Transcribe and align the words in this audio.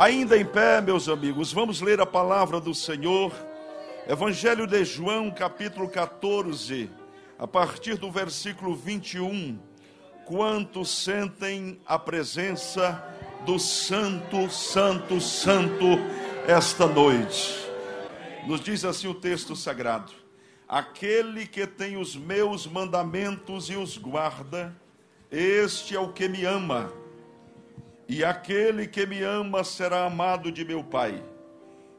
Ainda 0.00 0.34
em 0.34 0.46
pé, 0.46 0.80
meus 0.80 1.10
amigos, 1.10 1.52
vamos 1.52 1.82
ler 1.82 2.00
a 2.00 2.06
palavra 2.06 2.58
do 2.58 2.74
Senhor. 2.74 3.34
Evangelho 4.08 4.66
de 4.66 4.82
João, 4.82 5.30
capítulo 5.30 5.90
14, 5.90 6.88
a 7.38 7.46
partir 7.46 7.98
do 7.98 8.10
versículo 8.10 8.74
21. 8.74 9.60
Quantos 10.24 10.88
sentem 10.88 11.78
a 11.84 11.98
presença 11.98 13.04
do 13.44 13.58
Santo, 13.58 14.50
Santo, 14.50 15.20
Santo 15.20 15.84
esta 16.48 16.86
noite? 16.86 17.54
Nos 18.46 18.62
diz 18.62 18.86
assim 18.86 19.06
o 19.06 19.12
texto 19.12 19.54
sagrado: 19.54 20.12
Aquele 20.66 21.46
que 21.46 21.66
tem 21.66 21.98
os 21.98 22.16
meus 22.16 22.66
mandamentos 22.66 23.68
e 23.68 23.76
os 23.76 23.98
guarda, 23.98 24.74
este 25.30 25.94
é 25.94 26.00
o 26.00 26.10
que 26.10 26.26
me 26.26 26.46
ama. 26.46 26.90
E 28.12 28.24
aquele 28.24 28.88
que 28.88 29.06
me 29.06 29.22
ama 29.22 29.62
será 29.62 30.04
amado 30.04 30.50
de 30.50 30.64
meu 30.64 30.82
Pai. 30.82 31.22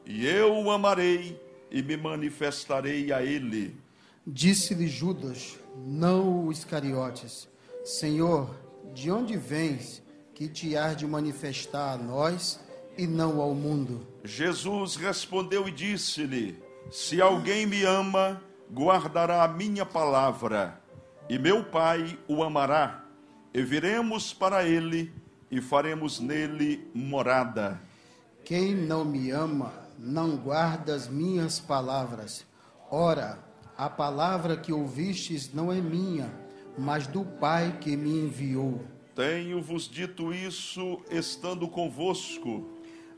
E 0.04 0.26
eu 0.26 0.54
o 0.62 0.70
amarei 0.70 1.40
e 1.70 1.82
me 1.82 1.96
manifestarei 1.96 3.10
a 3.10 3.22
ele. 3.22 3.74
Disse-lhe 4.26 4.88
Judas, 4.88 5.58
não 5.74 6.44
o 6.44 6.52
Iscariotes: 6.52 7.48
Senhor, 7.82 8.54
de 8.92 9.10
onde 9.10 9.38
vens 9.38 10.02
que 10.34 10.50
te 10.50 10.76
hás 10.76 10.98
de 10.98 11.06
manifestar 11.06 11.94
a 11.94 11.96
nós 11.96 12.60
e 12.98 13.06
não 13.06 13.40
ao 13.40 13.54
mundo? 13.54 14.06
Jesus 14.22 14.96
respondeu 14.96 15.66
e 15.66 15.70
disse-lhe: 15.70 16.62
Se 16.90 17.22
alguém 17.22 17.64
me 17.64 17.84
ama, 17.84 18.38
guardará 18.70 19.44
a 19.44 19.48
minha 19.48 19.86
palavra, 19.86 20.78
e 21.26 21.38
meu 21.38 21.64
Pai 21.64 22.18
o 22.28 22.42
amará 22.42 23.02
e 23.54 23.62
viremos 23.62 24.32
para 24.32 24.66
ele 24.66 25.21
e 25.52 25.60
faremos 25.60 26.18
nele 26.18 26.90
morada. 26.94 27.78
Quem 28.42 28.74
não 28.74 29.04
me 29.04 29.30
ama, 29.30 29.70
não 29.98 30.34
guarda 30.34 30.94
as 30.94 31.06
minhas 31.06 31.60
palavras. 31.60 32.46
Ora, 32.90 33.38
a 33.76 33.90
palavra 33.90 34.56
que 34.56 34.72
ouvistes 34.72 35.52
não 35.52 35.70
é 35.70 35.78
minha, 35.78 36.32
mas 36.78 37.06
do 37.06 37.22
Pai 37.22 37.76
que 37.78 37.94
me 37.98 38.24
enviou. 38.24 38.82
Tenho-vos 39.14 39.90
dito 39.90 40.32
isso 40.32 41.02
estando 41.10 41.68
convosco. 41.68 42.66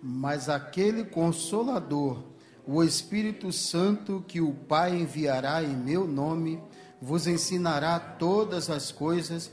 Mas 0.03 0.49
aquele 0.49 1.05
consolador, 1.05 2.25
o 2.67 2.83
Espírito 2.83 3.53
Santo 3.53 4.25
que 4.27 4.41
o 4.41 4.53
Pai 4.53 4.97
enviará 4.97 5.63
em 5.63 5.77
meu 5.77 6.05
nome, 6.05 6.61
vos 7.01 7.29
ensinará 7.29 8.01
todas 8.01 8.69
as 8.69 8.91
coisas 8.91 9.53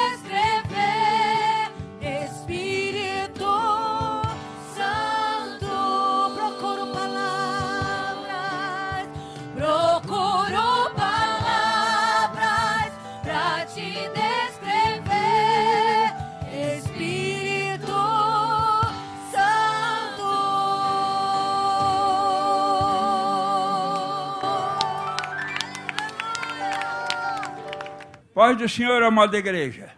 Paz 28.41 28.57
do 28.57 28.67
Senhor, 28.67 29.03
amada 29.03 29.37
igreja. 29.37 29.93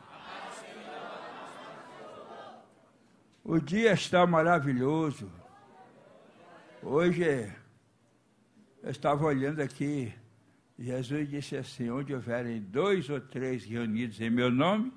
O 3.41 3.57
dia 3.57 3.93
está 3.93 4.27
maravilhoso. 4.27 5.31
Hoje 6.81 7.49
eu 8.83 8.91
estava 8.91 9.23
olhando 9.23 9.61
aqui, 9.61 10.13
Jesus 10.77 11.29
disse 11.29 11.55
assim: 11.55 11.89
onde 11.89 12.13
houverem 12.13 12.59
dois 12.59 13.09
ou 13.09 13.21
três 13.21 13.63
reunidos 13.63 14.19
em 14.19 14.29
meu 14.29 14.51
nome, 14.51 14.91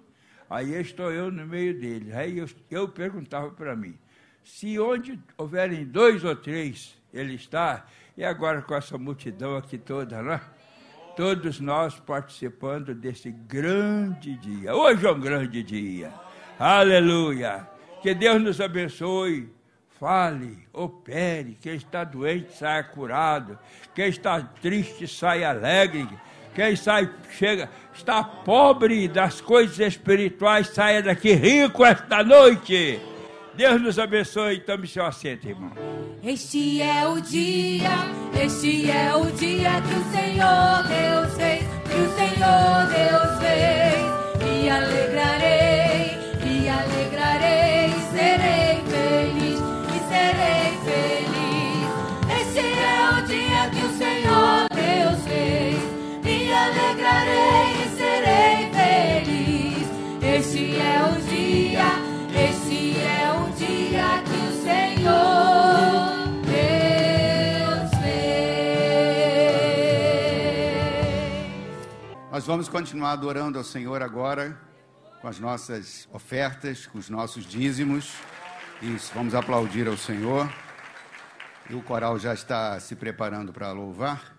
aí 0.50 0.74
estou 0.80 1.12
eu 1.12 1.30
no 1.30 1.46
meio 1.46 1.78
deles. 1.78 2.12
Aí 2.16 2.38
eu, 2.38 2.48
eu 2.68 2.88
perguntava 2.88 3.52
para 3.52 3.76
mim: 3.76 3.96
se 4.42 4.76
onde 4.76 5.20
houverem 5.38 5.84
dois 5.84 6.24
ou 6.24 6.34
três 6.34 7.00
ele 7.14 7.36
está, 7.36 7.86
e 8.16 8.24
agora 8.24 8.60
com 8.60 8.74
essa 8.74 8.98
multidão 8.98 9.56
aqui 9.56 9.78
toda, 9.78 10.20
não 10.20 10.32
é? 10.32 10.55
Todos 11.16 11.58
nós 11.58 11.98
participando 11.98 12.94
desse 12.94 13.30
grande 13.30 14.36
dia. 14.36 14.74
Hoje 14.74 15.06
é 15.06 15.10
um 15.10 15.18
grande 15.18 15.62
dia. 15.62 16.12
Aleluia. 16.58 17.66
Que 18.02 18.14
Deus 18.14 18.40
nos 18.42 18.60
abençoe. 18.60 19.50
Fale, 19.98 20.58
opere. 20.74 21.56
Quem 21.60 21.74
está 21.74 22.04
doente 22.04 22.52
saia 22.52 22.84
curado. 22.84 23.58
Quem 23.94 24.08
está 24.08 24.42
triste 24.42 25.08
saia 25.08 25.48
alegre. 25.48 26.06
Quem 26.54 26.76
sai, 26.76 27.10
chega, 27.30 27.70
está 27.94 28.22
pobre 28.22 29.08
das 29.08 29.40
coisas 29.40 29.78
espirituais, 29.78 30.68
saia 30.68 31.02
daqui 31.02 31.32
rico 31.32 31.84
esta 31.84 32.22
noite. 32.22 33.00
Deus 33.56 33.80
nos 33.80 33.98
abençoe. 33.98 34.60
Tome 34.60 34.86
seu 34.86 35.04
assento, 35.04 35.48
irmão. 35.48 35.72
Este 36.22 36.82
é 36.82 37.06
o 37.06 37.20
dia, 37.20 37.88
este 38.42 38.90
é 38.90 39.14
o 39.14 39.24
dia 39.32 39.80
que 39.80 39.94
o 39.94 40.04
Senhor 40.12 40.82
Deus 40.86 41.34
fez, 41.36 41.64
que 41.88 42.00
o 42.00 42.08
Senhor 42.16 42.86
Deus 42.92 43.38
fez. 43.40 43.96
Me 44.44 44.68
alegrarei, 44.68 46.18
me 46.44 46.68
alegrarei, 46.68 47.75
Nós 72.36 72.44
vamos 72.44 72.68
continuar 72.68 73.12
adorando 73.12 73.56
ao 73.56 73.64
Senhor 73.64 74.02
agora 74.02 74.60
com 75.22 75.26
as 75.26 75.40
nossas 75.40 76.06
ofertas, 76.12 76.84
com 76.84 76.98
os 76.98 77.08
nossos 77.08 77.46
dízimos. 77.46 78.12
Isso, 78.82 79.10
vamos 79.14 79.34
aplaudir 79.34 79.88
ao 79.88 79.96
Senhor. 79.96 80.46
E 81.70 81.74
o 81.74 81.82
coral 81.82 82.18
já 82.18 82.34
está 82.34 82.78
se 82.78 82.94
preparando 82.94 83.54
para 83.54 83.72
louvar. 83.72 84.36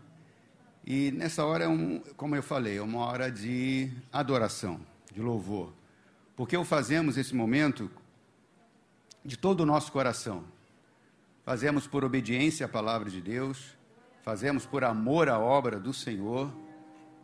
E 0.85 1.09
nessa 1.09 1.43
hora 1.43 1.63
é 1.63 1.67
um, 1.67 1.99
como 2.15 2.35
eu 2.35 2.43
falei, 2.43 2.77
é 2.77 2.81
uma 2.83 3.03
hora 3.03 3.31
de 3.31 3.91
adoração, 4.13 4.79
de 5.11 5.19
louvor. 5.19 5.73
Porque 6.35 6.55
o 6.55 6.63
fazemos 6.63 7.17
esse 7.17 7.33
momento 7.33 7.89
de 9.25 9.35
todo 9.35 9.61
o 9.61 9.65
nosso 9.65 9.91
coração. 9.91 10.43
Fazemos 11.43 11.87
por 11.87 12.03
obediência 12.03 12.67
à 12.67 12.69
palavra 12.69 13.09
de 13.09 13.21
Deus, 13.21 13.75
fazemos 14.21 14.67
por 14.67 14.83
amor 14.83 15.29
à 15.29 15.39
obra 15.39 15.79
do 15.79 15.95
Senhor 15.95 16.66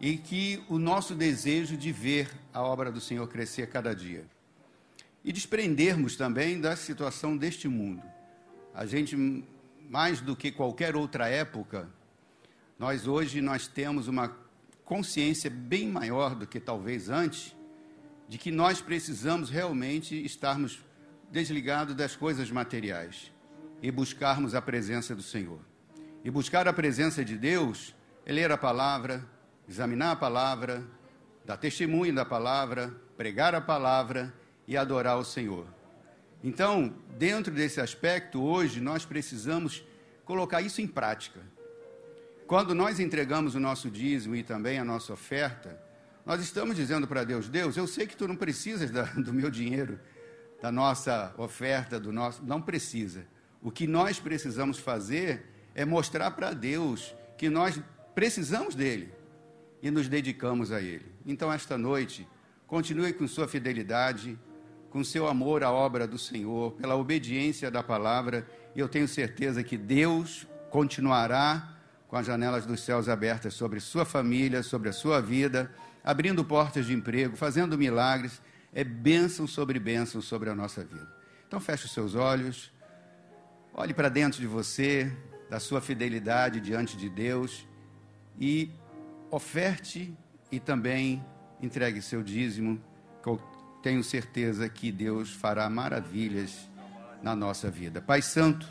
e 0.04 0.18
que 0.18 0.62
o 0.68 0.78
nosso 0.78 1.16
desejo 1.16 1.78
de 1.78 1.90
ver 1.90 2.30
a 2.54 2.62
obra 2.62 2.92
do 2.92 3.00
Senhor 3.00 3.26
crescer 3.30 3.68
cada 3.68 3.96
dia. 3.96 4.26
E 5.24 5.32
desprendermos 5.32 6.18
também 6.18 6.60
da 6.60 6.76
situação 6.76 7.38
deste 7.38 7.70
mundo. 7.70 8.04
A 8.76 8.86
gente, 8.86 9.16
mais 9.90 10.20
do 10.20 10.36
que 10.36 10.52
qualquer 10.52 10.98
outra 10.98 11.30
época, 11.30 11.88
nós 12.78 13.08
hoje 13.08 13.40
nós 13.40 13.66
temos 13.66 14.10
uma 14.10 14.36
consciência 14.84 15.50
bem 15.50 15.88
maior 15.88 16.36
do 16.36 16.46
que 16.46 16.60
talvez 16.60 17.10
antes, 17.10 17.56
de 18.28 18.38
que 18.38 18.52
nós 18.52 18.82
precisamos 18.82 19.50
realmente 19.50 20.22
estarmos 20.22 20.84
desligados 21.32 21.96
das 21.96 22.14
coisas 22.14 22.52
materiais 22.52 23.32
e 23.82 23.90
buscarmos 23.90 24.54
a 24.54 24.62
presença 24.62 25.16
do 25.16 25.24
Senhor. 25.24 25.62
E 26.26 26.30
buscar 26.30 26.68
a 26.68 26.74
presença 26.74 27.24
de 27.24 27.38
Deus 27.38 27.96
é 28.26 28.34
ler 28.34 28.52
a 28.52 28.58
palavra, 28.58 29.32
examinar 29.68 30.12
a 30.12 30.16
palavra, 30.16 30.84
dar 31.46 31.58
testemunho 31.58 32.14
da 32.14 32.26
palavra, 32.26 32.94
pregar 33.18 33.56
a 33.56 33.62
palavra 33.62 34.34
e 34.68 34.78
adorar 34.78 35.18
o 35.18 35.24
Senhor. 35.24 35.66
Então, 36.44 36.94
dentro 37.18 37.54
desse 37.54 37.80
aspecto, 37.80 38.42
hoje 38.42 38.82
nós 38.82 39.06
precisamos 39.06 39.86
colocar 40.26 40.62
isso 40.62 40.82
em 40.82 40.88
prática. 40.88 41.40
quando 42.46 42.76
nós 42.76 43.00
entregamos 43.00 43.56
o 43.56 43.60
nosso 43.60 43.90
dízimo 43.90 44.36
e 44.36 44.44
também 44.44 44.78
a 44.78 44.84
nossa 44.84 45.14
oferta, 45.14 45.82
nós 46.26 46.42
estamos 46.42 46.76
dizendo 46.76 47.08
para 47.08 47.24
Deus: 47.24 47.50
Deus, 47.50 47.78
eu 47.78 47.88
sei 47.88 48.06
que 48.06 48.16
tu 48.16 48.28
não 48.28 48.36
precisas 48.36 48.92
da, 48.92 49.04
do 49.16 49.34
meu 49.34 49.50
dinheiro, 49.50 50.00
da 50.62 50.72
nossa 50.72 51.34
oferta, 51.38 52.00
do 52.00 52.12
nosso. 52.12 52.44
Não 52.44 52.62
precisa. 52.62 53.26
O 53.62 53.72
que 53.72 53.88
nós 53.88 54.20
precisamos 54.20 54.78
fazer 54.78 55.46
é 55.74 55.86
mostrar 55.86 56.32
para 56.32 56.54
Deus 56.54 57.16
que 57.38 57.50
nós 57.50 57.82
precisamos 58.14 58.76
dele 58.76 59.23
e 59.84 59.92
nos 59.92 60.08
dedicamos 60.08 60.72
a 60.72 60.82
ele. 60.82 61.06
Então, 61.26 61.52
esta 61.52 61.78
noite, 61.78 62.26
continue 62.66 63.12
com 63.12 63.28
sua 63.28 63.50
fidelidade, 63.50 64.40
com 64.90 65.04
seu 65.04 65.28
amor 65.28 65.62
à 65.62 65.72
obra 65.72 66.08
do 66.08 66.18
Senhor, 66.18 66.72
pela 66.72 66.96
obediência 66.96 67.70
da 67.70 67.84
palavra, 67.84 68.48
e 68.74 68.80
eu 68.80 68.88
tenho 68.88 69.10
certeza 69.10 69.62
que 69.62 69.78
Deus 69.78 70.48
continuará 70.72 71.76
com 72.08 72.16
as 72.16 72.26
janelas 72.26 72.66
dos 72.66 72.80
céus 72.82 73.10
abertas 73.10 73.56
sobre 73.56 73.82
sua 73.82 74.06
família, 74.06 74.64
sobre 74.64 74.88
a 74.88 74.94
sua 74.94 75.22
vida, 75.22 75.70
abrindo 76.02 76.46
portas 76.46 76.86
de 76.86 76.94
emprego, 76.94 77.36
fazendo 77.36 77.78
milagres. 77.78 78.42
É 78.74 78.86
bênção 78.86 79.46
sobre 79.46 79.80
bênção 79.80 80.22
sobre 80.22 80.50
a 80.50 80.56
nossa 80.56 80.82
vida. 80.84 81.12
Então, 81.46 81.60
feche 81.60 81.86
os 81.86 81.92
seus 81.92 82.16
olhos, 82.16 82.72
olhe 83.74 83.94
para 83.94 84.08
dentro 84.08 84.40
de 84.40 84.48
você, 84.48 85.12
da 85.50 85.60
sua 85.60 85.82
fidelidade 85.82 86.62
diante 86.62 86.96
de 86.96 87.10
Deus 87.10 87.68
e 88.40 88.72
oferte 89.34 90.16
e 90.52 90.60
também 90.60 91.26
entregue 91.60 92.04
seu 92.04 92.22
dízimo, 92.22 92.80
que 93.22 93.28
eu 93.28 93.42
tenho 93.82 94.04
certeza 94.04 94.70
que 94.70 94.92
Deus 94.92 95.32
fará 95.32 95.68
maravilhas 95.70 96.70
na 97.22 97.36
nossa 97.36 97.70
vida. 97.72 98.00
Pai 98.00 98.22
Santo, 98.22 98.68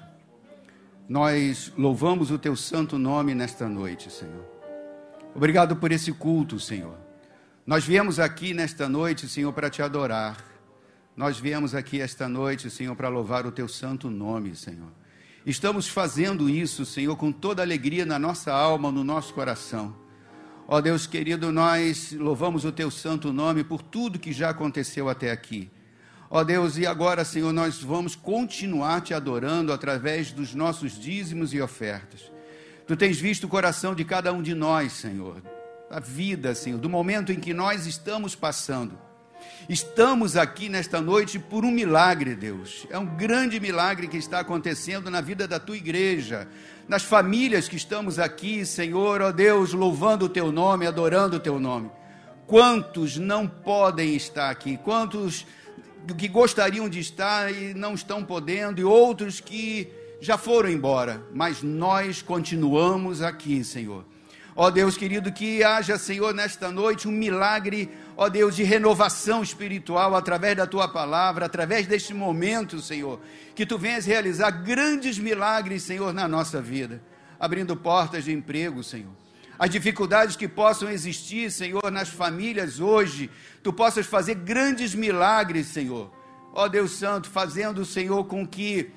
nós 1.09 1.73
louvamos 1.77 2.31
o 2.31 2.39
teu 2.39 2.55
santo 2.55 2.97
nome 2.97 3.35
nesta 3.35 3.69
noite, 3.69 4.09
Senhor. 4.09 4.47
Obrigado 5.35 5.75
por 5.75 5.91
esse 5.91 6.13
culto, 6.13 6.61
Senhor. 6.61 6.97
Nós 7.67 7.85
viemos 7.85 8.21
aqui 8.21 8.55
nesta 8.55 8.89
noite, 8.89 9.29
Senhor, 9.29 9.53
para 9.53 9.69
te 9.69 9.83
adorar. 9.83 10.37
Nós 11.17 11.41
viemos 11.41 11.75
aqui 11.75 12.01
esta 12.01 12.29
noite, 12.29 12.71
Senhor, 12.71 12.95
para 12.95 13.09
louvar 13.09 13.47
o 13.47 13.53
teu 13.53 13.67
santo 13.67 14.09
nome, 14.09 14.55
Senhor. 14.55 14.93
Estamos 15.45 15.89
fazendo 15.89 16.49
isso, 16.49 16.87
Senhor, 16.87 17.17
com 17.17 17.33
toda 17.33 17.63
alegria 17.63 18.07
na 18.07 18.19
nossa 18.19 18.53
alma, 18.53 18.93
no 18.93 19.03
nosso 19.03 19.35
coração. 19.35 20.02
Ó 20.73 20.81
Deus 20.81 21.07
querido, 21.07 21.53
nós 21.53 22.13
louvamos 22.13 22.65
o 22.65 22.73
teu 22.73 22.91
santo 22.91 23.31
nome 23.31 23.63
por 23.63 23.83
tudo 23.83 24.19
que 24.19 24.33
já 24.33 24.49
aconteceu 24.49 25.07
até 25.07 25.31
aqui. 25.31 25.71
Ó 26.31 26.43
Deus, 26.43 26.79
e 26.79 26.87
agora, 26.87 27.27
Senhor, 27.27 27.53
nós 27.53 27.83
vamos 27.83 28.17
continuar 28.17 29.03
te 29.03 29.13
adorando 29.13 29.71
através 29.71 30.33
dos 30.33 30.55
nossos 30.55 30.99
dízimos 30.99 31.53
e 31.53 31.61
ofertas. 31.61 32.33
Tu 32.87 32.97
tens 32.97 33.21
visto 33.21 33.45
o 33.45 33.49
coração 33.49 33.95
de 33.95 34.03
cada 34.03 34.33
um 34.33 34.41
de 34.41 34.55
nós, 34.55 34.95
Senhor, 34.95 35.43
a 35.91 36.01
vida, 36.01 36.55
Senhor, 36.55 36.79
do 36.79 36.89
momento 36.89 37.31
em 37.31 37.39
que 37.39 37.53
nós 37.53 37.87
estamos 37.87 38.35
passando. 38.35 38.99
Estamos 39.69 40.37
aqui 40.37 40.69
nesta 40.69 41.01
noite 41.01 41.39
por 41.39 41.65
um 41.65 41.71
milagre, 41.71 42.35
Deus. 42.35 42.85
É 42.91 42.99
um 42.99 43.07
grande 43.07 43.61
milagre 43.61 44.09
que 44.09 44.17
está 44.17 44.41
acontecendo 44.41 45.09
na 45.09 45.21
vida 45.21 45.47
da 45.47 45.61
tua 45.61 45.77
igreja, 45.77 46.49
nas 46.89 47.05
famílias 47.05 47.69
que 47.69 47.77
estamos 47.77 48.19
aqui, 48.19 48.67
Senhor, 48.67 49.23
ó 49.23 49.31
Deus, 49.31 49.73
louvando 49.73 50.25
o 50.25 50.29
teu 50.29 50.51
nome, 50.51 50.87
adorando 50.87 51.37
o 51.37 51.41
teu 51.41 51.61
nome. 51.61 51.91
Quantos 52.45 53.17
não 53.17 53.47
podem 53.47 54.17
estar 54.17 54.51
aqui? 54.51 54.77
Quantos 54.79 55.47
que 56.19 56.27
gostariam 56.27 56.89
de 56.89 56.99
estar 56.99 57.53
e 57.53 57.73
não 57.73 57.95
estão 57.95 58.25
podendo, 58.25 58.81
e 58.81 58.85
outros 58.85 59.41
que 59.41 59.89
já 60.21 60.37
foram 60.37 60.71
embora, 60.71 61.23
mas 61.33 61.63
nós 61.63 62.21
continuamos 62.21 63.23
aqui, 63.23 63.63
Senhor. 63.63 64.05
Ó 64.55 64.71
Deus 64.71 64.97
querido, 64.97 65.33
que 65.33 65.65
haja, 65.65 65.97
Senhor, 65.97 66.35
nesta 66.35 66.71
noite 66.71 67.09
um 67.09 67.13
milagre, 67.13 67.89
ó 68.17 68.29
Deus, 68.29 68.57
de 68.57 68.63
renovação 68.63 69.43
espiritual 69.43 70.15
através 70.15 70.57
da 70.57 70.67
tua 70.67 70.89
palavra, 70.89 71.47
através 71.47 71.87
deste 71.87 72.13
momento, 72.15 72.81
Senhor, 72.81 73.21
que 73.55 73.67
tu 73.67 73.79
venhas 73.79 74.07
realizar 74.07 74.51
grandes 74.51 75.19
milagres, 75.19 75.83
Senhor, 75.83 76.13
na 76.13 76.27
nossa 76.27 76.61
vida, 76.61 77.03
abrindo 77.39 77.77
portas 77.77 78.25
de 78.25 78.33
emprego, 78.33 78.83
Senhor 78.83 79.23
as 79.63 79.71
dificuldades 79.71 80.35
que 80.35 80.49
possam 80.49 80.91
existir, 80.91 81.49
Senhor, 81.49 81.89
nas 81.89 82.09
famílias 82.09 82.81
hoje, 82.81 83.31
tu 83.63 83.73
possas 83.73 84.05
fazer 84.05 84.35
grandes 84.35 84.93
milagres, 84.93 85.69
Senhor. 85.69 86.11
Ó 86.53 86.67
Deus 86.67 86.91
Santo, 86.91 87.31
fazendo, 87.31 87.85
Senhor, 87.85 88.25
com 88.25 88.45
que, 88.45 88.91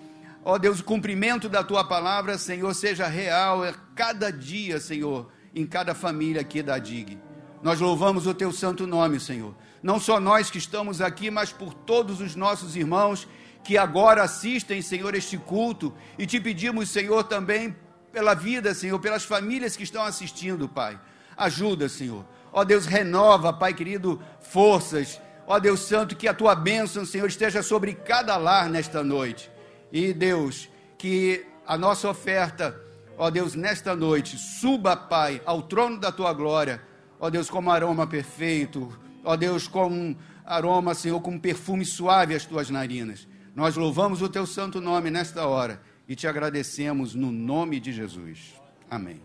ó 0.43 0.57
Deus, 0.57 0.79
o 0.79 0.83
cumprimento 0.83 1.47
da 1.47 1.63
tua 1.63 1.83
palavra, 1.83 2.35
Senhor, 2.39 2.73
seja 2.73 3.05
real 3.05 3.63
a 3.63 3.73
cada 3.95 4.31
dia, 4.31 4.79
Senhor, 4.79 5.31
em 5.53 5.67
cada 5.67 5.93
família 5.93 6.41
aqui 6.41 6.63
da 6.63 6.79
DIG. 6.79 7.19
Nós 7.65 7.79
louvamos 7.79 8.27
o 8.27 8.33
teu 8.35 8.51
santo 8.51 8.85
nome, 8.85 9.19
Senhor. 9.19 9.55
Não 9.81 9.99
só 9.99 10.19
nós 10.19 10.51
que 10.51 10.59
estamos 10.59 11.01
aqui, 11.01 11.31
mas 11.31 11.51
por 11.51 11.73
todos 11.73 12.21
os 12.21 12.35
nossos 12.35 12.75
irmãos 12.75 13.27
que 13.63 13.75
agora 13.75 14.21
assistem, 14.21 14.83
Senhor, 14.83 15.15
este 15.15 15.35
culto, 15.35 15.91
e 16.15 16.27
te 16.27 16.39
pedimos, 16.39 16.91
Senhor, 16.91 17.23
também 17.23 17.75
pela 18.11 18.35
vida, 18.35 18.71
Senhor, 18.75 18.99
pelas 18.99 19.23
famílias 19.23 19.75
que 19.75 19.81
estão 19.81 20.03
assistindo, 20.03 20.69
Pai. 20.69 20.99
Ajuda, 21.35 21.89
Senhor. 21.89 22.23
Ó 22.53 22.63
Deus, 22.63 22.85
renova, 22.85 23.51
Pai 23.51 23.73
querido, 23.73 24.21
forças. 24.41 25.19
Ó 25.47 25.57
Deus 25.57 25.79
Santo, 25.79 26.15
que 26.15 26.27
a 26.27 26.35
tua 26.35 26.53
bênção, 26.53 27.03
Senhor, 27.03 27.27
esteja 27.27 27.63
sobre 27.63 27.95
cada 27.95 28.37
lar 28.37 28.69
nesta 28.69 29.03
noite. 29.03 29.49
E 29.91 30.13
Deus, 30.13 30.69
que 30.99 31.43
a 31.65 31.75
nossa 31.75 32.07
oferta, 32.07 32.79
ó 33.17 33.31
Deus, 33.31 33.55
nesta 33.55 33.95
noite, 33.95 34.37
suba, 34.37 34.95
Pai, 34.95 35.41
ao 35.47 35.63
trono 35.63 35.99
da 35.99 36.11
tua 36.11 36.31
glória. 36.31 36.93
Ó 37.25 37.29
Deus, 37.31 37.49
como 37.49 37.71
aroma 37.71 38.05
perfeito. 38.05 38.95
Ó 39.23 39.35
Deus, 39.35 39.67
como 39.67 40.15
aroma, 40.45 40.93
Senhor, 40.93 41.19
como 41.21 41.39
perfume 41.39 41.83
suave 41.83 42.35
às 42.35 42.45
tuas 42.45 42.69
narinas. 42.69 43.27
Nós 43.55 43.75
louvamos 43.75 44.21
o 44.21 44.29
teu 44.29 44.45
santo 44.45 44.79
nome 44.79 45.09
nesta 45.09 45.47
hora 45.47 45.81
e 46.07 46.15
te 46.15 46.27
agradecemos 46.27 47.15
no 47.15 47.31
nome 47.31 47.79
de 47.79 47.91
Jesus. 47.91 48.53
Amém. 48.91 49.19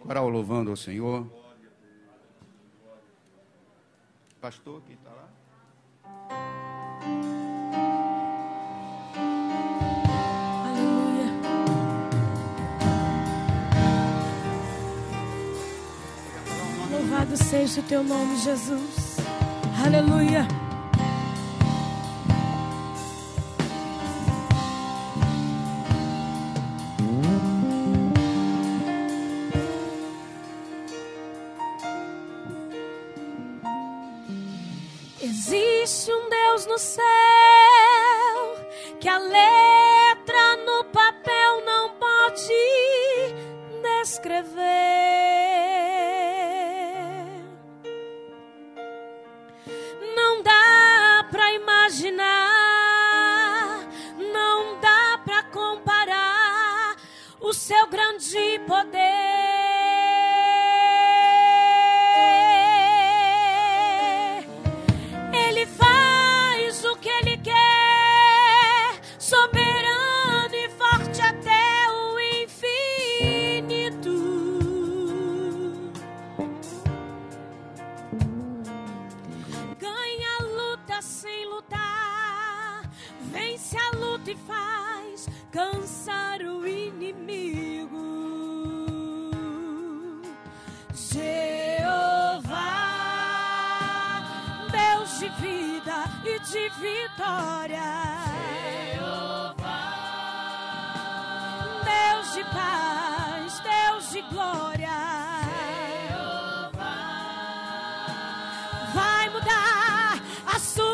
Coral 0.00 0.28
louvando 0.28 0.68
ao 0.68 0.76
Senhor. 0.76 1.26
Pastor, 4.38 4.82
quem 4.82 4.94
está 4.94 5.10
lá? 5.10 5.30
Louvado 17.32 17.36
seja 17.36 17.80
o 17.80 17.84
teu 17.84 18.04
nome, 18.04 18.36
Jesus. 18.36 19.16
Aleluia. 19.84 20.46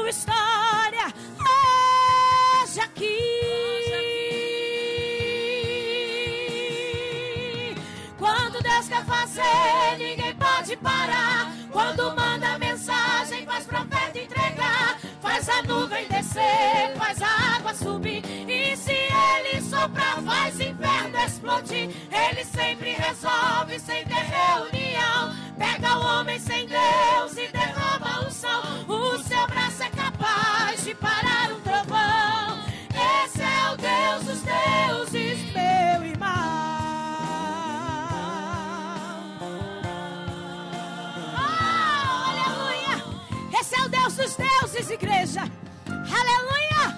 Tua 0.09 0.11
história 0.11 1.13
hoje 2.63 2.81
aqui. 2.81 3.19
Quando 8.19 8.63
Deus 8.63 8.89
quer 8.89 9.05
fazer, 9.05 9.99
ninguém 9.99 10.35
pode 10.35 10.77
parar. 10.79 11.53
Quando 11.71 12.17
manda 12.17 12.59
mensagem, 12.59 13.45
faz 13.45 13.67
profeta 13.67 14.19
entregar. 14.19 14.99
Faz 15.21 15.49
a 15.49 15.63
nuvem 15.63 16.09
descer, 16.09 16.95
faz 16.97 17.21
a 17.23 17.57
água 17.57 17.75
subir. 17.75 18.23
E 18.49 18.77
se 18.77 18.93
ele 18.93 19.61
soprar, 19.61 20.23
faz 20.23 20.59
inferno 20.59 21.19
explodir. 21.19 21.91
Ele 22.11 22.45
sempre 22.45 22.93
resolve 22.93 23.79
sem 23.79 24.05
ter 24.07 24.15
reunião. 24.15 25.37
Pega 25.59 25.99
o 25.99 26.21
homem 26.21 26.39
sem 26.39 26.67
Deus 26.67 27.33
e 27.37 27.49
derrama 27.49 28.27
o 28.27 28.31
som. 28.31 28.85
O 28.89 29.19
seu 29.19 29.47
braço 29.49 29.78
capaz 30.69 30.85
de 30.85 30.95
parar 30.97 31.53
um 31.53 31.61
trovão. 31.61 32.59
Esse 33.25 33.41
é 33.41 33.73
o 33.73 33.77
Deus 33.77 34.25
dos 34.25 34.43
deuses, 34.43 35.39
meu 35.53 36.05
irmão. 36.05 36.29
Oh, 41.35 42.31
aleluia! 42.31 43.59
Esse 43.59 43.81
é 43.81 43.83
o 43.83 43.89
Deus 43.89 44.17
dos 44.17 44.37
deuses, 44.37 44.91
igreja. 44.91 45.51
Aleluia! 45.87 46.95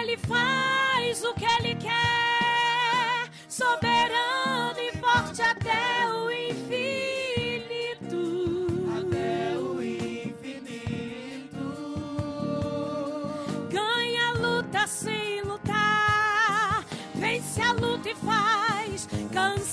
Ele 0.00 0.16
faz 0.16 1.22
o 1.24 1.34
que 1.34 1.44
ele 1.44 1.74
quer, 1.74 2.31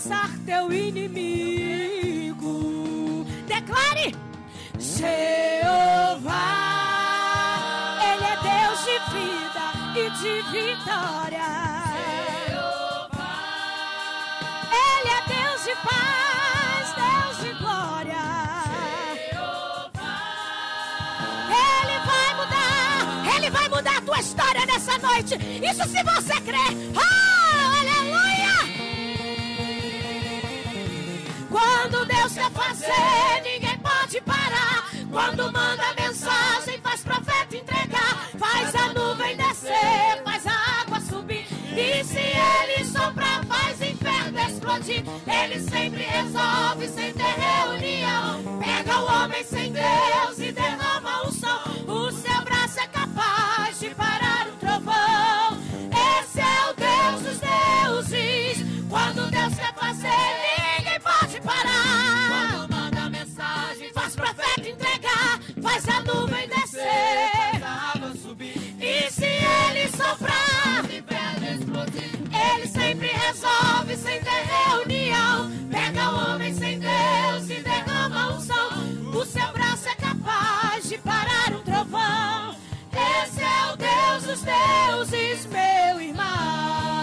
cansar 0.09 0.31
teu 0.45 0.73
inimigo. 0.73 2.47
Declare: 3.45 4.15
Jeová, 4.79 5.13
Ele 8.01 8.25
é 8.25 8.37
Deus 8.41 8.79
de 8.85 8.97
vida 9.13 9.65
e 9.95 10.09
de 10.19 10.41
vitória. 10.51 11.49
Ele 14.71 15.09
é 15.09 15.21
Deus 15.27 15.59
de 15.63 15.75
paz, 15.87 16.85
Deus 16.95 17.37
de 17.43 17.51
glória. 17.59 18.25
Ele 21.51 21.97
vai 22.09 22.29
mudar, 22.35 23.01
Ele 23.35 23.49
vai 23.51 23.67
mudar 23.69 23.97
a 23.97 24.01
tua 24.01 24.19
história 24.19 24.65
nessa 24.65 24.97
noite. 24.97 25.35
Isso 25.35 25.83
se 25.87 26.03
você 26.03 26.41
crer. 26.41 26.73
Oh, 26.95 27.28
Deus 32.29 32.33
quer 32.33 32.51
fazer, 32.51 33.41
ninguém 33.43 33.77
pode 33.79 34.21
parar. 34.21 34.89
Quando 35.11 35.51
manda 35.51 35.93
mensagem, 35.95 36.79
faz 36.81 37.01
profeta 37.01 37.57
entregar. 37.57 38.29
Faz 38.37 38.75
a 38.75 38.93
nuvem 38.93 39.35
descer, 39.35 40.23
faz 40.23 40.45
a 40.45 40.81
água 40.81 41.01
subir. 41.01 41.47
E 41.75 42.03
se 42.03 42.19
ele 42.19 42.85
soprar, 42.85 43.43
faz 43.45 43.81
inferno 43.81 44.39
explodir. 44.39 45.03
Ele 45.27 45.59
sempre 45.59 46.03
resolve 46.03 46.87
sem 46.89 47.13
ter 47.13 47.23
reunião. 47.23 48.59
Pega 48.59 48.99
o 48.99 49.23
homem 49.23 49.43
sem 49.43 49.71
Deus 49.71 50.39
e 50.39 50.51
derrama 50.51 51.23
o 51.27 51.31
som. 51.31 51.91
O 51.91 52.11
seu 52.11 52.41
braço 52.43 52.79
é 52.79 52.87
capaz 52.87 53.79
de 53.79 53.89
parar 53.95 54.18
ele 72.59 72.67
sempre 72.67 73.07
resolve 73.07 73.95
sem 73.95 74.19
ter 74.21 74.45
reunião. 74.67 75.51
Pega 75.69 76.11
o 76.11 76.33
homem 76.33 76.53
sem 76.53 76.79
Deus 76.79 77.49
e 77.49 77.61
derrama 77.61 78.33
um 78.33 78.41
som. 78.41 79.17
O 79.17 79.25
seu 79.25 79.51
braço 79.53 79.87
é 79.87 79.95
capaz 79.95 80.87
de 80.87 80.97
parar 80.97 81.53
um 81.53 81.61
trovão. 81.63 82.55
Esse 82.91 83.41
é 83.41 83.73
o 83.73 83.77
Deus 83.77 84.23
dos 84.23 84.41
deuses, 84.41 85.45
meu 85.45 86.01
irmão. 86.01 86.98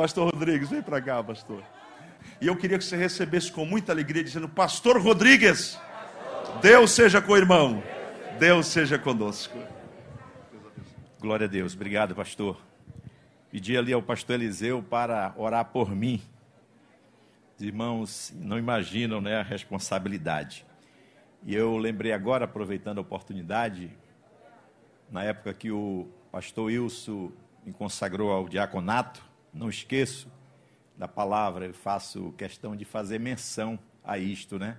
Pastor 0.00 0.32
Rodrigues, 0.32 0.70
vem 0.70 0.80
para 0.80 0.98
cá, 0.98 1.22
pastor. 1.22 1.62
E 2.40 2.46
eu 2.46 2.56
queria 2.56 2.78
que 2.78 2.84
você 2.84 2.96
recebesse 2.96 3.52
com 3.52 3.66
muita 3.66 3.92
alegria, 3.92 4.24
dizendo: 4.24 4.48
Pastor 4.48 4.98
Rodrigues, 4.98 5.78
Deus 6.62 6.92
seja 6.92 7.20
com 7.20 7.32
o 7.32 7.36
irmão, 7.36 7.82
Deus 8.38 8.68
seja 8.68 8.98
conosco. 8.98 9.58
Glória 11.20 11.44
a 11.44 11.48
Deus. 11.50 11.74
Obrigado, 11.74 12.14
pastor. 12.14 12.56
Pedi 13.50 13.76
ali 13.76 13.92
ao 13.92 14.00
pastor 14.00 14.36
Eliseu 14.36 14.82
para 14.82 15.34
orar 15.36 15.66
por 15.66 15.94
mim. 15.94 16.22
Os 17.58 17.62
irmãos 17.62 18.32
não 18.34 18.58
imaginam 18.58 19.20
né, 19.20 19.36
a 19.36 19.42
responsabilidade. 19.42 20.64
E 21.44 21.54
eu 21.54 21.76
lembrei 21.76 22.14
agora, 22.14 22.46
aproveitando 22.46 22.96
a 22.96 23.02
oportunidade, 23.02 23.90
na 25.10 25.24
época 25.24 25.52
que 25.52 25.70
o 25.70 26.08
pastor 26.32 26.68
Wilson 26.68 27.30
me 27.66 27.72
consagrou 27.74 28.32
ao 28.32 28.48
diaconato, 28.48 29.28
não 29.52 29.68
esqueço 29.68 30.30
da 30.96 31.08
palavra, 31.08 31.66
eu 31.66 31.74
faço 31.74 32.32
questão 32.32 32.76
de 32.76 32.84
fazer 32.84 33.18
menção 33.18 33.78
a 34.04 34.18
isto, 34.18 34.58
né? 34.58 34.76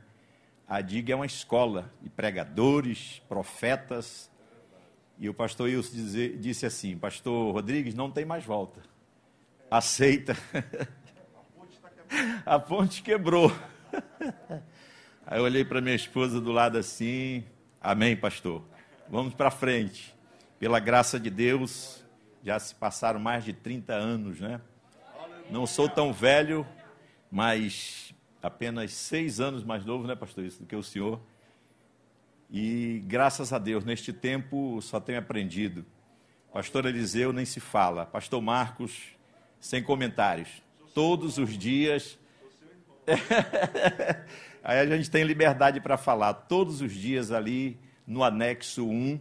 A 0.67 0.79
DIG 0.79 1.11
é 1.11 1.15
uma 1.15 1.25
escola 1.25 1.91
de 2.01 2.09
pregadores, 2.09 3.21
profetas, 3.27 4.31
e 5.21 5.29
o 5.29 5.33
pastor 5.33 5.67
Wilson 5.67 5.93
dizer, 5.93 6.37
disse 6.37 6.65
assim: 6.65 6.97
Pastor 6.97 7.53
Rodrigues, 7.53 7.93
não 7.93 8.09
tem 8.09 8.25
mais 8.25 8.43
volta. 8.43 8.81
Aceita. 9.69 10.35
A 12.45 12.59
ponte 12.59 13.03
quebrou. 13.03 13.55
Aí 15.25 15.39
eu 15.39 15.43
olhei 15.43 15.63
para 15.63 15.79
minha 15.79 15.95
esposa 15.95 16.41
do 16.41 16.51
lado 16.51 16.77
assim: 16.77 17.45
Amém, 17.79 18.17
pastor. 18.17 18.63
Vamos 19.09 19.33
para 19.33 19.51
frente. 19.51 20.13
Pela 20.57 20.79
graça 20.79 21.19
de 21.19 21.29
Deus, 21.29 22.00
já 22.43 22.59
se 22.59 22.73
passaram 22.75 23.19
mais 23.19 23.43
de 23.43 23.53
30 23.53 23.93
anos, 23.93 24.39
né? 24.39 24.61
Não 25.49 25.67
sou 25.67 25.87
tão 25.89 26.13
velho, 26.13 26.65
mas 27.29 28.13
apenas 28.41 28.91
seis 28.93 29.39
anos 29.39 29.63
mais 29.63 29.85
novo, 29.85 30.07
né, 30.07 30.15
pastor, 30.15 30.43
isso 30.43 30.59
do 30.59 30.65
que 30.65 30.75
o 30.75 30.83
senhor. 30.83 31.19
E 32.49 33.01
graças 33.05 33.53
a 33.53 33.57
Deus, 33.57 33.85
neste 33.85 34.11
tempo 34.11 34.81
só 34.81 34.99
tenho 34.99 35.19
aprendido. 35.19 35.85
Pastor 36.51 36.85
Eliseu 36.85 37.31
nem 37.31 37.45
se 37.45 37.61
fala. 37.61 38.05
Pastor 38.05 38.41
Marcos, 38.41 39.15
sem 39.59 39.81
comentários. 39.81 40.61
Todos 40.93 41.37
os 41.37 41.57
dias. 41.57 42.19
Aí 44.61 44.79
a 44.79 44.85
gente 44.97 45.09
tem 45.09 45.23
liberdade 45.23 45.79
para 45.79 45.97
falar. 45.97 46.33
Todos 46.33 46.81
os 46.81 46.91
dias 46.91 47.31
ali 47.31 47.79
no 48.05 48.21
anexo 48.21 48.85
1, 48.85 49.17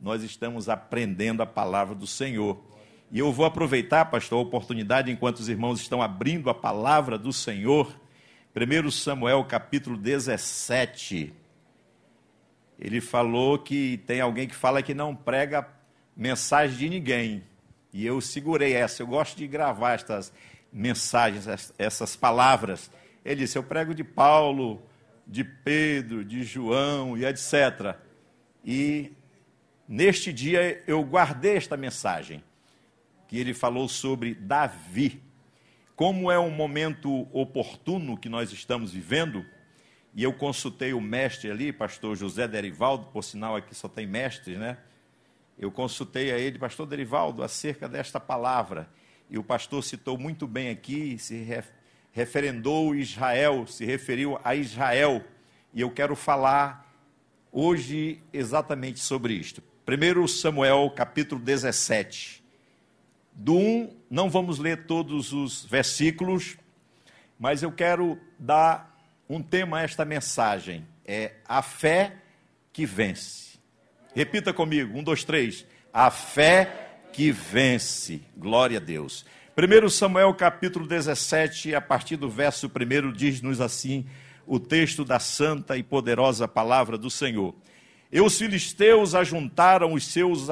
nós 0.00 0.22
estamos 0.22 0.68
aprendendo 0.68 1.42
a 1.42 1.46
palavra 1.46 1.94
do 1.94 2.06
Senhor. 2.06 2.62
E 3.10 3.18
eu 3.18 3.32
vou 3.32 3.46
aproveitar, 3.46 4.04
pastor, 4.06 4.38
a 4.38 4.42
oportunidade, 4.42 5.10
enquanto 5.10 5.38
os 5.38 5.48
irmãos 5.48 5.80
estão 5.80 6.02
abrindo 6.02 6.50
a 6.50 6.54
palavra 6.54 7.18
do 7.18 7.32
Senhor. 7.32 7.98
1 8.54 8.90
Samuel 8.90 9.44
capítulo 9.44 9.96
17 9.96 11.32
ele 12.78 13.00
falou 13.00 13.58
que 13.58 13.98
tem 14.06 14.20
alguém 14.20 14.46
que 14.46 14.54
fala 14.54 14.82
que 14.82 14.94
não 14.94 15.14
prega 15.14 15.66
mensagem 16.16 16.76
de 16.76 16.88
ninguém. 16.88 17.42
E 17.92 18.04
eu 18.04 18.20
segurei 18.20 18.74
essa. 18.74 19.02
Eu 19.02 19.06
gosto 19.06 19.36
de 19.36 19.46
gravar 19.46 19.94
estas 19.94 20.32
mensagens, 20.70 21.46
essas 21.78 22.14
palavras. 22.14 22.90
Ele 23.24 23.42
disse: 23.42 23.56
Eu 23.56 23.62
prego 23.62 23.94
de 23.94 24.04
Paulo, 24.04 24.82
de 25.26 25.42
Pedro, 25.42 26.24
de 26.24 26.42
João 26.42 27.16
e 27.16 27.24
etc. 27.24 27.96
E 28.62 29.12
neste 29.88 30.32
dia 30.32 30.82
eu 30.86 31.02
guardei 31.02 31.56
esta 31.56 31.76
mensagem, 31.76 32.42
que 33.28 33.38
ele 33.38 33.54
falou 33.54 33.88
sobre 33.88 34.34
Davi. 34.34 35.22
como 35.96 36.30
é 36.30 36.38
um 36.38 36.50
momento 36.50 37.26
oportuno 37.32 38.18
que 38.18 38.28
nós 38.28 38.52
estamos 38.52 38.92
vivendo, 38.92 39.44
e 40.14 40.22
eu 40.22 40.32
consultei 40.32 40.92
o 40.92 41.00
mestre 41.00 41.50
ali, 41.50 41.72
pastor 41.72 42.16
José 42.16 42.46
Derivaldo, 42.46 43.06
por 43.06 43.22
sinal 43.22 43.56
aqui 43.56 43.74
só 43.74 43.88
tem 43.88 44.06
mestres, 44.06 44.58
né? 44.58 44.78
Eu 45.58 45.70
consultei 45.70 46.30
a 46.32 46.38
ele, 46.38 46.58
pastor 46.58 46.86
Derivaldo, 46.86 47.42
acerca 47.42 47.88
desta 47.88 48.20
palavra. 48.20 48.88
E 49.28 49.38
o 49.38 49.44
pastor 49.44 49.82
citou 49.82 50.18
muito 50.18 50.46
bem 50.46 50.68
aqui, 50.68 51.18
se 51.18 51.46
referendou 52.12 52.94
Israel, 52.94 53.66
se 53.66 53.84
referiu 53.84 54.38
a 54.44 54.54
Israel. 54.54 55.24
E 55.72 55.80
eu 55.80 55.90
quero 55.90 56.14
falar 56.14 56.94
hoje 57.50 58.22
exatamente 58.32 59.00
sobre 59.00 59.32
isto. 59.32 59.62
Primeiro 59.86 60.26
Samuel, 60.26 60.90
capítulo 60.90 61.40
17. 61.40 62.42
Do 63.32 63.56
1, 63.56 63.96
não 64.10 64.28
vamos 64.28 64.58
ler 64.58 64.84
todos 64.84 65.32
os 65.32 65.64
versículos, 65.64 66.56
mas 67.38 67.62
eu 67.62 67.70
quero 67.70 68.18
dar 68.36 68.98
um 69.30 69.40
tema 69.40 69.78
a 69.78 69.82
esta 69.82 70.04
mensagem. 70.04 70.84
É 71.04 71.34
a 71.46 71.62
fé 71.62 72.16
que 72.72 72.84
vence. 72.84 73.60
Repita 74.12 74.52
comigo, 74.52 74.98
um, 74.98 75.04
dois, 75.04 75.22
três. 75.22 75.64
A 75.92 76.10
fé 76.10 76.98
que 77.12 77.30
vence. 77.30 78.20
Glória 78.36 78.78
a 78.78 78.82
Deus. 78.82 79.24
1 79.56 79.88
Samuel 79.88 80.34
capítulo 80.34 80.84
17, 80.84 81.76
a 81.76 81.80
partir 81.80 82.16
do 82.16 82.28
verso 82.28 82.66
1, 82.66 83.12
diz-nos 83.12 83.60
assim 83.60 84.04
o 84.44 84.58
texto 84.58 85.04
da 85.04 85.20
santa 85.20 85.76
e 85.76 85.82
poderosa 85.84 86.48
palavra 86.48 86.98
do 86.98 87.08
Senhor. 87.08 87.54
E 88.10 88.20
os 88.20 88.38
filisteus 88.38 89.14
ajuntaram 89.14 89.92
os 89.92 90.06
seus, 90.06 90.48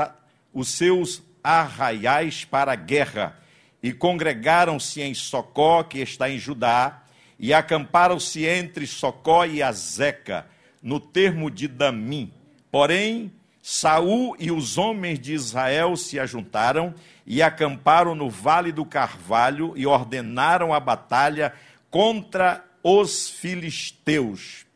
os 0.53 0.69
seus 0.69 1.23
arraiais 1.43 2.45
para 2.45 2.73
a 2.73 2.77
guerra, 2.77 3.39
e 3.83 3.93
congregaram-se 3.93 5.03
em 5.03 5.15
Socó, 5.15 5.83
que 5.83 5.99
está 5.99 6.29
em 6.29 6.39
Judá, 6.39 7.03
e 7.39 7.53
acamparam-se 7.53 8.47
entre 8.47 8.87
Socó 8.87 9.45
e 9.45 9.63
Azeca, 9.63 10.47
no 10.83 10.99
termo 10.99 11.51
de 11.51 11.69
Damim. 11.69 12.33
Porém, 12.71 13.33
Saul 13.63 14.37
e 14.39 14.51
os 14.51 14.77
homens 14.77 15.19
de 15.19 15.33
Israel 15.33 15.97
se 15.97 16.19
ajuntaram 16.19 16.95
e 17.27 17.43
acamparam 17.43 18.15
no 18.15 18.29
vale 18.29 18.73
do 18.73 18.85
Carvalho 18.85 19.73
e 19.77 19.87
ordenaram 19.87 20.73
a 20.75 20.81
batalha 20.81 21.55
contra 21.91 22.65
os 22.83 23.31
filisteus. 23.31 24.67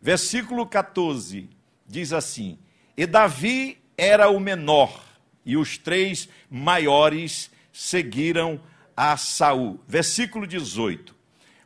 Versículo 0.00 0.66
14 0.66 1.48
diz 1.92 2.12
assim: 2.12 2.58
E 2.96 3.06
Davi 3.06 3.78
era 3.96 4.30
o 4.30 4.40
menor 4.40 5.04
e 5.44 5.56
os 5.56 5.76
três 5.76 6.28
maiores 6.50 7.50
seguiram 7.72 8.60
a 8.96 9.16
Saul. 9.16 9.78
Versículo 9.86 10.46
18. 10.46 11.14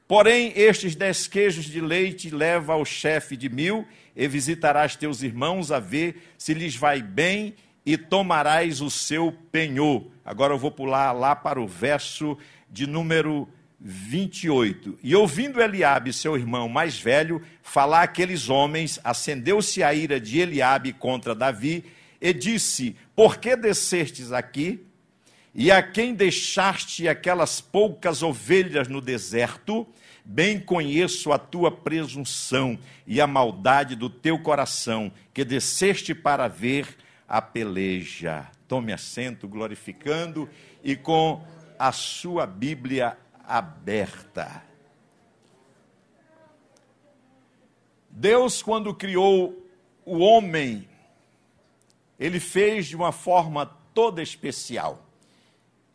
Porém, 0.09 0.52
estes 0.56 0.95
dez 0.95 1.26
queijos 1.26 1.64
de 1.64 1.80
leite 1.80 2.30
leva 2.30 2.75
ao 2.75 2.85
chefe 2.85 3.37
de 3.37 3.49
mil, 3.49 3.87
e 4.14 4.26
visitarás 4.26 4.97
teus 4.97 5.23
irmãos 5.23 5.71
a 5.71 5.78
ver 5.78 6.33
se 6.38 6.54
lhes 6.54 6.76
vai 6.76 7.02
bem, 7.02 7.54
e 7.85 7.97
tomarás 7.97 8.80
o 8.80 8.90
seu 8.90 9.33
penhor. 9.52 10.06
Agora 10.25 10.54
eu 10.54 10.59
vou 10.59 10.71
pular 10.71 11.12
lá 11.12 11.37
para 11.37 11.61
o 11.61 11.68
verso 11.68 12.37
de 12.71 12.87
número 12.87 13.49
28. 13.88 14.99
E 15.00 15.14
ouvindo 15.14 15.62
Eliabe, 15.62 16.12
seu 16.12 16.37
irmão 16.37 16.69
mais 16.69 16.99
velho, 16.99 17.40
falar 17.62 18.02
aqueles 18.02 18.49
homens, 18.49 18.99
acendeu-se 19.05 19.81
a 19.81 19.95
ira 19.95 20.19
de 20.19 20.40
Eliabe 20.40 20.93
contra 20.93 21.37
Davi, 21.37 21.85
e 22.21 22.33
disse: 22.33 22.97
Por 23.14 23.38
que 23.38 23.55
descestes 23.55 24.33
aqui? 24.33 24.85
E 25.55 25.71
a 25.71 25.81
quem 25.83 26.14
deixaste 26.14 27.07
aquelas 27.07 27.61
poucas 27.61 28.25
ovelhas 28.25 28.88
no 28.88 29.01
deserto? 29.01 29.87
Bem 30.25 30.59
conheço 30.59 31.33
a 31.33 31.38
tua 31.38 31.70
presunção 31.70 32.77
e 33.07 33.20
a 33.20 33.27
maldade 33.29 33.94
do 33.94 34.11
teu 34.11 34.37
coração, 34.40 35.12
que 35.33 35.44
desceste 35.44 36.12
para 36.12 36.49
ver 36.49 36.88
a 37.29 37.40
peleja. 37.40 38.49
Tome 38.66 38.92
assento, 38.92 39.46
glorificando 39.46 40.51
e 40.83 40.96
com 40.96 41.40
a 41.79 41.92
sua 41.92 42.46
Bíblia 42.46 43.16
aberta. 43.46 44.62
Deus, 48.11 48.62
quando 48.62 48.94
criou 48.94 49.62
o 50.04 50.18
homem, 50.18 50.88
ele 52.18 52.40
fez 52.40 52.87
de 52.87 52.96
uma 52.96 53.12
forma 53.12 53.66
toda 53.92 54.22
especial. 54.22 55.02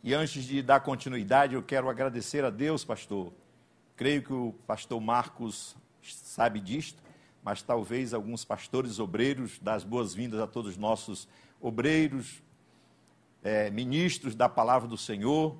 E 0.02 0.14
antes 0.14 0.44
de 0.44 0.62
dar 0.62 0.80
continuidade, 0.80 1.54
eu 1.54 1.62
quero 1.62 1.88
agradecer 1.88 2.44
a 2.44 2.50
Deus, 2.50 2.84
pastor. 2.84 3.32
Creio 3.96 4.22
que 4.22 4.32
o 4.32 4.54
pastor 4.66 5.00
Marcos 5.00 5.76
sabe 6.02 6.60
disto, 6.60 7.02
mas 7.42 7.62
talvez 7.62 8.14
alguns 8.14 8.44
pastores 8.44 8.98
obreiros, 8.98 9.58
das 9.58 9.84
boas-vindas 9.84 10.40
a 10.40 10.46
todos 10.46 10.72
os 10.72 10.76
nossos 10.76 11.28
obreiros, 11.60 12.42
é, 13.42 13.70
ministros 13.70 14.34
da 14.34 14.48
palavra 14.48 14.88
do 14.88 14.96
Senhor, 14.96 15.56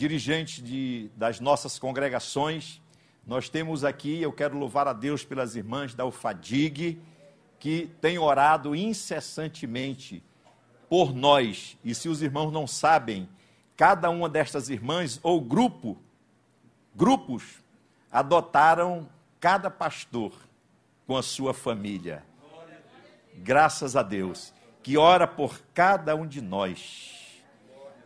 dirigentes 0.00 0.64
de, 0.64 1.10
das 1.14 1.40
nossas 1.40 1.78
congregações. 1.78 2.80
Nós 3.26 3.50
temos 3.50 3.84
aqui, 3.84 4.22
eu 4.22 4.32
quero 4.32 4.56
louvar 4.56 4.88
a 4.88 4.94
Deus 4.94 5.26
pelas 5.26 5.56
irmãs 5.56 5.94
da 5.94 6.06
UFADIG, 6.06 6.98
que 7.58 7.90
têm 8.00 8.18
orado 8.18 8.74
incessantemente 8.74 10.22
por 10.88 11.14
nós. 11.14 11.76
E 11.84 11.94
se 11.94 12.08
os 12.08 12.22
irmãos 12.22 12.50
não 12.50 12.66
sabem, 12.66 13.28
cada 13.76 14.08
uma 14.08 14.26
destas 14.26 14.70
irmãs 14.70 15.20
ou 15.22 15.38
grupo, 15.38 15.98
grupos, 16.96 17.62
adotaram 18.10 19.06
cada 19.38 19.70
pastor 19.70 20.32
com 21.06 21.14
a 21.14 21.22
sua 21.22 21.52
família. 21.52 22.24
Graças 23.34 23.94
a 23.94 24.02
Deus, 24.02 24.54
que 24.82 24.96
ora 24.96 25.26
por 25.26 25.60
cada 25.74 26.16
um 26.16 26.26
de 26.26 26.40
nós. 26.40 27.19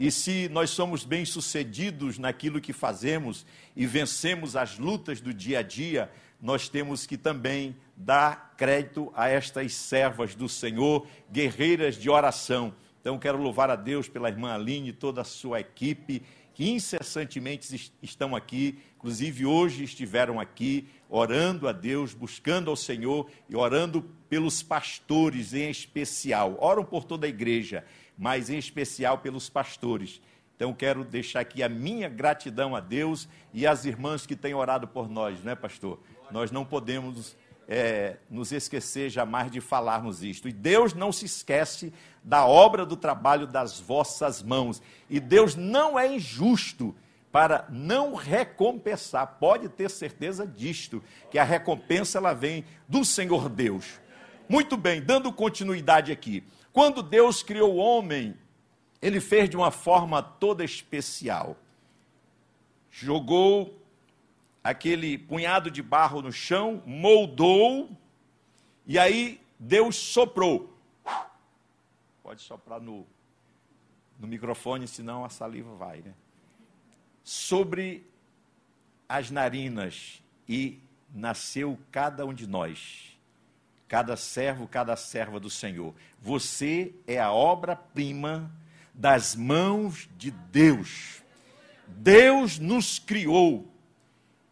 E 0.04 0.10
se 0.10 0.50
nós 0.50 0.68
somos 0.68 1.02
bem-sucedidos 1.02 2.18
naquilo 2.18 2.60
que 2.60 2.74
fazemos 2.74 3.46
e 3.74 3.86
vencemos 3.86 4.54
as 4.54 4.78
lutas 4.78 5.18
do 5.18 5.32
dia 5.32 5.60
a 5.60 5.62
dia, 5.62 6.10
nós 6.42 6.68
temos 6.68 7.06
que 7.06 7.16
também 7.16 7.74
dar 7.96 8.52
crédito 8.54 9.10
a 9.16 9.30
estas 9.30 9.72
servas 9.72 10.34
do 10.34 10.46
Senhor, 10.46 11.06
guerreiras 11.32 11.96
de 11.96 12.10
oração. 12.10 12.74
Então, 13.00 13.18
quero 13.18 13.38
louvar 13.38 13.70
a 13.70 13.76
Deus 13.76 14.06
pela 14.06 14.28
irmã 14.28 14.52
Aline 14.52 14.90
e 14.90 14.92
toda 14.92 15.22
a 15.22 15.24
sua 15.24 15.60
equipe, 15.60 16.22
que 16.52 16.68
incessantemente 16.68 17.90
estão 18.02 18.36
aqui, 18.36 18.78
inclusive 18.98 19.46
hoje 19.46 19.84
estiveram 19.84 20.38
aqui, 20.38 20.86
orando 21.08 21.66
a 21.66 21.72
Deus, 21.72 22.12
buscando 22.12 22.68
ao 22.68 22.76
Senhor 22.76 23.30
e 23.48 23.56
orando 23.56 24.02
pelos 24.28 24.62
pastores 24.62 25.54
em 25.54 25.70
especial. 25.70 26.58
Oram 26.60 26.84
por 26.84 27.04
toda 27.04 27.24
a 27.24 27.28
igreja 27.30 27.86
mas 28.16 28.50
em 28.50 28.58
especial 28.58 29.18
pelos 29.18 29.48
pastores. 29.48 30.20
Então, 30.56 30.72
quero 30.72 31.04
deixar 31.04 31.40
aqui 31.40 31.62
a 31.62 31.68
minha 31.68 32.08
gratidão 32.08 32.76
a 32.76 32.80
Deus 32.80 33.28
e 33.52 33.66
às 33.66 33.84
irmãs 33.84 34.24
que 34.24 34.36
têm 34.36 34.54
orado 34.54 34.86
por 34.86 35.08
nós, 35.08 35.42
não 35.42 35.52
é, 35.52 35.54
pastor? 35.54 35.98
Nós 36.30 36.50
não 36.50 36.64
podemos 36.64 37.36
é, 37.68 38.16
nos 38.30 38.52
esquecer 38.52 39.10
jamais 39.10 39.50
de 39.50 39.60
falarmos 39.60 40.22
isto. 40.22 40.48
E 40.48 40.52
Deus 40.52 40.94
não 40.94 41.10
se 41.10 41.24
esquece 41.24 41.92
da 42.22 42.46
obra 42.46 42.86
do 42.86 42.96
trabalho 42.96 43.46
das 43.46 43.80
vossas 43.80 44.42
mãos. 44.42 44.80
E 45.10 45.18
Deus 45.18 45.56
não 45.56 45.98
é 45.98 46.14
injusto 46.14 46.94
para 47.32 47.66
não 47.68 48.14
recompensar. 48.14 49.38
Pode 49.40 49.68
ter 49.68 49.90
certeza 49.90 50.46
disto, 50.46 51.02
que 51.30 51.38
a 51.38 51.44
recompensa 51.44 52.18
ela 52.18 52.32
vem 52.32 52.64
do 52.88 53.04
Senhor 53.04 53.48
Deus. 53.48 54.00
Muito 54.48 54.76
bem, 54.76 55.02
dando 55.02 55.32
continuidade 55.32 56.12
aqui. 56.12 56.44
Quando 56.74 57.04
Deus 57.04 57.40
criou 57.40 57.74
o 57.74 57.76
homem, 57.76 58.36
ele 59.00 59.20
fez 59.20 59.48
de 59.48 59.56
uma 59.56 59.70
forma 59.70 60.20
toda 60.20 60.64
especial. 60.64 61.56
Jogou 62.90 63.80
aquele 64.62 65.16
punhado 65.16 65.70
de 65.70 65.80
barro 65.80 66.20
no 66.20 66.32
chão, 66.32 66.82
moldou, 66.84 67.96
e 68.84 68.98
aí 68.98 69.40
Deus 69.56 69.94
soprou. 69.94 70.76
Pode 72.24 72.42
soprar 72.42 72.80
no, 72.80 73.06
no 74.18 74.26
microfone, 74.26 74.88
senão 74.88 75.24
a 75.24 75.28
saliva 75.28 75.76
vai, 75.76 75.98
né? 76.00 76.12
Sobre 77.22 78.04
as 79.08 79.30
narinas, 79.30 80.20
e 80.48 80.80
nasceu 81.14 81.78
cada 81.92 82.26
um 82.26 82.34
de 82.34 82.48
nós 82.48 83.13
cada 83.94 84.16
servo, 84.16 84.66
cada 84.66 84.96
serva 84.96 85.38
do 85.38 85.48
Senhor. 85.48 85.94
Você 86.20 86.92
é 87.06 87.20
a 87.20 87.30
obra-prima 87.30 88.50
das 88.92 89.36
mãos 89.36 90.08
de 90.18 90.32
Deus. 90.32 91.22
Deus 91.86 92.58
nos 92.58 92.98
criou. 92.98 93.72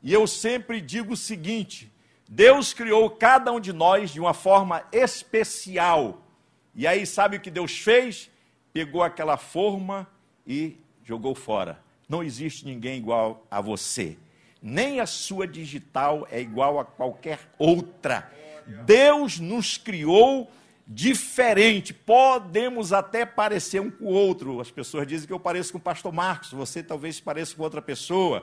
E 0.01 0.13
eu 0.13 0.29
sempre 0.29 0.81
digo 0.81 1.15
o 1.15 1.17
seguinte: 1.17 1.93
Deus 2.29 2.73
criou 2.73 3.11
cada 3.11 3.51
um 3.51 3.59
de 3.59 3.73
nós 3.73 4.13
de 4.13 4.21
uma 4.21 4.33
forma 4.33 4.85
especial. 4.93 6.25
E 6.73 6.87
aí, 6.87 7.05
sabe 7.05 7.37
o 7.37 7.41
que 7.41 7.51
Deus 7.51 7.77
fez? 7.77 8.31
Pegou 8.73 9.03
aquela 9.03 9.37
forma 9.37 10.07
e 10.47 10.77
jogou 11.03 11.35
fora. 11.35 11.83
Não 12.09 12.23
existe 12.23 12.65
ninguém 12.65 12.97
igual 12.97 13.45
a 13.51 13.61
você. 13.61 14.17
Nem 14.63 15.01
a 15.01 15.07
sua 15.07 15.49
digital 15.49 16.29
é 16.31 16.41
igual 16.41 16.79
a 16.79 16.85
qualquer 16.85 17.41
outra. 17.59 18.31
Deus 18.85 19.39
nos 19.39 19.77
criou 19.77 20.51
diferente. 20.87 21.95
Podemos 21.95 22.93
até 22.93 23.25
parecer 23.25 23.81
um 23.81 23.91
com 23.91 24.05
o 24.05 24.13
outro. 24.13 24.61
As 24.61 24.71
pessoas 24.71 25.07
dizem 25.07 25.27
que 25.27 25.33
eu 25.33 25.41
pareço 25.41 25.73
com 25.73 25.79
o 25.79 25.81
pastor 25.81 26.13
Marcos, 26.13 26.53
você 26.53 26.83
talvez 26.83 27.21
pareça 27.21 27.55
com 27.55 27.63
outra 27.63 27.81
pessoa, 27.81 28.43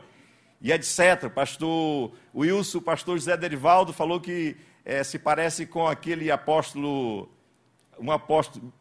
e 0.62 0.72
etc. 0.72 1.26
O 1.26 1.30
pastor 1.30 2.12
Wilson, 2.36 2.80
o 2.80 2.82
pastor 2.82 3.18
José 3.18 3.38
Derivaldo 3.38 3.94
falou 3.94 4.20
que 4.20 4.58
é, 4.84 5.04
se 5.04 5.20
parece 5.20 5.66
com 5.66 5.88
aquele 5.88 6.32
apóstolo, 6.32 7.30
um 8.00 8.12
apóstolo, 8.12 8.74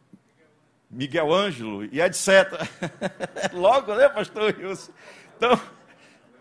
Miguel 0.89 1.31
Ângelo, 1.31 1.85
e 1.85 2.01
etc. 2.01 2.67
Logo, 3.53 3.93
né, 3.95 4.09
pastor 4.09 4.55
Wilson? 4.57 4.91
Então, 5.37 5.59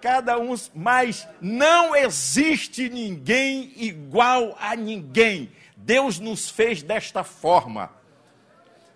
cada 0.00 0.38
um, 0.38 0.54
mas 0.74 1.26
não 1.40 1.94
existe 1.94 2.88
ninguém 2.88 3.72
igual 3.76 4.56
a 4.61 4.74
ninguém. 4.76 5.50
Deus 5.76 6.18
nos 6.18 6.48
fez 6.50 6.82
desta 6.82 7.24
forma. 7.24 7.90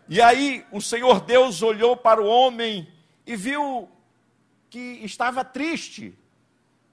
E 0.09 0.21
aí 0.21 0.65
o 0.71 0.81
Senhor 0.81 1.21
Deus 1.21 1.63
olhou 1.63 1.97
para 1.97 2.21
o 2.23 2.27
homem 2.27 2.89
e 3.27 3.37
viu 3.37 3.89
que 4.69 5.01
estava 5.03 5.45
triste, 5.45 6.15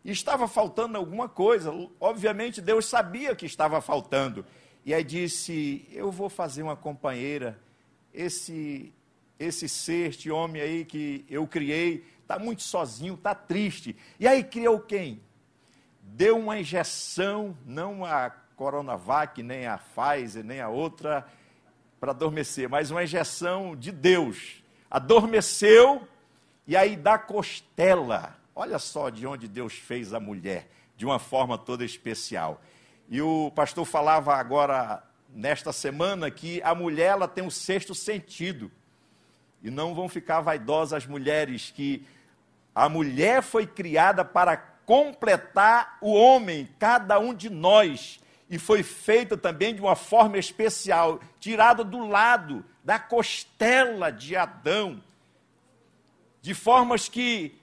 estava 0.03 0.47
faltando 0.47 0.97
alguma 0.97 1.27
coisa. 1.27 1.71
Obviamente 1.99 2.61
Deus 2.61 2.85
sabia 2.85 3.35
que 3.35 3.45
estava 3.45 3.81
faltando. 3.81 4.45
E 4.85 4.93
aí 4.93 5.03
disse: 5.03 5.87
Eu 5.91 6.11
vou 6.11 6.29
fazer 6.29 6.63
uma 6.63 6.75
companheira. 6.75 7.59
Esse 8.13 8.93
esse 9.39 9.69
ser, 9.69 10.09
este 10.09 10.29
homem 10.29 10.61
aí 10.61 10.83
que 10.83 11.23
eu 11.29 11.47
criei, 11.47 12.03
está 12.29 12.37
muito 12.37 12.61
sozinho, 12.61 13.15
está 13.15 13.33
triste. 13.33 13.97
E 14.19 14.27
aí 14.27 14.43
criou 14.43 14.79
quem? 14.79 15.19
Deu 16.03 16.37
uma 16.37 16.59
injeção, 16.59 17.57
não 17.65 18.05
a 18.05 18.29
Coronavac, 18.55 19.41
nem 19.41 19.65
a 19.65 19.79
Pfizer, 19.79 20.43
nem 20.43 20.61
a 20.61 20.69
outra, 20.69 21.25
para 21.99 22.11
adormecer, 22.11 22.69
mas 22.69 22.91
uma 22.91 23.03
injeção 23.03 23.75
de 23.75 23.91
Deus. 23.91 24.63
Adormeceu 24.91 26.07
e 26.67 26.77
aí 26.77 26.95
da 26.95 27.17
costela. 27.17 28.37
Olha 28.55 28.77
só 28.77 29.09
de 29.09 29.25
onde 29.25 29.47
Deus 29.47 29.73
fez 29.73 30.13
a 30.13 30.19
mulher, 30.19 30.69
de 30.95 31.07
uma 31.07 31.17
forma 31.17 31.57
toda 31.57 31.83
especial. 31.83 32.61
E 33.09 33.23
o 33.23 33.51
pastor 33.55 33.85
falava 33.85 34.35
agora, 34.35 35.01
nesta 35.33 35.73
semana, 35.73 36.29
que 36.29 36.61
a 36.61 36.75
mulher 36.75 37.07
ela 37.07 37.27
tem 37.27 37.43
um 37.43 37.49
sexto 37.49 37.95
sentido. 37.95 38.71
E 39.63 39.71
não 39.71 39.95
vão 39.95 40.07
ficar 40.07 40.41
vaidosas 40.41 40.93
as 40.93 41.07
mulheres, 41.07 41.71
que 41.75 42.05
a 42.73 42.87
mulher 42.87 43.41
foi 43.41 43.65
criada 43.65 44.23
para 44.23 44.57
completar 44.57 45.97
o 46.01 46.13
homem, 46.13 46.67
cada 46.79 47.19
um 47.19 47.33
de 47.33 47.49
nós 47.49 48.19
e 48.49 48.57
foi 48.57 48.81
feita 48.81 49.37
também 49.37 49.75
de 49.75 49.81
uma 49.81 49.95
forma 49.95 50.37
especial, 50.37 51.19
tirada 51.39 51.83
do 51.83 52.07
lado 52.07 52.65
da 52.83 52.97
costela 52.97 54.11
de 54.11 54.35
Adão, 54.35 55.01
de 56.41 56.55
formas 56.55 57.07
que 57.07 57.53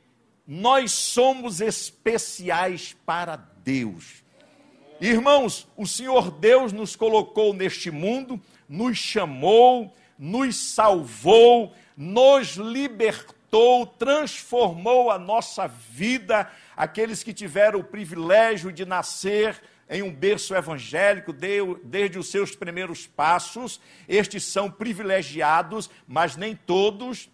nós 0.47 0.93
somos 0.93 1.61
especiais 1.61 2.97
para 3.05 3.35
Deus. 3.65 4.23
Irmãos, 5.01 5.67
o 5.77 5.87
Senhor 5.87 6.31
Deus 6.31 6.73
nos 6.73 6.95
colocou 6.95 7.53
neste 7.53 7.91
mundo, 7.91 8.41
nos 8.69 8.97
chamou, 8.97 9.93
nos 10.17 10.57
salvou, 10.57 11.75
nos 11.97 12.57
libertou, 12.57 13.36
transformou 13.87 15.11
a 15.11 15.19
nossa 15.19 15.67
vida. 15.67 16.51
Aqueles 16.77 17.23
que 17.23 17.33
tiveram 17.33 17.81
o 17.81 17.85
privilégio 17.85 18.73
de 18.73 18.85
nascer 18.85 19.61
em 19.89 20.03
um 20.03 20.13
berço 20.13 20.55
evangélico 20.55 21.33
desde 21.33 22.19
os 22.19 22.31
seus 22.31 22.55
primeiros 22.57 23.07
passos. 23.07 23.81
Estes 24.09 24.45
são 24.45 24.71
privilegiados, 24.71 25.89
mas 26.07 26.37
nem 26.37 26.57
todos. 26.57 27.31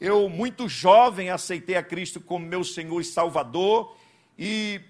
Eu, 0.00 0.28
muito 0.28 0.68
jovem, 0.68 1.30
aceitei 1.30 1.76
a 1.76 1.82
Cristo 1.82 2.20
como 2.20 2.44
meu 2.44 2.64
Senhor 2.64 3.00
e 3.00 3.04
Salvador 3.04 3.96
e, 4.36 4.80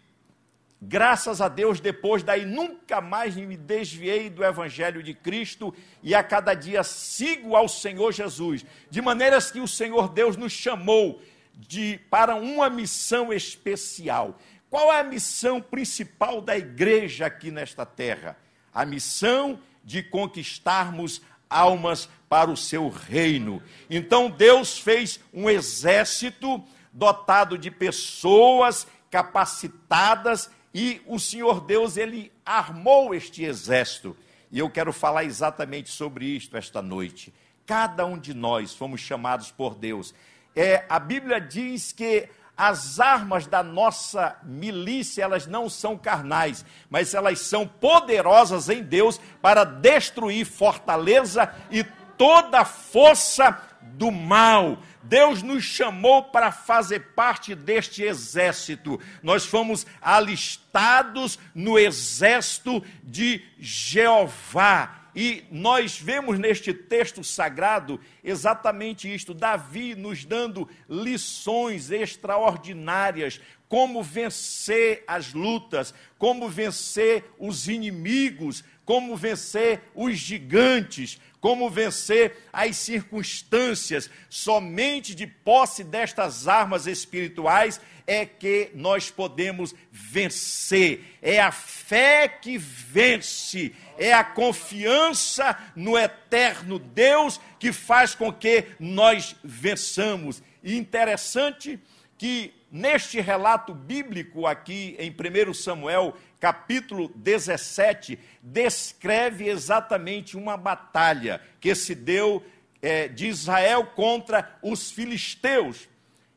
graças 0.84 1.40
a 1.40 1.48
Deus, 1.48 1.78
depois 1.78 2.24
daí 2.24 2.44
nunca 2.44 3.00
mais 3.00 3.36
me 3.36 3.56
desviei 3.56 4.28
do 4.28 4.44
Evangelho 4.44 5.00
de 5.00 5.14
Cristo 5.14 5.72
e 6.02 6.12
a 6.12 6.24
cada 6.24 6.54
dia 6.54 6.82
sigo 6.82 7.54
ao 7.54 7.68
Senhor 7.68 8.10
Jesus, 8.10 8.66
de 8.90 9.00
maneiras 9.00 9.48
que 9.48 9.60
o 9.60 9.68
Senhor 9.68 10.08
Deus 10.08 10.36
nos 10.36 10.50
chamou 10.50 11.22
de, 11.54 12.00
para 12.10 12.34
uma 12.34 12.68
missão 12.68 13.32
especial. 13.32 14.36
Qual 14.68 14.92
é 14.92 14.98
a 14.98 15.04
missão 15.04 15.60
principal 15.60 16.40
da 16.40 16.58
igreja 16.58 17.26
aqui 17.26 17.52
nesta 17.52 17.86
terra? 17.86 18.36
A 18.74 18.84
missão 18.84 19.60
de 19.84 20.02
conquistarmos 20.02 21.22
almas 21.48 22.08
para 22.28 22.50
o 22.50 22.56
seu 22.56 22.88
reino. 22.88 23.62
Então 23.88 24.28
Deus 24.28 24.78
fez 24.78 25.20
um 25.32 25.48
exército 25.48 26.64
dotado 26.92 27.56
de 27.56 27.70
pessoas 27.70 28.86
capacitadas 29.10 30.50
e 30.74 31.02
o 31.06 31.18
Senhor 31.18 31.60
Deus 31.60 31.96
ele 31.96 32.32
armou 32.44 33.14
este 33.14 33.44
exército. 33.44 34.16
E 34.50 34.58
eu 34.58 34.70
quero 34.70 34.92
falar 34.92 35.24
exatamente 35.24 35.90
sobre 35.90 36.24
isto 36.26 36.56
esta 36.56 36.82
noite. 36.82 37.32
Cada 37.66 38.04
um 38.04 38.18
de 38.18 38.34
nós 38.34 38.74
fomos 38.74 39.00
chamados 39.00 39.50
por 39.50 39.74
Deus. 39.74 40.14
É, 40.54 40.84
a 40.88 40.98
Bíblia 40.98 41.40
diz 41.40 41.92
que 41.92 42.28
as 42.56 43.00
armas 43.00 43.46
da 43.46 43.62
nossa 43.62 44.36
milícia, 44.42 45.22
elas 45.22 45.46
não 45.46 45.70
são 45.70 45.96
carnais, 45.96 46.64
mas 46.90 47.14
elas 47.14 47.40
são 47.40 47.66
poderosas 47.66 48.68
em 48.68 48.82
Deus 48.82 49.18
para 49.40 49.64
destruir 49.64 50.44
fortaleza 50.44 51.52
e 51.70 51.82
toda 52.16 52.64
força 52.64 53.58
do 53.80 54.10
mal. 54.10 54.78
Deus 55.02 55.42
nos 55.42 55.64
chamou 55.64 56.24
para 56.24 56.52
fazer 56.52 57.00
parte 57.14 57.54
deste 57.54 58.02
exército. 58.02 59.00
Nós 59.22 59.44
fomos 59.44 59.86
alistados 60.00 61.38
no 61.54 61.78
exército 61.78 62.82
de 63.02 63.42
Jeová. 63.58 64.98
E 65.14 65.44
nós 65.50 65.98
vemos 65.98 66.38
neste 66.38 66.72
texto 66.72 67.22
sagrado 67.22 68.00
exatamente 68.24 69.12
isto: 69.12 69.34
Davi 69.34 69.94
nos 69.94 70.24
dando 70.24 70.68
lições 70.88 71.90
extraordinárias, 71.90 73.38
como 73.68 74.02
vencer 74.02 75.04
as 75.06 75.34
lutas, 75.34 75.92
como 76.18 76.48
vencer 76.48 77.24
os 77.38 77.68
inimigos, 77.68 78.64
como 78.84 79.16
vencer 79.16 79.82
os 79.94 80.16
gigantes, 80.16 81.20
como 81.42 81.68
vencer 81.68 82.36
as 82.52 82.76
circunstâncias. 82.76 84.08
Somente 84.30 85.12
de 85.12 85.26
posse 85.26 85.82
destas 85.82 86.46
armas 86.46 86.86
espirituais 86.86 87.80
é 88.06 88.24
que 88.24 88.70
nós 88.74 89.10
podemos 89.10 89.74
vencer. 89.90 91.18
É 91.20 91.40
a 91.40 91.50
fé 91.50 92.28
que 92.28 92.56
vence, 92.56 93.74
é 93.98 94.12
a 94.12 94.22
confiança 94.22 95.58
no 95.74 95.98
eterno 95.98 96.78
Deus 96.78 97.40
que 97.58 97.72
faz 97.72 98.14
com 98.14 98.32
que 98.32 98.66
nós 98.78 99.34
vençamos. 99.42 100.40
E 100.62 100.76
interessante 100.76 101.76
que 102.16 102.54
neste 102.72 103.20
relato 103.20 103.74
bíblico 103.74 104.46
aqui 104.46 104.96
em 104.98 105.10
1 105.10 105.52
Samuel, 105.52 106.16
capítulo 106.40 107.12
17, 107.14 108.18
descreve 108.42 109.46
exatamente 109.46 110.38
uma 110.38 110.56
batalha 110.56 111.42
que 111.60 111.74
se 111.74 111.94
deu 111.94 112.42
é, 112.80 113.08
de 113.08 113.28
Israel 113.28 113.84
contra 113.94 114.58
os 114.62 114.90
filisteus. 114.90 115.86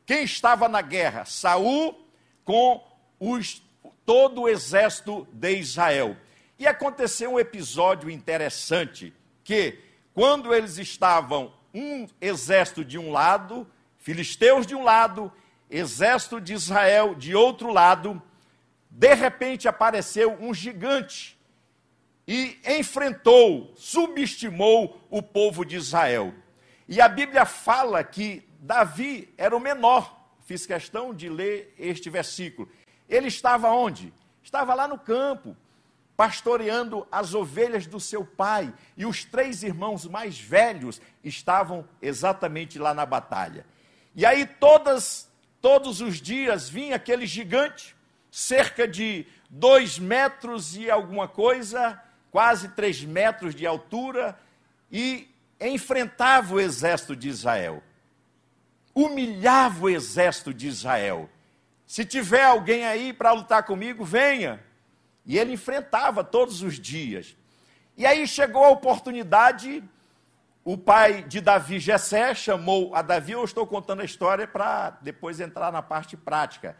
Quem 0.04 0.24
estava 0.24 0.68
na 0.68 0.82
guerra? 0.82 1.24
Saul 1.24 2.06
com 2.44 2.84
os, 3.18 3.62
todo 4.04 4.42
o 4.42 4.48
exército 4.48 5.26
de 5.32 5.56
Israel. 5.56 6.18
E 6.58 6.66
aconteceu 6.66 7.32
um 7.32 7.40
episódio 7.40 8.10
interessante 8.10 9.12
que 9.42 9.78
quando 10.12 10.52
eles 10.54 10.76
estavam 10.76 11.54
um 11.72 12.06
exército 12.20 12.84
de 12.84 12.98
um 12.98 13.10
lado, 13.10 13.66
filisteus 13.98 14.66
de 14.66 14.74
um 14.74 14.82
lado, 14.82 15.32
exército 15.70 16.40
de 16.40 16.52
Israel 16.52 17.14
de 17.14 17.34
outro 17.34 17.72
lado, 17.72 18.22
de 18.90 19.14
repente 19.14 19.68
apareceu 19.68 20.36
um 20.40 20.54
gigante 20.54 21.36
e 22.26 22.58
enfrentou, 22.66 23.72
subestimou 23.76 25.00
o 25.10 25.22
povo 25.22 25.64
de 25.64 25.76
Israel. 25.76 26.34
E 26.88 27.00
a 27.00 27.08
Bíblia 27.08 27.44
fala 27.44 28.02
que 28.02 28.46
Davi 28.60 29.32
era 29.36 29.56
o 29.56 29.60
menor. 29.60 30.14
Fiz 30.44 30.66
questão 30.66 31.14
de 31.14 31.28
ler 31.28 31.74
este 31.78 32.08
versículo. 32.08 32.68
Ele 33.08 33.28
estava 33.28 33.70
onde? 33.70 34.12
Estava 34.42 34.74
lá 34.74 34.88
no 34.88 34.98
campo, 34.98 35.56
pastoreando 36.16 37.06
as 37.10 37.34
ovelhas 37.34 37.86
do 37.86 38.00
seu 38.00 38.24
pai. 38.24 38.72
E 38.96 39.04
os 39.04 39.24
três 39.24 39.62
irmãos 39.62 40.06
mais 40.06 40.38
velhos 40.38 41.00
estavam 41.22 41.88
exatamente 42.00 42.78
lá 42.78 42.94
na 42.94 43.04
batalha. 43.04 43.66
E 44.14 44.24
aí 44.24 44.46
todas 44.46 45.28
todos 45.60 46.00
os 46.00 46.20
dias 46.20 46.68
vinha 46.68 46.96
aquele 46.96 47.26
gigante, 47.26 47.96
cerca 48.30 48.86
de 48.86 49.26
dois 49.48 49.98
metros 49.98 50.76
e 50.76 50.90
alguma 50.90 51.26
coisa, 51.26 52.00
quase 52.30 52.68
três 52.68 53.02
metros 53.02 53.54
de 53.54 53.66
altura, 53.66 54.38
e 54.90 55.28
enfrentava 55.60 56.54
o 56.54 56.60
exército 56.60 57.16
de 57.16 57.28
Israel. 57.28 57.82
Humilhava 58.94 59.84
o 59.84 59.90
exército 59.90 60.52
de 60.52 60.68
Israel. 60.68 61.28
Se 61.86 62.04
tiver 62.04 62.44
alguém 62.44 62.84
aí 62.86 63.12
para 63.12 63.32
lutar 63.32 63.62
comigo, 63.62 64.04
venha. 64.04 64.62
E 65.24 65.38
ele 65.38 65.52
enfrentava 65.52 66.24
todos 66.24 66.62
os 66.62 66.78
dias. 66.78 67.36
E 67.96 68.04
aí 68.04 68.26
chegou 68.26 68.64
a 68.64 68.70
oportunidade, 68.70 69.82
o 70.66 70.76
pai 70.76 71.22
de 71.22 71.40
Davi, 71.40 71.78
Jessé, 71.78 72.34
chamou 72.34 72.92
a 72.92 73.00
Davi, 73.00 73.30
eu 73.30 73.44
estou 73.44 73.64
contando 73.64 74.00
a 74.00 74.04
história 74.04 74.48
para 74.48 74.98
depois 75.00 75.38
entrar 75.38 75.70
na 75.70 75.80
parte 75.80 76.16
prática. 76.16 76.76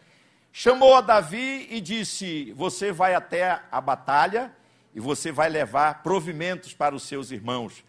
Chamou 0.50 0.96
a 0.96 1.00
Davi 1.00 1.68
e 1.70 1.80
disse: 1.80 2.52
Você 2.54 2.90
vai 2.90 3.14
até 3.14 3.62
a 3.70 3.80
batalha 3.80 4.52
e 4.92 4.98
você 4.98 5.30
vai 5.30 5.48
levar 5.48 6.02
provimentos 6.02 6.74
para 6.74 6.96
os 6.96 7.04
seus 7.04 7.30
irmãos. 7.30 7.84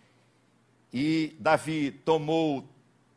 E 0.93 1.35
Davi 1.39 1.89
tomou 2.05 2.69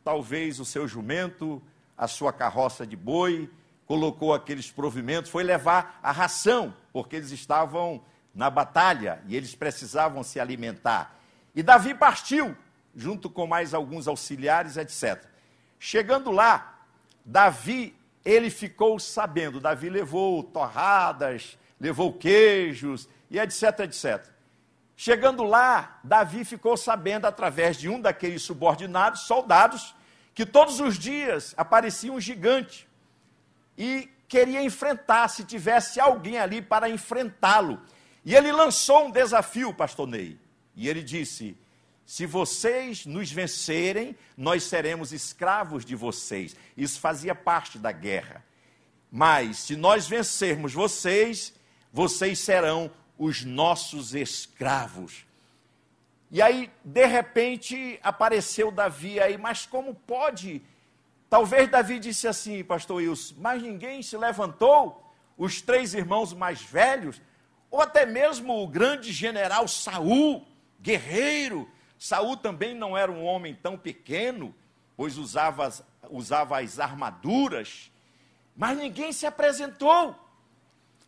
talvez 0.03 0.59
o 0.59 0.65
seu 0.65 0.89
jumento, 0.89 1.63
a 1.99 2.09
sua 2.09 2.33
carroça 2.33 2.87
de 2.87 2.97
boi, 2.97 3.51
colocou 3.85 4.33
aqueles 4.33 4.71
provimentos, 4.71 5.31
foi 5.31 5.45
levar 5.45 6.01
a 6.03 6.13
ração, 6.13 6.75
porque 6.95 7.17
eles 7.17 7.31
estavam 7.31 8.03
na 8.35 8.49
batalha 8.49 9.21
e 9.27 9.37
eles 9.37 9.55
precisavam 9.55 10.23
se 10.23 10.41
alimentar. 10.41 11.21
E 11.55 11.63
Davi 11.63 11.93
partiu, 11.93 12.57
junto 12.95 13.31
com 13.31 13.47
mais 13.47 13.75
alguns 13.75 14.09
auxiliares, 14.09 14.77
etc. 14.77 15.25
Chegando 15.79 16.31
lá, 16.31 16.85
Davi, 17.25 17.97
ele 18.25 18.51
ficou 18.51 18.99
sabendo, 18.99 19.61
Davi 19.61 19.89
levou 19.89 20.43
torradas, 20.43 21.59
levou 21.81 22.13
queijos 22.13 23.09
e 23.31 23.39
etc, 23.39 23.81
etc. 23.81 24.25
Chegando 24.97 25.43
lá, 25.45 25.99
Davi 26.05 26.45
ficou 26.45 26.77
sabendo, 26.77 27.27
através 27.27 27.79
de 27.79 27.89
um 27.89 27.99
daqueles 27.99 28.43
subordinados, 28.43 29.23
soldados, 29.23 29.95
que 30.35 30.45
todos 30.45 30.79
os 30.79 30.99
dias 30.99 31.55
aparecia 31.57 32.13
um 32.13 32.21
gigante 32.21 32.87
e 33.79 34.11
queria 34.29 34.63
enfrentar, 34.63 35.29
se 35.29 35.43
tivesse 35.43 35.99
alguém 35.99 36.39
ali 36.39 36.61
para 36.61 36.91
enfrentá-lo. 36.91 37.81
E 38.25 38.35
ele 38.35 38.53
lançou 38.53 39.07
um 39.07 39.11
desafio, 39.11 39.73
pastor 39.73 40.07
Ney. 40.07 40.39
E 40.77 40.89
ele 40.89 41.03
disse: 41.03 41.57
Se 42.11 42.27
vocês 42.27 43.07
nos 43.07 43.31
vencerem, 43.31 44.17
nós 44.37 44.65
seremos 44.65 45.13
escravos 45.13 45.85
de 45.85 45.95
vocês. 45.95 46.57
Isso 46.77 46.99
fazia 46.99 47.37
parte 47.37 47.79
da 47.79 47.93
guerra. 47.93 48.45
Mas 49.13 49.59
se 49.59 49.77
nós 49.77 50.09
vencermos 50.09 50.75
vocês, 50.75 51.55
vocês 51.93 52.41
serão 52.41 52.91
os 53.17 53.45
nossos 53.45 54.13
escravos. 54.13 55.25
E 56.33 56.43
aí, 56.43 56.69
de 56.85 57.07
repente, 57.07 58.01
apareceu 58.03 58.73
Davi 58.73 59.21
aí, 59.21 59.39
mas 59.39 59.65
como 59.65 59.95
pode 59.95 60.61
Talvez 61.29 61.71
Davi 61.71 62.01
disse 62.01 62.27
assim, 62.27 62.65
pastor 62.65 62.97
Wilson, 62.97 63.37
mas 63.39 63.63
ninguém 63.63 64.03
se 64.03 64.17
levantou, 64.17 65.15
os 65.39 65.63
três 65.63 65.95
irmãos 65.95 66.33
mais 66.33 66.61
velhos, 66.61 67.23
ou 67.71 67.81
até 67.81 68.05
mesmo 68.05 68.61
o 68.61 68.67
grande 68.67 69.13
general 69.13 69.69
Saul, 69.69 70.45
guerreiro. 70.81 71.71
Saul 72.01 72.35
também 72.35 72.75
não 72.75 72.97
era 72.97 73.13
um 73.13 73.23
homem 73.23 73.55
tão 73.55 73.77
pequeno, 73.77 74.55
pois 74.97 75.19
usava, 75.19 75.71
usava 76.09 76.59
as 76.59 76.81
armaduras, 76.81 77.93
mas 78.57 78.79
ninguém 78.79 79.13
se 79.13 79.27
apresentou. 79.27 80.19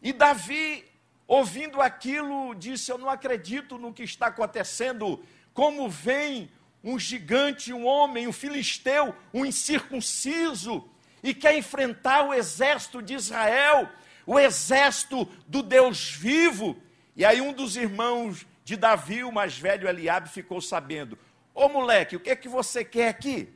E 0.03 0.13
Davi, 0.13 0.85
ouvindo 1.27 1.81
aquilo, 1.81 2.55
disse: 2.55 2.93
Eu 2.93 2.99
não 2.99 3.09
acredito 3.09 3.79
no 3.79 3.91
que 3.91 4.03
está 4.03 4.27
acontecendo, 4.27 5.25
como 5.55 5.89
vem 5.89 6.51
um 6.85 6.99
gigante, 6.99 7.73
um 7.73 7.87
homem, 7.87 8.29
um 8.29 8.33
filisteu, 8.33 9.15
um 9.33 9.47
incircunciso, 9.47 10.87
e 11.23 11.33
quer 11.33 11.57
enfrentar 11.57 12.25
o 12.25 12.35
exército 12.35 13.01
de 13.01 13.15
Israel, 13.15 13.89
o 14.27 14.39
exército 14.39 15.25
do 15.49 15.63
Deus 15.63 16.11
vivo. 16.11 16.77
E 17.17 17.25
aí 17.25 17.41
um 17.41 17.55
dos 17.55 17.77
irmãos 17.77 18.47
de 18.65 18.77
Davi, 18.77 19.25
o 19.25 19.33
mais 19.33 19.59
velho 19.59 19.89
Eliabe, 19.89 20.29
ficou 20.29 20.61
sabendo: 20.61 21.19
Ô 21.55 21.69
moleque, 21.69 22.17
o 22.17 22.21
que 22.21 22.31
é 22.31 22.37
que 22.37 22.49
você 22.49 22.85
quer 22.85 23.09
aqui? 23.09 23.53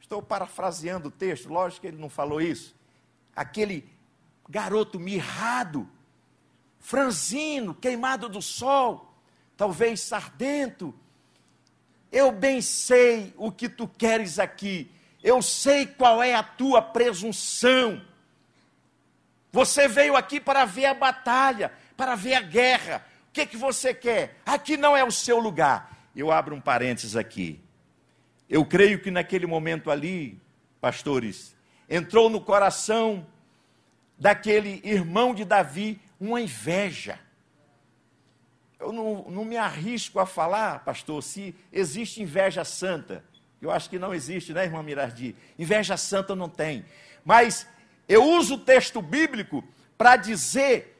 Estou 0.00 0.22
parafraseando 0.22 1.08
o 1.08 1.12
texto, 1.12 1.48
lógico 1.48 1.82
que 1.82 1.86
ele 1.86 1.96
não 1.96 2.08
falou 2.08 2.40
isso. 2.40 2.74
Aquele 3.34 3.88
garoto 4.48 4.98
mirrado, 4.98 5.88
franzino, 6.78 7.74
queimado 7.74 8.28
do 8.28 8.42
sol, 8.42 9.14
talvez 9.56 10.00
sardento, 10.00 10.94
eu 12.10 12.32
bem 12.32 12.60
sei 12.60 13.32
o 13.36 13.52
que 13.52 13.68
tu 13.68 13.86
queres 13.86 14.38
aqui. 14.38 14.90
Eu 15.22 15.40
sei 15.42 15.86
qual 15.86 16.22
é 16.22 16.34
a 16.34 16.42
tua 16.42 16.82
presunção. 16.82 18.02
Você 19.52 19.86
veio 19.86 20.16
aqui 20.16 20.40
para 20.40 20.64
ver 20.64 20.86
a 20.86 20.94
batalha, 20.94 21.72
para 21.96 22.14
ver 22.14 22.34
a 22.34 22.40
guerra. 22.40 23.06
O 23.30 23.32
que, 23.32 23.46
que 23.46 23.56
você 23.56 23.94
quer? 23.94 24.36
Aqui 24.44 24.76
não 24.76 24.96
é 24.96 25.02
o 25.02 25.10
seu 25.10 25.38
lugar. 25.38 26.10
Eu 26.14 26.30
abro 26.30 26.54
um 26.54 26.60
parênteses 26.60 27.16
aqui. 27.16 27.60
Eu 28.48 28.64
creio 28.64 29.00
que 29.00 29.10
naquele 29.10 29.46
momento 29.46 29.90
ali, 29.90 30.40
pastores, 30.80 31.56
entrou 31.88 32.28
no 32.28 32.40
coração 32.40 33.26
daquele 34.18 34.80
irmão 34.84 35.34
de 35.34 35.44
Davi 35.44 36.00
uma 36.20 36.40
inveja 36.40 37.18
eu 38.80 38.92
não, 38.92 39.26
não 39.28 39.44
me 39.44 39.58
arrisco 39.58 40.18
a 40.18 40.26
falar, 40.26 40.80
pastor, 40.80 41.22
se 41.22 41.54
existe 41.70 42.22
inveja 42.22 42.64
santa. 42.64 43.22
Eu 43.60 43.70
acho 43.70 43.90
que 43.90 43.98
não 43.98 44.14
existe, 44.14 44.54
né, 44.54 44.64
irmã 44.64 44.82
Mirardi? 44.82 45.36
Inveja 45.58 45.98
santa 45.98 46.34
não 46.34 46.48
tem. 46.48 46.84
Mas 47.22 47.66
eu 48.08 48.24
uso 48.24 48.54
o 48.54 48.58
texto 48.58 49.02
bíblico 49.02 49.62
para 49.98 50.16
dizer 50.16 50.99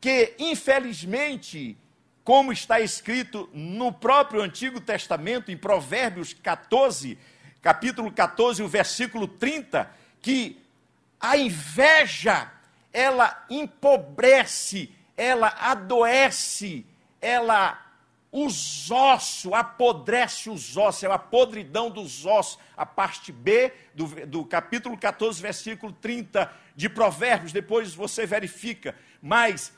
que, 0.00 0.34
infelizmente, 0.38 1.76
como 2.24 2.52
está 2.52 2.80
escrito 2.80 3.48
no 3.52 3.92
próprio 3.92 4.42
Antigo 4.42 4.80
Testamento, 4.80 5.50
em 5.50 5.56
Provérbios 5.56 6.32
14, 6.32 7.18
capítulo 7.60 8.10
14, 8.10 8.62
o 8.62 8.68
versículo 8.68 9.28
30, 9.28 9.90
que 10.22 10.60
a 11.20 11.36
inveja, 11.36 12.50
ela 12.92 13.44
empobrece, 13.50 14.90
ela 15.16 15.48
adoece 15.58 16.86
ela 17.20 17.86
os 18.32 18.90
ossos, 18.90 19.52
apodrece 19.52 20.48
os 20.48 20.76
ossos, 20.76 21.02
é 21.02 21.06
a 21.08 21.18
podridão 21.18 21.90
dos 21.90 22.24
ossos. 22.24 22.58
A 22.76 22.86
parte 22.86 23.32
B 23.32 23.72
do, 23.92 24.06
do 24.26 24.44
capítulo 24.44 24.96
14, 24.96 25.42
versículo 25.42 25.92
30 25.92 26.50
de 26.76 26.88
Provérbios, 26.88 27.52
depois 27.52 27.92
você 27.92 28.24
verifica. 28.26 28.94
Mas 29.20 29.72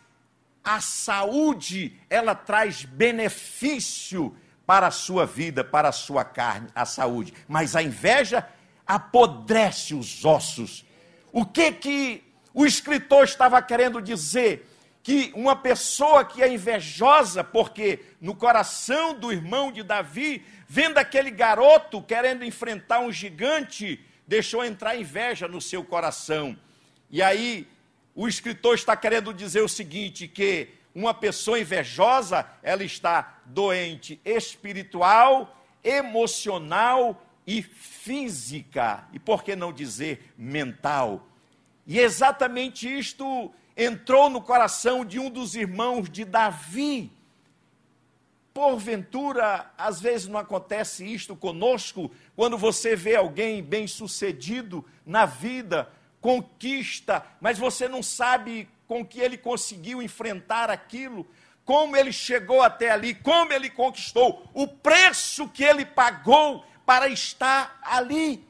a 0.65 0.81
saúde, 0.81 1.99
ela 2.09 2.35
traz 2.35 2.85
benefício 2.85 4.37
para 4.67 4.87
a 4.87 4.93
sua 4.93 5.27
vida, 5.27 5.65
para 5.65 5.89
a 5.89 5.93
sua 5.93 6.25
carne, 6.25 6.69
a 6.75 6.85
saúde. 6.85 7.35
Mas 7.49 7.75
a 7.75 7.83
inveja 7.83 8.49
apodrece 8.87 9.95
os 9.95 10.25
ossos. 10.25 10.85
O 11.33 11.45
que 11.45 11.73
que 11.73 12.25
o 12.55 12.65
escritor 12.65 13.25
estava 13.25 13.61
querendo 13.61 14.01
dizer? 14.01 14.69
que 15.03 15.33
uma 15.35 15.57
pessoa 15.57 16.25
que 16.25 16.43
é 16.43 16.49
invejosa, 16.53 17.43
porque 17.43 18.01
no 18.21 18.35
coração 18.35 19.19
do 19.19 19.33
irmão 19.33 19.73
de 19.73 19.83
Davi, 19.83 20.45
vendo 20.69 20.99
aquele 20.99 21.31
garoto 21.31 22.01
querendo 22.01 22.45
enfrentar 22.45 23.01
um 23.01 23.11
gigante, 23.11 24.01
deixou 24.27 24.65
entrar 24.65 24.97
inveja 24.97 25.49
no 25.49 25.61
seu 25.61 25.83
coração. 25.83 26.57
E 27.11 27.21
aí, 27.21 27.67
o 28.15 28.29
escritor 28.29 28.75
está 28.75 28.97
querendo 28.97 29.33
dizer 29.33 29.63
o 29.63 29.69
seguinte: 29.69 30.29
que 30.29 30.69
uma 30.95 31.15
pessoa 31.15 31.59
invejosa, 31.59 32.47
ela 32.63 32.85
está 32.85 33.41
doente 33.47 34.21
espiritual, 34.25 35.57
emocional 35.83 37.25
e 37.47 37.63
física, 37.63 39.05
e 39.13 39.19
por 39.19 39.43
que 39.43 39.57
não 39.57 39.73
dizer 39.73 40.33
mental? 40.37 41.27
E 41.87 41.99
exatamente 41.99 42.87
isto 42.87 43.53
entrou 43.77 44.31
no 44.31 44.41
coração 44.41 45.05
de 45.05 45.19
um 45.19 45.31
dos 45.31 45.57
irmãos 45.57 46.09
de 46.09 46.25
Davi. 46.25 47.11
Porventura, 48.55 49.73
às 49.79 50.01
vezes 50.01 50.29
não 50.29 50.39
acontece 50.39 51.05
isto 51.11 51.35
conosco, 51.35 52.11
quando 52.37 52.59
você 52.59 52.95
vê 52.95 53.17
alguém 53.17 53.63
bem-sucedido 53.63 54.85
na 55.07 55.25
vida, 55.25 55.91
conquista, 56.23 57.27
mas 57.41 57.59
você 57.59 57.89
não 57.89 58.03
sabe 58.03 58.69
com 58.87 59.05
que 59.05 59.21
ele 59.21 59.37
conseguiu 59.37 60.01
enfrentar 60.01 60.71
aquilo, 60.71 61.27
como 61.65 61.97
ele 61.97 62.13
chegou 62.13 62.63
até 62.63 62.91
ali, 62.91 63.15
como 63.15 63.53
ele 63.53 63.69
conquistou, 63.69 64.49
o 64.55 64.67
preço 64.67 65.49
que 65.49 65.65
ele 65.65 65.85
pagou 65.85 66.65
para 66.87 67.09
estar 67.09 67.79
ali, 67.83 68.47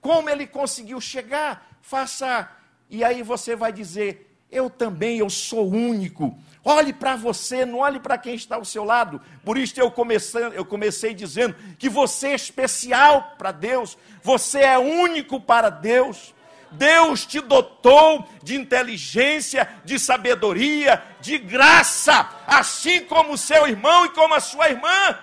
como 0.00 0.30
ele 0.30 0.46
conseguiu 0.46 1.00
chegar. 1.00 1.78
faça. 1.82 2.50
E 2.88 3.02
aí 3.04 3.22
você 3.22 3.54
vai 3.56 3.72
dizer: 3.72 4.36
Eu 4.50 4.70
também, 4.70 5.18
eu 5.18 5.28
sou 5.28 5.68
único. 5.68 6.36
Olhe 6.62 6.92
para 6.92 7.16
você, 7.16 7.64
não 7.64 7.78
olhe 7.78 7.98
para 7.98 8.18
quem 8.18 8.34
está 8.34 8.56
ao 8.56 8.64
seu 8.64 8.84
lado. 8.84 9.20
Por 9.44 9.56
isso 9.56 9.80
eu 9.80 9.90
comecei, 9.90 10.42
eu 10.54 10.64
comecei 10.64 11.14
dizendo 11.14 11.56
que 11.78 11.88
você 11.88 12.28
é 12.28 12.34
especial 12.34 13.34
para 13.38 13.50
Deus, 13.50 13.96
você 14.22 14.60
é 14.60 14.78
único 14.78 15.40
para 15.40 15.70
Deus. 15.70 16.34
Deus 16.72 17.26
te 17.26 17.40
dotou 17.40 18.26
de 18.42 18.54
inteligência, 18.54 19.68
de 19.84 19.98
sabedoria, 19.98 21.02
de 21.20 21.38
graça, 21.38 22.28
assim 22.46 23.04
como 23.04 23.32
o 23.32 23.38
seu 23.38 23.66
irmão 23.66 24.06
e 24.06 24.10
como 24.10 24.34
a 24.34 24.40
sua 24.40 24.68
irmã. 24.68 25.18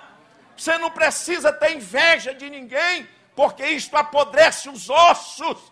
Você 0.55 0.77
não 0.77 0.89
precisa 0.89 1.53
ter 1.53 1.75
inveja 1.75 2.33
de 2.33 2.49
ninguém, 2.49 3.07
porque 3.35 3.65
isto 3.65 3.95
apodrece 3.95 4.69
os 4.69 4.89
ossos. 4.89 5.71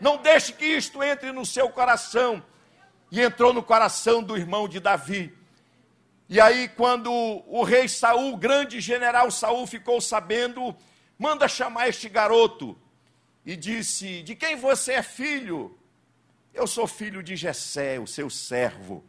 Não 0.00 0.16
deixe 0.16 0.52
que 0.52 0.66
isto 0.66 1.02
entre 1.02 1.32
no 1.32 1.46
seu 1.46 1.68
coração. 1.68 2.42
E 3.10 3.20
entrou 3.20 3.52
no 3.52 3.62
coração 3.62 4.22
do 4.22 4.36
irmão 4.36 4.68
de 4.68 4.80
Davi. 4.80 5.32
E 6.28 6.40
aí, 6.40 6.68
quando 6.68 7.12
o 7.12 7.62
rei 7.62 7.86
Saul, 7.86 8.32
o 8.32 8.36
grande 8.36 8.80
general 8.80 9.30
Saul, 9.30 9.66
ficou 9.66 10.00
sabendo, 10.00 10.74
manda 11.18 11.46
chamar 11.46 11.88
este 11.88 12.08
garoto 12.08 12.76
e 13.44 13.56
disse: 13.56 14.22
De 14.22 14.34
quem 14.34 14.56
você 14.56 14.94
é 14.94 15.02
filho? 15.02 15.76
Eu 16.52 16.66
sou 16.66 16.86
filho 16.86 17.22
de 17.22 17.36
Jessé, 17.36 17.98
o 17.98 18.06
seu 18.06 18.30
servo. 18.30 19.04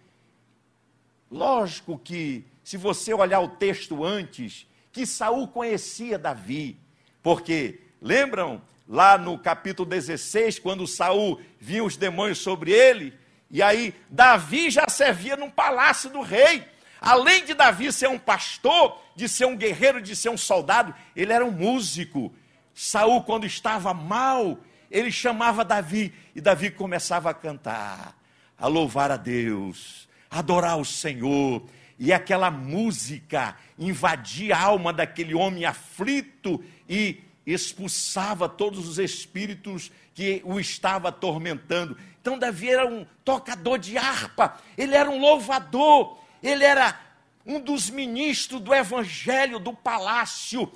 Lógico 1.30 2.00
que, 2.00 2.46
se 2.64 2.78
você 2.78 3.14
olhar 3.14 3.40
o 3.40 3.50
texto 3.50 4.04
antes, 4.04 4.68
que 4.92 5.06
Saul 5.06 5.48
conhecia 5.48 6.18
Davi, 6.18 6.78
porque 7.22 7.80
lembram 8.02 8.62
lá 8.88 9.18
no 9.18 9.38
capítulo 9.38 9.88
16, 9.88 10.60
quando 10.60 10.88
Saul 10.88 11.40
vinha 11.60 11.84
os 11.84 11.98
demônios 11.98 12.40
sobre 12.40 12.72
ele, 12.72 13.14
e 13.50 13.62
aí 13.62 13.94
Davi 14.10 14.70
já 14.70 14.88
servia 14.88 15.36
num 15.36 15.50
palácio 15.50 16.10
do 16.10 16.22
rei. 16.22 16.64
Além 17.00 17.46
de 17.46 17.54
Davi 17.54 17.92
ser 17.92 18.10
um 18.10 18.18
pastor, 18.18 19.00
de 19.16 19.30
ser 19.30 19.46
um 19.46 19.56
guerreiro, 19.56 20.02
de 20.02 20.16
ser 20.16 20.30
um 20.30 20.38
soldado, 20.38 20.94
ele 21.16 21.32
era 21.32 21.46
um 21.46 21.52
músico. 21.52 22.34
Saul, 22.76 23.24
quando 23.24 23.46
estava 23.46 23.94
mal, 23.94 24.60
ele 24.92 25.10
chamava 25.10 25.64
Davi 25.64 26.14
e 26.36 26.42
Davi 26.42 26.70
começava 26.70 27.30
a 27.30 27.34
cantar, 27.34 28.14
a 28.58 28.68
louvar 28.68 29.10
a 29.10 29.16
Deus, 29.18 30.10
a 30.30 30.40
adorar 30.40 30.78
o 30.78 30.84
Senhor. 30.84 31.64
E 31.98 32.12
aquela 32.12 32.52
música 32.52 33.56
invadia 33.80 34.58
a 34.58 34.62
alma 34.62 34.92
daquele 34.92 35.34
homem 35.34 35.64
aflito 35.64 36.62
e 36.90 37.24
expulsava 37.46 38.50
todos 38.50 38.90
os 38.90 39.00
espíritos 39.00 39.90
que 40.14 40.42
o 40.44 40.60
estava 40.60 41.08
atormentando. 41.08 41.98
Então 42.20 42.38
Davi 42.38 42.70
era 42.70 42.86
um 42.86 43.06
tocador 43.24 43.78
de 43.78 43.98
harpa, 43.98 44.58
ele 44.78 44.96
era 44.96 45.10
um 45.10 45.20
louvador, 45.20 46.18
ele 46.44 46.66
era 46.66 47.00
um 47.46 47.62
dos 47.62 47.90
ministros 47.90 48.60
do 48.60 48.74
evangelho 48.74 49.60
do 49.60 49.72
palácio. 49.72 50.70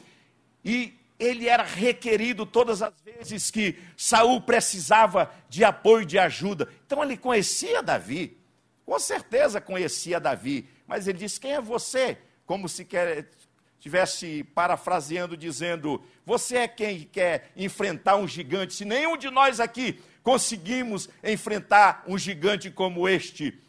E 0.63 0.93
ele 1.19 1.49
era 1.49 1.63
requerido 1.63 2.45
todas 2.45 2.81
as 2.81 2.93
vezes 3.03 3.51
que 3.51 3.77
Saul 3.97 4.39
precisava 4.39 5.29
de 5.49 5.63
apoio, 5.65 6.05
de 6.05 6.17
ajuda. 6.17 6.69
Então 6.85 7.03
ele 7.03 7.17
conhecia 7.17 7.83
Davi, 7.83 8.37
com 8.85 8.97
certeza 8.97 9.59
conhecia 9.59 10.19
Davi, 10.19 10.67
mas 10.87 11.07
ele 11.07 11.19
disse: 11.19 11.39
Quem 11.39 11.53
é 11.53 11.61
você? 11.61 12.17
Como 12.45 12.69
se 12.69 12.85
quer, 12.85 13.27
estivesse 13.77 14.43
parafraseando, 14.55 15.35
dizendo: 15.35 16.01
Você 16.25 16.57
é 16.57 16.67
quem 16.67 17.01
quer 17.03 17.51
enfrentar 17.55 18.15
um 18.15 18.27
gigante, 18.27 18.73
se 18.73 18.85
nenhum 18.85 19.17
de 19.17 19.29
nós 19.29 19.59
aqui 19.59 20.01
conseguimos 20.23 21.09
enfrentar 21.23 22.03
um 22.07 22.17
gigante 22.17 22.71
como 22.71 23.07
este. 23.09 23.59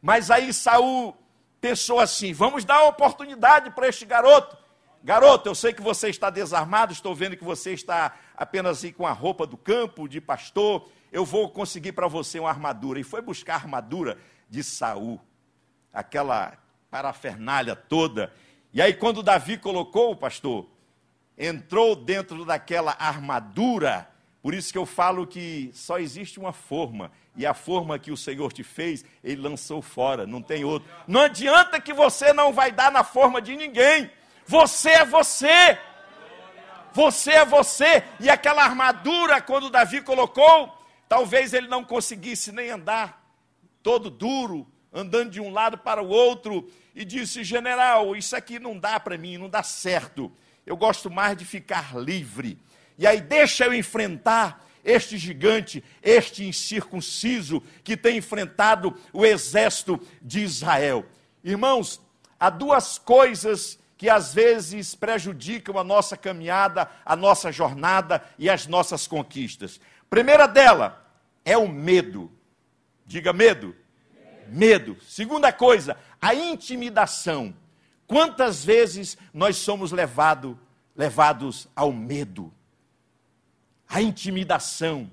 Mas 0.00 0.30
aí 0.30 0.52
Saul 0.52 1.16
pensou 1.60 1.98
assim: 1.98 2.32
vamos 2.32 2.64
dar 2.64 2.84
oportunidade 2.84 3.70
para 3.70 3.88
este 3.88 4.04
garoto. 4.04 4.63
Garoto, 5.04 5.50
eu 5.50 5.54
sei 5.54 5.74
que 5.74 5.82
você 5.82 6.08
está 6.08 6.30
desarmado, 6.30 6.90
estou 6.90 7.14
vendo 7.14 7.36
que 7.36 7.44
você 7.44 7.74
está 7.74 8.16
apenas 8.34 8.82
aí 8.82 8.90
com 8.90 9.06
a 9.06 9.12
roupa 9.12 9.46
do 9.46 9.54
campo, 9.54 10.08
de 10.08 10.18
pastor. 10.18 10.88
Eu 11.12 11.26
vou 11.26 11.50
conseguir 11.50 11.92
para 11.92 12.08
você 12.08 12.40
uma 12.40 12.48
armadura. 12.48 12.98
E 12.98 13.04
foi 13.04 13.20
buscar 13.20 13.52
a 13.52 13.56
armadura 13.56 14.16
de 14.48 14.64
Saul, 14.64 15.20
aquela 15.92 16.56
parafernália 16.90 17.76
toda. 17.76 18.32
E 18.72 18.80
aí, 18.80 18.94
quando 18.94 19.22
Davi 19.22 19.58
colocou 19.58 20.12
o 20.12 20.16
pastor, 20.16 20.66
entrou 21.36 21.94
dentro 21.94 22.42
daquela 22.46 22.96
armadura. 22.98 24.08
Por 24.40 24.54
isso 24.54 24.72
que 24.72 24.78
eu 24.78 24.86
falo 24.86 25.26
que 25.26 25.70
só 25.74 25.98
existe 25.98 26.40
uma 26.40 26.54
forma. 26.54 27.12
E 27.36 27.44
a 27.44 27.52
forma 27.52 27.98
que 27.98 28.10
o 28.10 28.16
Senhor 28.16 28.54
te 28.54 28.64
fez, 28.64 29.04
Ele 29.22 29.42
lançou 29.42 29.82
fora, 29.82 30.26
não 30.26 30.40
tem 30.40 30.64
outra. 30.64 30.90
Não 31.06 31.20
adianta 31.20 31.78
que 31.78 31.92
você 31.92 32.32
não 32.32 32.54
vai 32.54 32.72
dar 32.72 32.90
na 32.90 33.04
forma 33.04 33.42
de 33.42 33.54
ninguém. 33.54 34.10
Você 34.46 34.90
é 34.90 35.04
você. 35.04 35.78
Você 36.92 37.32
é 37.32 37.44
você. 37.44 38.04
E 38.20 38.30
aquela 38.30 38.64
armadura, 38.64 39.40
quando 39.40 39.70
Davi 39.70 40.00
colocou, 40.00 40.76
talvez 41.08 41.52
ele 41.52 41.66
não 41.66 41.82
conseguisse 41.82 42.52
nem 42.52 42.70
andar, 42.70 43.24
todo 43.82 44.10
duro, 44.10 44.66
andando 44.92 45.30
de 45.30 45.40
um 45.40 45.50
lado 45.50 45.78
para 45.78 46.02
o 46.02 46.08
outro, 46.08 46.70
e 46.94 47.04
disse: 47.04 47.42
General, 47.42 48.14
isso 48.14 48.36
aqui 48.36 48.58
não 48.58 48.78
dá 48.78 49.00
para 49.00 49.18
mim, 49.18 49.38
não 49.38 49.48
dá 49.48 49.62
certo. 49.62 50.30
Eu 50.64 50.76
gosto 50.76 51.10
mais 51.10 51.36
de 51.36 51.44
ficar 51.44 51.96
livre. 51.96 52.58
E 52.96 53.06
aí, 53.06 53.20
deixa 53.20 53.64
eu 53.64 53.74
enfrentar 53.74 54.64
este 54.84 55.16
gigante, 55.16 55.82
este 56.02 56.44
incircunciso 56.44 57.62
que 57.82 57.96
tem 57.96 58.18
enfrentado 58.18 58.94
o 59.12 59.24
exército 59.24 60.00
de 60.22 60.40
Israel. 60.40 61.04
Irmãos, 61.42 62.00
há 62.38 62.50
duas 62.50 62.98
coisas 62.98 63.78
que 64.04 64.10
às 64.10 64.34
vezes 64.34 64.94
prejudicam 64.94 65.78
a 65.78 65.82
nossa 65.82 66.14
caminhada, 66.14 66.90
a 67.06 67.16
nossa 67.16 67.50
jornada 67.50 68.22
e 68.38 68.50
as 68.50 68.66
nossas 68.66 69.06
conquistas. 69.06 69.80
Primeira 70.10 70.46
dela 70.46 71.02
é 71.42 71.56
o 71.56 71.66
medo. 71.66 72.30
Diga 73.06 73.32
medo. 73.32 73.74
Medo. 74.46 74.98
Segunda 75.08 75.50
coisa, 75.50 75.96
a 76.20 76.34
intimidação. 76.34 77.56
Quantas 78.06 78.62
vezes 78.62 79.16
nós 79.32 79.56
somos 79.56 79.90
levado, 79.90 80.60
levados 80.94 81.66
ao 81.74 81.90
medo? 81.90 82.52
A 83.88 84.02
intimidação, 84.02 85.10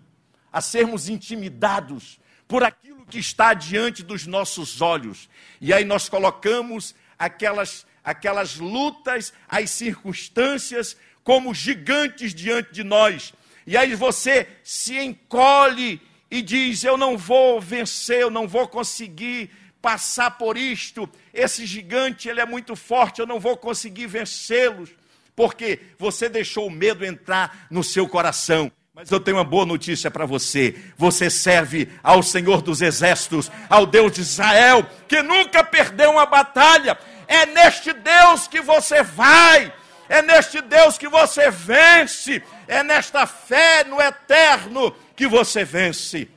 a 0.51 0.59
sermos 0.59 1.07
intimidados 1.07 2.19
por 2.45 2.61
aquilo 2.61 3.05
que 3.05 3.19
está 3.19 3.53
diante 3.53 4.03
dos 4.03 4.27
nossos 4.27 4.81
olhos. 4.81 5.29
E 5.61 5.71
aí 5.73 5.85
nós 5.85 6.09
colocamos 6.09 6.93
aquelas 7.17 7.85
aquelas 8.03 8.57
lutas, 8.57 9.33
as 9.47 9.69
circunstâncias, 9.69 10.97
como 11.23 11.53
gigantes 11.53 12.33
diante 12.33 12.73
de 12.73 12.83
nós. 12.83 13.33
E 13.65 13.77
aí 13.77 13.95
você 13.95 14.47
se 14.63 14.97
encolhe 14.97 16.01
e 16.29 16.41
diz: 16.41 16.83
Eu 16.83 16.97
não 16.97 17.17
vou 17.17 17.59
vencer, 17.61 18.21
eu 18.21 18.29
não 18.29 18.47
vou 18.47 18.67
conseguir 18.67 19.51
passar 19.81 20.31
por 20.31 20.57
isto. 20.57 21.09
Esse 21.33 21.65
gigante 21.65 22.29
ele 22.29 22.39
é 22.41 22.45
muito 22.45 22.75
forte, 22.75 23.19
eu 23.19 23.27
não 23.27 23.39
vou 23.39 23.57
conseguir 23.57 24.07
vencê-los. 24.07 24.89
Porque 25.35 25.79
você 25.97 26.29
deixou 26.29 26.67
o 26.67 26.71
medo 26.71 27.05
entrar 27.05 27.67
no 27.69 27.83
seu 27.83 28.07
coração. 28.07 28.71
Mas 28.93 29.09
eu 29.09 29.19
tenho 29.19 29.37
uma 29.37 29.43
boa 29.43 29.65
notícia 29.65 30.11
para 30.11 30.25
você. 30.25 30.75
Você 30.97 31.29
serve 31.29 31.87
ao 32.03 32.21
Senhor 32.21 32.61
dos 32.61 32.81
Exércitos, 32.81 33.49
ao 33.69 33.85
Deus 33.85 34.11
de 34.11 34.21
Israel, 34.21 34.85
que 35.07 35.21
nunca 35.21 35.63
perdeu 35.63 36.11
uma 36.11 36.25
batalha. 36.25 36.97
É 37.31 37.45
neste 37.45 37.93
Deus 37.93 38.45
que 38.45 38.59
você 38.59 39.01
vai, 39.01 39.73
é 40.09 40.21
neste 40.21 40.59
Deus 40.59 40.97
que 40.97 41.07
você 41.07 41.49
vence, 41.49 42.43
é 42.67 42.83
nesta 42.83 43.25
fé 43.25 43.85
no 43.85 44.01
eterno 44.01 44.93
que 45.15 45.25
você 45.27 45.63
vence. 45.63 46.27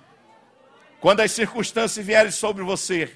Quando 1.01 1.19
as 1.19 1.33
circunstâncias 1.33 2.07
vierem 2.07 2.31
sobre 2.31 2.63
você, 2.63 3.13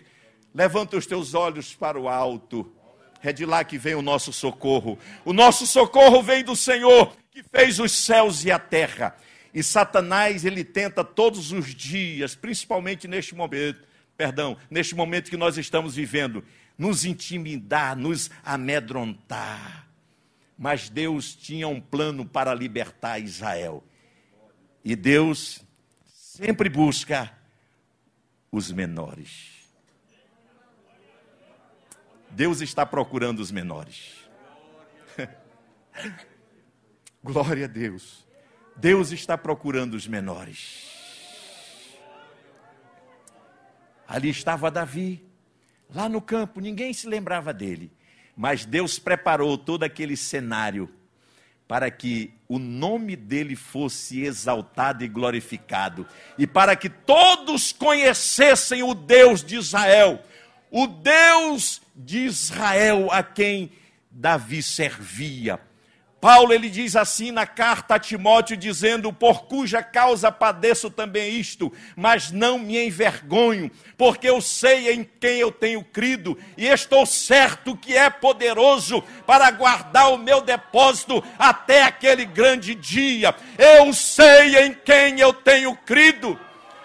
levanta 0.53 0.97
os 0.97 1.07
teus 1.07 1.35
olhos 1.35 1.73
para 1.73 1.97
o 1.97 2.09
alto. 2.09 2.75
É 3.23 3.33
de 3.33 3.47
lá 3.47 3.63
que 3.63 3.79
vem 3.79 3.95
o 3.95 4.03
nosso 4.03 4.33
socorro. 4.33 4.99
O 5.25 5.33
nosso 5.33 5.65
socorro 5.65 6.21
vem 6.21 6.43
do 6.43 6.57
Senhor, 6.57 7.17
que 7.31 7.45
fez 7.45 7.79
os 7.79 7.93
céus 7.93 8.45
e 8.45 8.51
a 8.51 8.59
terra. 8.59 9.15
E 9.55 9.63
Satanás, 9.63 10.45
ele 10.45 10.65
tenta 10.65 11.05
todos 11.05 11.53
os 11.53 11.73
dias, 11.73 12.35
principalmente 12.35 13.07
neste 13.07 13.37
momento, 13.37 13.87
perdão, 14.17 14.57
neste 14.69 14.97
momento 14.97 15.31
que 15.31 15.37
nós 15.37 15.57
estamos 15.57 15.95
vivendo, 15.95 16.45
nos 16.79 17.05
intimidar, 17.05 17.97
nos 17.97 18.31
amedrontar. 18.45 19.89
Mas 20.57 20.89
Deus 20.89 21.35
tinha 21.35 21.67
um 21.67 21.81
plano 21.81 22.25
para 22.25 22.55
libertar 22.55 23.19
Israel. 23.19 23.85
E 24.85 24.95
Deus 24.95 25.65
sempre 26.07 26.69
busca 26.69 27.37
os 28.51 28.71
menores. 28.71 29.59
Deus 32.31 32.61
está 32.61 32.87
procurando 32.87 33.41
os 33.41 33.51
menores. 33.51 34.15
Glória 37.23 37.65
a 37.65 37.69
Deus. 37.69 38.27
Deus 38.77 39.11
está 39.11 39.37
procurando 39.37 39.95
os 39.95 40.07
menores. 40.07 40.97
Ali 44.07 44.31
estava 44.31 44.71
Davi, 44.71 45.28
lá 45.95 46.09
no 46.09 46.21
campo, 46.21 46.61
ninguém 46.61 46.93
se 46.93 47.07
lembrava 47.07 47.53
dele. 47.53 47.91
Mas 48.37 48.65
Deus 48.65 48.99
preparou 48.99 49.59
todo 49.59 49.83
aquele 49.83 50.17
cenário 50.17 50.89
para 51.67 51.91
que 51.91 52.33
o 52.49 52.59
nome 52.59 53.15
dele 53.15 53.55
fosse 53.55 54.23
exaltado 54.23 55.05
e 55.05 55.09
glorificado, 55.09 56.07
e 56.39 56.47
para 56.47 56.75
que 56.75 56.89
todos 56.89 57.73
conhecessem 57.73 58.83
o 58.83 58.95
Deus 58.95 59.45
de 59.45 59.57
Israel, 59.57 60.23
o 60.71 60.87
Deus 60.87 61.83
de 61.95 62.21
Israel 62.21 63.09
a 63.13 63.23
quem 63.23 63.71
Davi 64.11 64.63
servia. 64.63 65.61
Paulo 66.21 66.53
ele 66.53 66.69
diz 66.69 66.97
assim 66.97 67.31
na 67.31 67.47
carta 67.47 67.95
a 67.95 67.99
Timóteo 67.99 68.57
dizendo: 68.57 69.13
"Por 69.13 69.45
cuja 69.45 69.83
causa 69.83 70.33
padeço 70.33 70.91
também 70.91 71.39
isto, 71.39 71.73
mas 71.95 72.33
não 72.33 72.59
me 72.59 72.85
envergonho, 72.85 73.71
porque 73.97 74.29
eu 74.29 74.41
sei 74.41 74.93
em 74.93 75.09
quem 75.21 75.39
eu 75.39 75.53
tenho 75.53 75.83
crido 75.85 76.37
e 76.57 76.67
estou 76.67 77.07
certo 77.07 77.77
que 77.77 77.97
é 77.97 78.11
poderoso 78.11 79.03
para 79.25 79.49
guardar 79.53 80.13
o 80.13 80.19
meu 80.19 80.41
depósito 80.41 81.23
até 81.39 81.85
aquele 81.85 82.25
grande 82.25 82.75
dia. 82.75 83.35
Eu 83.57 83.93
sei 83.93 84.57
em 84.65 84.75
quem 84.75 85.21
eu 85.21 85.33
tenho 85.33 85.77
crido. 85.77 86.39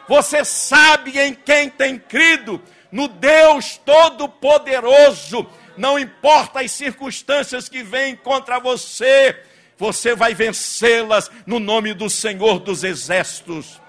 Você 0.08 0.46
sabe 0.46 1.20
em 1.20 1.34
quem 1.34 1.70
tem 1.70 1.98
crido? 1.98 2.62
No 2.92 3.08
Deus 3.08 3.78
todo-poderoso 3.84 5.48
não 5.78 5.98
importa 5.98 6.62
as 6.62 6.72
circunstâncias 6.72 7.68
que 7.68 7.84
vêm 7.84 8.16
contra 8.16 8.60
você, 8.60 9.40
você 9.78 10.16
vai 10.16 10.34
vencê-las 10.34 11.32
no 11.46 11.60
nome 11.60 11.94
do 11.94 12.10
Senhor 12.10 12.60
dos 12.60 12.84
Exércitos. 12.84 13.82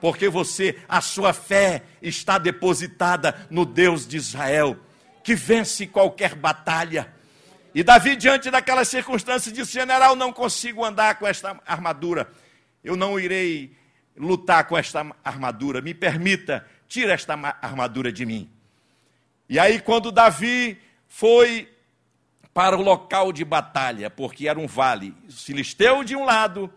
Porque 0.00 0.28
você, 0.28 0.78
a 0.88 1.00
sua 1.00 1.32
fé 1.32 1.82
está 2.00 2.38
depositada 2.38 3.46
no 3.50 3.66
Deus 3.66 4.06
de 4.06 4.16
Israel, 4.16 4.78
que 5.22 5.34
vence 5.34 5.86
qualquer 5.86 6.34
batalha. 6.34 7.12
E 7.74 7.82
Davi, 7.82 8.16
diante 8.16 8.50
daquelas 8.50 8.88
circunstâncias, 8.88 9.54
disse: 9.54 9.72
General, 9.72 10.16
não 10.16 10.32
consigo 10.32 10.84
andar 10.84 11.18
com 11.18 11.26
esta 11.26 11.60
armadura. 11.66 12.30
Eu 12.82 12.96
não 12.96 13.20
irei 13.20 13.76
lutar 14.16 14.64
com 14.64 14.76
esta 14.76 15.06
armadura. 15.22 15.82
Me 15.82 15.92
permita, 15.92 16.66
tira 16.88 17.12
esta 17.12 17.34
armadura 17.60 18.10
de 18.10 18.24
mim. 18.24 18.50
E 19.48 19.58
aí, 19.58 19.80
quando 19.80 20.10
Davi 20.10 20.80
foi 21.10 21.68
para 22.54 22.78
o 22.78 22.82
local 22.82 23.32
de 23.32 23.44
batalha, 23.44 24.08
porque 24.08 24.48
era 24.48 24.58
um 24.58 24.66
vale. 24.66 25.12
Filisteu 25.28 26.02
de 26.04 26.16
um 26.16 26.24
lado 26.24 26.72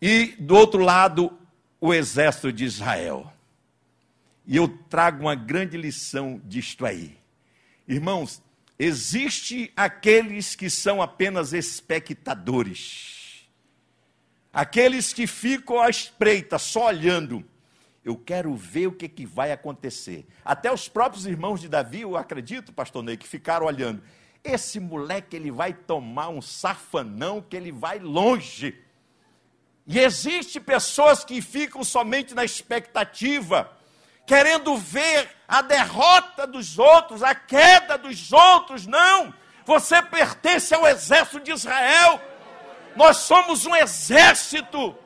e 0.00 0.36
do 0.38 0.54
outro 0.54 0.80
lado 0.82 1.36
o 1.80 1.92
exército 1.92 2.52
de 2.52 2.64
Israel. 2.64 3.32
E 4.46 4.56
eu 4.56 4.68
trago 4.68 5.22
uma 5.22 5.34
grande 5.34 5.78
lição 5.78 6.40
disto 6.44 6.84
aí. 6.84 7.16
Irmãos, 7.88 8.42
existe 8.78 9.72
aqueles 9.74 10.54
que 10.54 10.68
são 10.68 11.00
apenas 11.00 11.54
espectadores. 11.54 13.48
Aqueles 14.52 15.12
que 15.12 15.26
ficam 15.26 15.80
à 15.80 15.88
espreita, 15.88 16.58
só 16.58 16.88
olhando. 16.88 17.44
Eu 18.04 18.16
quero 18.16 18.54
ver 18.54 18.86
o 18.86 18.92
que, 18.92 19.08
que 19.08 19.26
vai 19.26 19.52
acontecer. 19.52 20.26
Até 20.44 20.72
os 20.72 20.88
próprios 20.88 21.26
irmãos 21.26 21.60
de 21.60 21.68
Davi, 21.68 22.00
eu 22.00 22.16
acredito, 22.16 22.72
pastor 22.72 23.02
Ney, 23.02 23.16
que 23.16 23.28
ficaram 23.28 23.66
olhando. 23.66 24.02
Esse 24.42 24.80
moleque, 24.80 25.36
ele 25.36 25.50
vai 25.50 25.74
tomar 25.74 26.30
um 26.30 26.40
safanão 26.40 27.42
que 27.42 27.54
ele 27.54 27.70
vai 27.70 27.98
longe. 27.98 28.82
E 29.86 29.98
existe 29.98 30.58
pessoas 30.58 31.24
que 31.24 31.42
ficam 31.42 31.84
somente 31.84 32.34
na 32.34 32.44
expectativa, 32.44 33.70
querendo 34.26 34.76
ver 34.78 35.28
a 35.46 35.60
derrota 35.60 36.46
dos 36.46 36.78
outros, 36.78 37.22
a 37.22 37.34
queda 37.34 37.98
dos 37.98 38.32
outros. 38.32 38.86
Não! 38.86 39.34
Você 39.66 40.00
pertence 40.00 40.72
ao 40.74 40.86
exército 40.86 41.40
de 41.40 41.52
Israel. 41.52 42.20
Nós 42.96 43.18
somos 43.18 43.66
um 43.66 43.76
exército. 43.76 44.96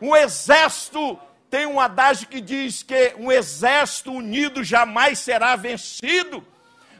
Um 0.00 0.16
exército 0.16 1.20
tem 1.50 1.66
um 1.66 1.80
adágio 1.80 2.28
que 2.28 2.40
diz 2.40 2.84
que 2.84 3.12
um 3.18 3.30
exército 3.30 4.12
unido 4.12 4.62
jamais 4.62 5.18
será 5.18 5.56
vencido. 5.56 6.46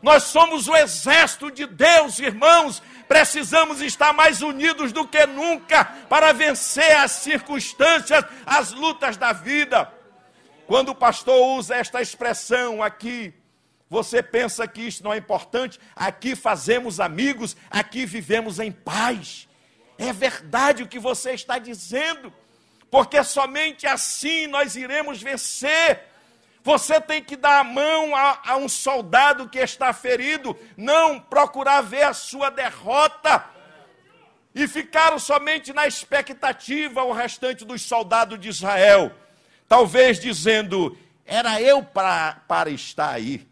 Nós 0.03 0.25
somos 0.25 0.67
o 0.67 0.75
exército 0.75 1.53
de 1.53 1.67
Deus, 1.67 2.19
irmãos. 2.19 2.83
Precisamos 3.07 3.81
estar 3.81 4.13
mais 4.13 4.43
unidos 4.43 4.93
do 4.93 5.07
que 5.07 5.25
nunca 5.27 5.85
para 6.09 6.33
vencer 6.33 6.97
as 6.97 7.13
circunstâncias, 7.13 8.25
as 8.45 8.73
lutas 8.73 9.17
da 9.17 9.33
vida. 9.33 9.93
Quando 10.67 10.91
o 10.91 10.95
pastor 10.95 11.57
usa 11.57 11.77
esta 11.77 12.03
expressão 12.03 12.83
aqui, 12.83 13.33
você 13.89 14.23
pensa 14.23 14.67
que 14.67 14.81
isso 14.81 15.05
não 15.05 15.13
é 15.13 15.19
importante? 15.19 15.79
Aqui 15.95 16.35
fazemos 16.35 16.99
amigos, 16.99 17.57
aqui 17.71 18.05
vivemos 18.05 18.59
em 18.59 18.73
paz. 18.73 19.49
É 19.99 20.13
verdade 20.13 20.83
o 20.83 20.89
que 20.89 20.99
você 20.99 21.33
está 21.33 21.59
dizendo 21.59 22.33
porque 22.91 23.23
somente 23.23 23.87
assim 23.87 24.47
nós 24.47 24.75
iremos 24.75 25.23
vencer. 25.23 26.09
Você 26.63 27.01
tem 27.01 27.23
que 27.23 27.37
dar 27.37 27.61
a 27.61 27.65
mão 27.65 28.15
a, 28.15 28.41
a, 28.45 28.57
um 28.57 28.69
soldado 28.69 29.49
que 29.49 29.59
está 29.59 29.93
ferido, 29.93 30.57
não 30.77 31.19
procurar 31.19 31.81
ver 31.81 32.03
a 32.03 32.13
sua 32.13 32.51
derrota. 32.51 33.45
E 34.55 34.67
ficaram 34.67 35.19
somente 35.19 35.73
na 35.73 35.87
expectativa 35.87 37.05
o 37.05 37.13
restante 37.13 37.65
dos 37.65 37.83
soldados 37.83 38.39
de 38.39 38.49
Israel, 38.49 39.13
talvez 39.69 40.19
dizendo: 40.19 40.99
era 41.25 41.63
eu 41.63 41.83
para 41.85 42.69
estar 42.69 43.11
aí. 43.11 43.49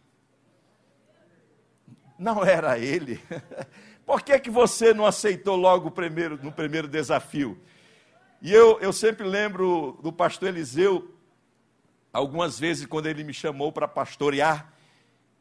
Não 2.19 2.45
era 2.45 2.77
ele. 2.79 3.23
Por 4.05 4.23
que, 4.23 4.39
que 4.41 4.51
você 4.51 4.93
não 4.93 5.07
aceitou 5.07 5.55
logo 5.55 5.91
primeiro, 5.91 6.39
no 6.43 6.51
primeiro 6.51 6.89
desafio? 6.89 7.63
E 8.41 8.53
eu, 8.53 8.79
eu 8.81 8.93
sempre 8.93 9.27
lembro 9.27 9.99
do 10.01 10.13
pastor 10.13 10.51
Eliseu, 10.51 11.13
algumas 12.13 12.59
vezes 12.59 12.87
quando 12.87 13.07
ele 13.07 13.25
me 13.25 13.35
chamou 13.35 13.73
para 13.73 13.89
pastorear, 13.89 14.73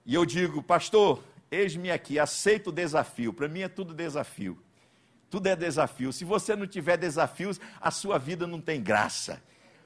e 0.03 0.15
eu 0.15 0.25
digo, 0.25 0.63
pastor, 0.63 1.23
eis-me 1.51 1.91
aqui, 1.91 2.17
aceito 2.17 2.67
o 2.67 2.71
desafio. 2.71 3.31
Para 3.33 3.47
mim 3.47 3.61
é 3.61 3.67
tudo 3.67 3.93
desafio. 3.93 4.57
Tudo 5.29 5.47
é 5.47 5.55
desafio. 5.55 6.11
Se 6.11 6.25
você 6.25 6.55
não 6.55 6.65
tiver 6.65 6.97
desafios, 6.97 7.59
a 7.79 7.91
sua 7.91 8.17
vida 8.17 8.47
não 8.47 8.61
tem 8.61 8.81
graça. 8.81 9.43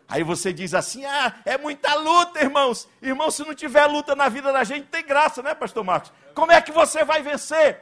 Aí 0.07 0.23
você 0.23 0.53
diz 0.53 0.73
assim: 0.73 1.03
ah, 1.03 1.35
é 1.43 1.57
muita 1.57 1.95
luta, 1.95 2.39
irmãos. 2.39 2.87
Irmão, 3.01 3.31
se 3.31 3.43
não 3.43 3.55
tiver 3.55 3.85
luta 3.87 4.15
na 4.15 4.29
vida 4.29 4.53
da 4.53 4.63
gente, 4.63 4.87
tem 4.87 5.03
graça, 5.03 5.41
né, 5.41 5.55
Pastor 5.55 5.83
Marcos? 5.83 6.13
Como 6.35 6.51
é 6.51 6.61
que 6.61 6.71
você 6.71 7.03
vai 7.03 7.23
vencer? 7.23 7.79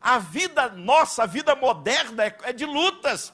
A 0.00 0.18
vida 0.18 0.68
nossa, 0.68 1.22
a 1.22 1.26
vida 1.26 1.54
moderna 1.54 2.24
é, 2.24 2.36
é 2.42 2.52
de 2.52 2.66
lutas 2.66 3.32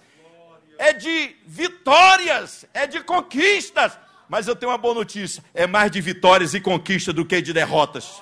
é 0.83 0.93
de 0.93 1.37
vitórias, 1.47 2.67
é 2.75 2.89
de 2.89 3.01
conquistas. 3.05 3.97
Mas 4.29 4.49
eu 4.49 4.57
tenho 4.57 4.73
uma 4.73 4.79
boa 4.79 4.95
notícia: 4.95 5.43
é 5.55 5.65
mais 5.65 5.93
de 5.93 6.01
vitórias 6.01 6.55
e 6.55 6.61
conquistas 6.61 7.15
do 7.15 7.25
que 7.25 7.41
de 7.41 7.53
derrotas. 7.53 8.21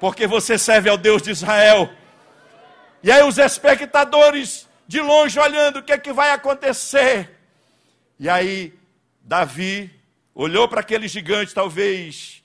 Porque 0.00 0.26
você 0.26 0.56
serve 0.56 0.88
ao 0.88 0.96
Deus 0.96 1.20
de 1.20 1.30
Israel. 1.30 1.90
E 3.02 3.12
aí 3.12 3.22
os 3.22 3.36
espectadores 3.36 4.66
de 4.88 5.00
longe 5.00 5.38
olhando 5.38 5.80
o 5.80 5.82
que 5.82 5.92
é 5.92 5.98
que 5.98 6.14
vai 6.14 6.30
acontecer. 6.30 7.38
E 8.18 8.26
aí 8.26 8.72
Davi 9.20 9.90
olhou 10.34 10.66
para 10.68 10.80
aquele 10.80 11.06
gigante, 11.06 11.52
talvez 11.54 12.42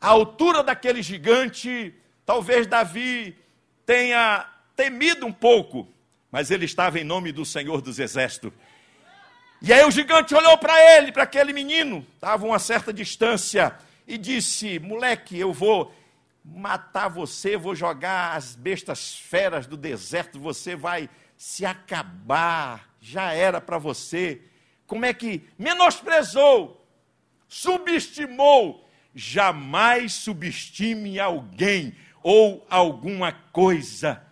a 0.00 0.08
altura 0.08 0.62
daquele 0.62 1.02
gigante, 1.02 1.94
talvez 2.24 2.66
Davi 2.66 3.36
tenha 3.84 4.48
temido 4.74 5.26
um 5.26 5.32
pouco 5.32 5.92
mas 6.32 6.50
ele 6.50 6.64
estava 6.64 6.98
em 6.98 7.04
nome 7.04 7.30
do 7.30 7.44
Senhor 7.44 7.82
dos 7.82 7.98
Exércitos. 7.98 8.52
E 9.60 9.72
aí 9.72 9.84
o 9.84 9.90
gigante 9.90 10.34
olhou 10.34 10.56
para 10.56 10.96
ele, 10.96 11.12
para 11.12 11.24
aquele 11.24 11.52
menino, 11.52 12.04
estava 12.14 12.46
uma 12.46 12.58
certa 12.58 12.92
distância, 12.92 13.76
e 14.08 14.16
disse: 14.16 14.78
Moleque, 14.78 15.38
eu 15.38 15.52
vou 15.52 15.94
matar 16.44 17.08
você, 17.08 17.56
vou 17.56 17.74
jogar 17.74 18.34
as 18.34 18.56
bestas 18.56 19.14
feras 19.14 19.66
do 19.66 19.76
deserto, 19.76 20.40
você 20.40 20.74
vai 20.74 21.08
se 21.36 21.64
acabar, 21.64 22.88
já 23.00 23.32
era 23.32 23.60
para 23.60 23.78
você. 23.78 24.40
Como 24.86 25.04
é 25.04 25.12
que 25.12 25.46
menosprezou, 25.58 26.84
subestimou? 27.46 28.88
Jamais 29.14 30.14
subestime 30.14 31.20
alguém 31.20 31.94
ou 32.22 32.66
alguma 32.70 33.32
coisa. 33.52 34.22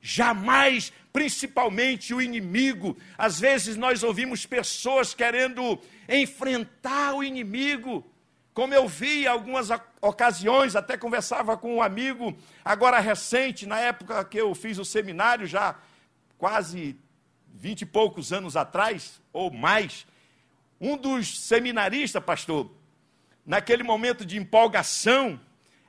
Jamais 0.00 0.92
principalmente 1.12 2.14
o 2.14 2.20
inimigo. 2.20 2.96
Às 3.16 3.40
vezes 3.40 3.76
nós 3.76 4.02
ouvimos 4.02 4.46
pessoas 4.46 5.14
querendo 5.14 5.78
enfrentar 6.08 7.14
o 7.14 7.22
inimigo. 7.22 8.04
Como 8.52 8.74
eu 8.74 8.88
vi 8.88 9.24
em 9.24 9.26
algumas 9.26 9.68
ocasiões, 10.00 10.74
até 10.74 10.96
conversava 10.96 11.56
com 11.56 11.76
um 11.76 11.82
amigo, 11.82 12.36
agora 12.64 12.98
recente, 12.98 13.66
na 13.66 13.78
época 13.78 14.24
que 14.24 14.38
eu 14.38 14.54
fiz 14.54 14.78
o 14.78 14.84
seminário, 14.84 15.46
já 15.46 15.76
quase 16.36 16.96
vinte 17.52 17.82
e 17.82 17.86
poucos 17.86 18.32
anos 18.32 18.56
atrás, 18.56 19.20
ou 19.32 19.50
mais, 19.50 20.06
um 20.80 20.96
dos 20.96 21.38
seminaristas, 21.40 22.22
pastor, 22.22 22.70
naquele 23.44 23.82
momento 23.82 24.24
de 24.24 24.38
empolgação, 24.38 25.40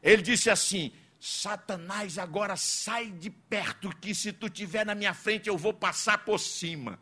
ele 0.04 0.22
disse 0.22 0.50
assim: 0.50 0.92
Satanás, 1.24 2.18
agora 2.18 2.56
sai 2.56 3.12
de 3.12 3.30
perto, 3.30 3.96
que 4.02 4.16
se 4.16 4.34
tu 4.34 4.48
estiver 4.48 4.84
na 4.84 4.96
minha 4.96 5.14
frente 5.14 5.48
eu 5.48 5.56
vou 5.56 5.72
passar 5.72 6.18
por 6.26 6.40
cima. 6.40 7.00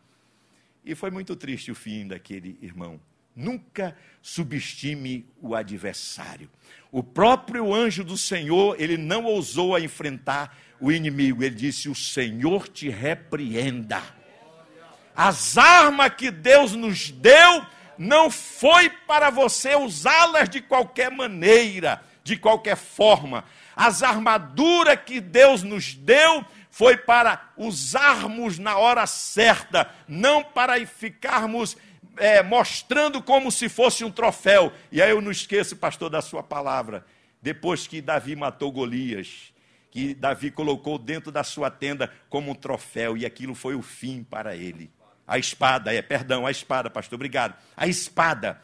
E 0.83 0.93
foi 0.93 1.09
muito 1.09 1.37
triste 1.37 1.71
o 1.71 1.75
fim 1.75 2.05
daquele 2.05 2.59
irmão. 2.61 2.99
Nunca 3.33 3.97
subestime 4.21 5.25
o 5.41 5.55
adversário. 5.55 6.49
O 6.91 7.01
próprio 7.01 7.73
anjo 7.73 8.03
do 8.03 8.17
Senhor, 8.17 8.75
ele 8.77 8.97
não 8.97 9.23
ousou 9.23 9.73
a 9.73 9.79
enfrentar 9.79 10.57
o 10.81 10.91
inimigo. 10.91 11.41
Ele 11.41 11.55
disse: 11.55 11.87
O 11.87 11.95
Senhor 11.95 12.67
te 12.67 12.89
repreenda. 12.89 14.03
As 15.15 15.57
armas 15.57 16.13
que 16.15 16.29
Deus 16.29 16.73
nos 16.73 17.09
deu 17.09 17.65
não 17.97 18.29
foi 18.29 18.89
para 18.89 19.29
você 19.29 19.75
usá-las 19.75 20.49
de 20.49 20.59
qualquer 20.59 21.09
maneira, 21.09 22.03
de 22.21 22.35
qualquer 22.35 22.75
forma. 22.75 23.45
As 23.79 24.03
armaduras 24.03 24.99
que 25.05 25.21
Deus 25.21 25.63
nos 25.63 25.93
deu 25.93 26.43
foi 26.69 26.97
para 26.97 27.53
usarmos 27.55 28.59
na 28.59 28.77
hora 28.77 29.07
certa, 29.07 29.89
não 30.05 30.43
para 30.43 30.85
ficarmos 30.85 31.77
é, 32.17 32.43
mostrando 32.43 33.23
como 33.23 33.49
se 33.49 33.69
fosse 33.69 34.03
um 34.03 34.11
troféu. 34.11 34.73
E 34.91 35.01
aí 35.01 35.11
eu 35.11 35.21
não 35.21 35.31
esqueço, 35.31 35.77
pastor, 35.77 36.09
da 36.09 36.21
sua 36.21 36.43
palavra. 36.43 37.05
Depois 37.41 37.87
que 37.87 38.01
Davi 38.01 38.35
matou 38.35 38.69
Golias, 38.69 39.53
que 39.89 40.13
Davi 40.13 40.51
colocou 40.51 40.99
dentro 40.99 41.31
da 41.31 41.45
sua 41.45 41.71
tenda 41.71 42.11
como 42.29 42.51
um 42.51 42.55
troféu, 42.55 43.15
e 43.15 43.25
aquilo 43.25 43.55
foi 43.55 43.75
o 43.75 43.81
fim 43.81 44.25
para 44.25 44.57
ele. 44.57 44.91
A 45.25 45.39
espada, 45.39 45.93
é, 45.93 46.01
perdão, 46.01 46.45
a 46.45 46.51
espada, 46.51 46.89
pastor, 46.89 47.15
obrigado. 47.15 47.55
A 47.77 47.87
espada. 47.87 48.61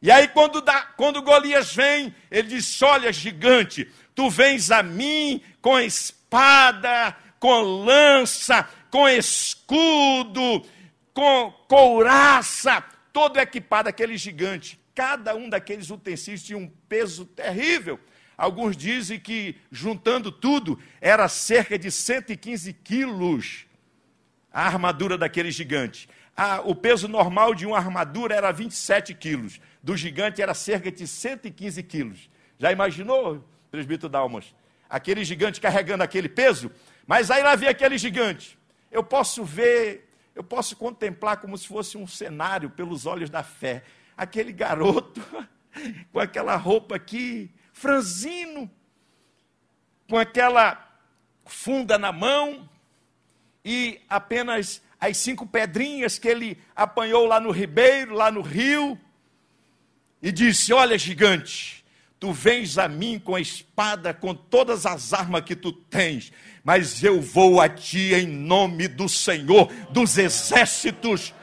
E 0.00 0.10
aí, 0.10 0.28
quando, 0.28 0.60
dá, 0.60 0.82
quando 0.82 1.22
Golias 1.22 1.74
vem, 1.74 2.14
ele 2.30 2.48
diz: 2.48 2.80
Olha, 2.82 3.12
gigante, 3.12 3.90
tu 4.16 4.30
vens 4.30 4.72
a 4.72 4.82
mim 4.82 5.40
com 5.60 5.78
espada, 5.78 7.14
com 7.38 7.60
lança, 7.60 8.68
com 8.90 9.06
escudo, 9.08 10.66
com 11.12 11.52
couraça, 11.68 12.82
todo 13.12 13.38
equipado, 13.38 13.88
aquele 13.88 14.16
gigante. 14.16 14.80
Cada 14.94 15.36
um 15.36 15.48
daqueles 15.48 15.90
utensílios 15.90 16.42
tinha 16.42 16.58
um 16.58 16.66
peso 16.88 17.26
terrível. 17.26 18.00
Alguns 18.36 18.76
dizem 18.76 19.20
que, 19.20 19.56
juntando 19.70 20.32
tudo, 20.32 20.80
era 21.00 21.28
cerca 21.28 21.78
de 21.78 21.90
115 21.90 22.72
quilos 22.72 23.66
a 24.50 24.66
armadura 24.66 25.18
daquele 25.18 25.50
gigante. 25.50 26.08
Ah, 26.34 26.62
o 26.64 26.74
peso 26.74 27.08
normal 27.08 27.54
de 27.54 27.66
uma 27.66 27.76
armadura 27.76 28.34
era 28.34 28.50
27 28.50 29.12
quilos. 29.12 29.60
Do 29.82 29.94
gigante 29.94 30.40
era 30.40 30.54
cerca 30.54 30.90
de 30.90 31.06
115 31.06 31.82
quilos. 31.82 32.30
Já 32.58 32.72
imaginou, 32.72 33.44
presbítero 33.76 34.08
Dalmas? 34.08 34.54
Aquele 34.88 35.24
gigante 35.24 35.60
carregando 35.60 36.02
aquele 36.02 36.28
peso? 36.28 36.70
Mas 37.06 37.30
aí 37.30 37.42
lá 37.42 37.54
vem 37.54 37.68
aquele 37.68 37.98
gigante. 37.98 38.58
Eu 38.90 39.04
posso 39.04 39.44
ver, 39.44 40.10
eu 40.34 40.42
posso 40.42 40.76
contemplar 40.76 41.36
como 41.38 41.58
se 41.58 41.68
fosse 41.68 41.98
um 41.98 42.06
cenário 42.06 42.70
pelos 42.70 43.04
olhos 43.04 43.28
da 43.28 43.42
fé. 43.42 43.82
Aquele 44.16 44.52
garoto 44.52 45.22
com 46.10 46.18
aquela 46.18 46.56
roupa 46.56 46.96
aqui, 46.96 47.50
franzino, 47.72 48.70
com 50.08 50.16
aquela 50.16 50.82
funda 51.44 51.98
na 51.98 52.12
mão 52.12 52.68
e 53.62 54.00
apenas 54.08 54.82
as 54.98 55.18
cinco 55.18 55.46
pedrinhas 55.46 56.18
que 56.18 56.28
ele 56.28 56.58
apanhou 56.74 57.26
lá 57.26 57.38
no 57.38 57.50
ribeiro, 57.50 58.14
lá 58.14 58.30
no 58.30 58.40
rio, 58.40 58.98
e 60.22 60.32
disse: 60.32 60.72
Olha, 60.72 60.96
gigante, 60.96 61.84
tu 62.18 62.32
vens 62.32 62.78
a 62.78 62.88
mim 62.88 63.18
com 63.18 63.34
a 63.34 63.40
espada, 63.40 64.14
com 64.14 64.34
todas 64.34 64.86
as 64.86 65.12
armas 65.12 65.42
que 65.42 65.54
tu 65.54 65.72
tens, 65.72 66.32
mas 66.64 67.02
eu 67.02 67.20
vou 67.20 67.60
a 67.60 67.68
ti 67.68 68.14
em 68.14 68.26
nome 68.26 68.88
do 68.88 69.08
Senhor 69.08 69.70
dos 69.90 70.16
exércitos. 70.18 71.34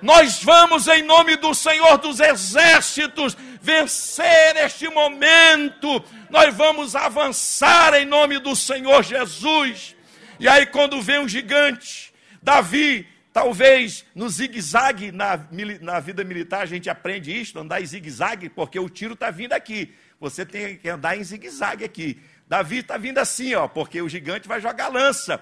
Nós 0.00 0.42
vamos, 0.42 0.86
em 0.86 1.02
nome 1.02 1.36
do 1.36 1.54
Senhor 1.54 1.98
dos 1.98 2.20
exércitos, 2.20 3.36
vencer 3.60 4.56
este 4.56 4.88
momento. 4.88 6.02
Nós 6.30 6.54
vamos 6.54 6.94
avançar 6.94 7.94
em 7.94 8.06
nome 8.06 8.38
do 8.38 8.54
Senhor 8.54 9.02
Jesus. 9.02 9.96
E 10.38 10.48
aí, 10.48 10.66
quando 10.66 11.02
vem 11.02 11.18
um 11.18 11.28
gigante, 11.28 12.12
Davi, 12.40 13.06
talvez 13.32 14.04
no 14.14 14.28
zigue-zague, 14.28 15.10
na, 15.10 15.40
na 15.80 15.98
vida 15.98 16.22
militar, 16.22 16.62
a 16.62 16.66
gente 16.66 16.88
aprende 16.88 17.36
isso, 17.36 17.58
andar 17.58 17.80
em 17.80 17.86
zigue-zague, 17.86 18.48
porque 18.48 18.78
o 18.78 18.88
tiro 18.88 19.14
está 19.14 19.30
vindo 19.30 19.52
aqui. 19.52 19.94
Você 20.20 20.44
tem 20.44 20.76
que 20.76 20.88
andar 20.88 21.16
em 21.16 21.22
zigue-zague 21.22 21.84
aqui. 21.84 22.20
Davi 22.46 22.78
está 22.78 22.96
vindo 22.96 23.18
assim, 23.18 23.54
ó, 23.54 23.68
porque 23.68 24.02
o 24.02 24.08
gigante 24.08 24.48
vai 24.48 24.60
jogar 24.60 24.88
lança. 24.88 25.40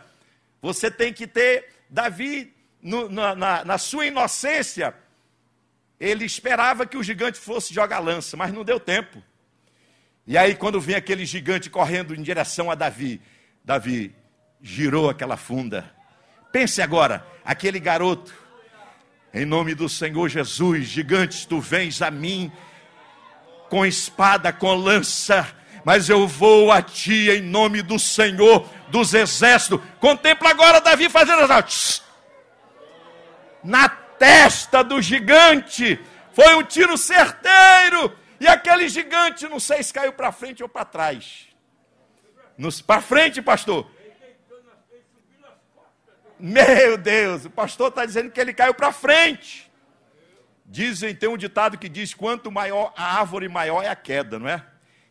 Você 0.61 0.91
tem 0.91 1.13
que 1.13 1.27
ter, 1.27 1.69
Davi, 1.89 2.53
no, 2.83 3.09
na, 3.09 3.65
na 3.65 3.79
sua 3.79 4.07
inocência, 4.07 4.95
ele 5.99 6.25
esperava 6.25 6.85
que 6.85 6.97
o 6.97 7.03
gigante 7.03 7.39
fosse 7.39 7.73
jogar 7.73 8.01
lança, 8.01 8.37
mas 8.37 8.53
não 8.53 8.65
deu 8.65 8.79
tempo. 8.79 9.23
E 10.27 10.37
aí, 10.37 10.55
quando 10.55 10.81
vem 10.81 10.97
aquele 10.97 11.25
gigante 11.25 11.71
correndo 11.71 12.15
em 12.15 12.23
direção 12.23 12.71
a 12.71 12.75
Davi, 12.75 13.21
Davi 13.65 14.15
girou 14.61 15.09
aquela 15.09 15.37
funda. 15.37 15.91
Pense 16.53 16.83
agora, 16.83 17.25
aquele 17.45 17.79
garoto, 17.79 18.35
em 19.33 19.45
nome 19.45 19.75
do 19.75 19.89
Senhor 19.89 20.29
Jesus, 20.29 20.87
gigantes, 20.87 21.47
tu 21.47 21.61
vens 21.61 22.03
a 22.03 22.11
mim 22.11 22.51
com 23.69 23.85
espada, 23.85 24.53
com 24.53 24.75
lança 24.75 25.55
mas 25.87 26.09
eu 26.09 26.27
vou 26.27 26.73
a 26.73 26.83
ti 26.83 27.31
em 27.31 27.41
nome 27.41 27.81
do 27.81 27.97
Senhor 27.97 28.69
dos 28.89 29.15
exércitos. 29.15 29.81
Contempla 30.01 30.51
agora 30.51 30.81
Davi 30.81 31.09
fazendo 31.09 31.43
assim, 31.43 32.03
na 33.63 33.89
testa 33.89 34.83
do 34.83 35.01
gigante. 35.01 36.01
Foi 36.33 36.57
um 36.57 36.65
tiro 36.65 36.99
certeiro. 36.99 38.13
E 38.41 38.49
aquele 38.49 38.89
gigante, 38.89 39.47
não 39.47 39.61
sei 39.61 39.81
se 39.81 39.93
caiu 39.93 40.13
para 40.13 40.33
frente 40.33 40.61
ou 40.61 40.69
para 40.69 40.85
trás. 40.85 41.47
Para 42.85 43.01
frente, 43.01 43.41
pastor. 43.41 43.89
Meu 46.37 46.99
Deus, 46.99 47.45
o 47.45 47.51
pastor 47.51 47.91
está 47.91 48.05
dizendo 48.05 48.33
que 48.33 48.41
ele 48.41 48.53
caiu 48.53 48.75
para 48.75 48.91
frente. 48.91 49.66
Dizem, 50.69 51.15
tem 51.15 51.29
um 51.29 51.37
ditado 51.37 51.79
que 51.79 51.89
diz: 51.89 52.13
quanto 52.13 52.51
maior 52.51 52.93
a 52.97 53.19
árvore, 53.19 53.49
maior 53.49 53.83
é 53.83 53.89
a 53.89 53.97
queda, 53.97 54.39
não 54.39 54.49
é? 54.49 54.65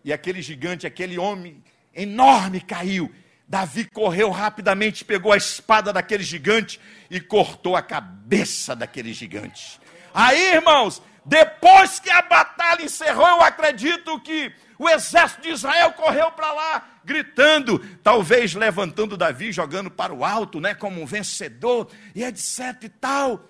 e 0.06 0.14
aquele 0.14 0.40
gigante, 0.40 0.86
aquele 0.86 1.18
homem 1.18 1.64
enorme 1.92 2.62
caiu. 2.62 3.12
Davi 3.48 3.86
correu 3.86 4.30
rapidamente, 4.30 5.04
pegou 5.04 5.34
a 5.34 5.38
espada 5.38 5.92
daquele 5.92 6.24
gigante 6.24 6.80
e 7.10 7.20
cortou 7.20 7.76
a 7.76 7.82
cabeça 7.82 8.76
daquele 8.76 9.12
gigante. 9.14 9.80
Aí, 10.14 10.54
irmãos, 10.54 11.02
depois 11.26 12.00
que 12.00 12.12
a 12.12 12.22
batalha 12.22 12.84
encerrou, 12.84 13.28
eu 13.28 13.42
acredito 13.42 14.20
que 14.20 14.54
o 14.78 14.88
exército 14.88 15.42
de 15.42 15.50
Israel 15.50 15.92
correu 15.94 16.32
para 16.32 16.54
lá, 16.54 16.88
gritando, 17.04 17.80
talvez 18.04 18.54
levantando 18.54 19.18
Davi, 19.18 19.52
jogando 19.52 19.90
para 19.90 20.14
o 20.14 20.24
alto, 20.24 20.62
né, 20.62 20.76
como 20.76 21.02
um 21.02 21.06
vencedor, 21.08 21.90
e 22.14 22.24
etc 22.24 22.84
e 22.84 22.90
tal. 22.90 23.44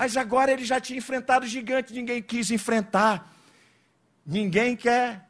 Mas 0.00 0.16
agora 0.16 0.50
ele 0.50 0.64
já 0.64 0.80
tinha 0.80 0.98
enfrentado 0.98 1.44
o 1.44 1.48
gigante, 1.48 1.92
ninguém 1.92 2.22
quis 2.22 2.50
enfrentar. 2.50 3.30
Ninguém 4.24 4.74
quer 4.74 5.28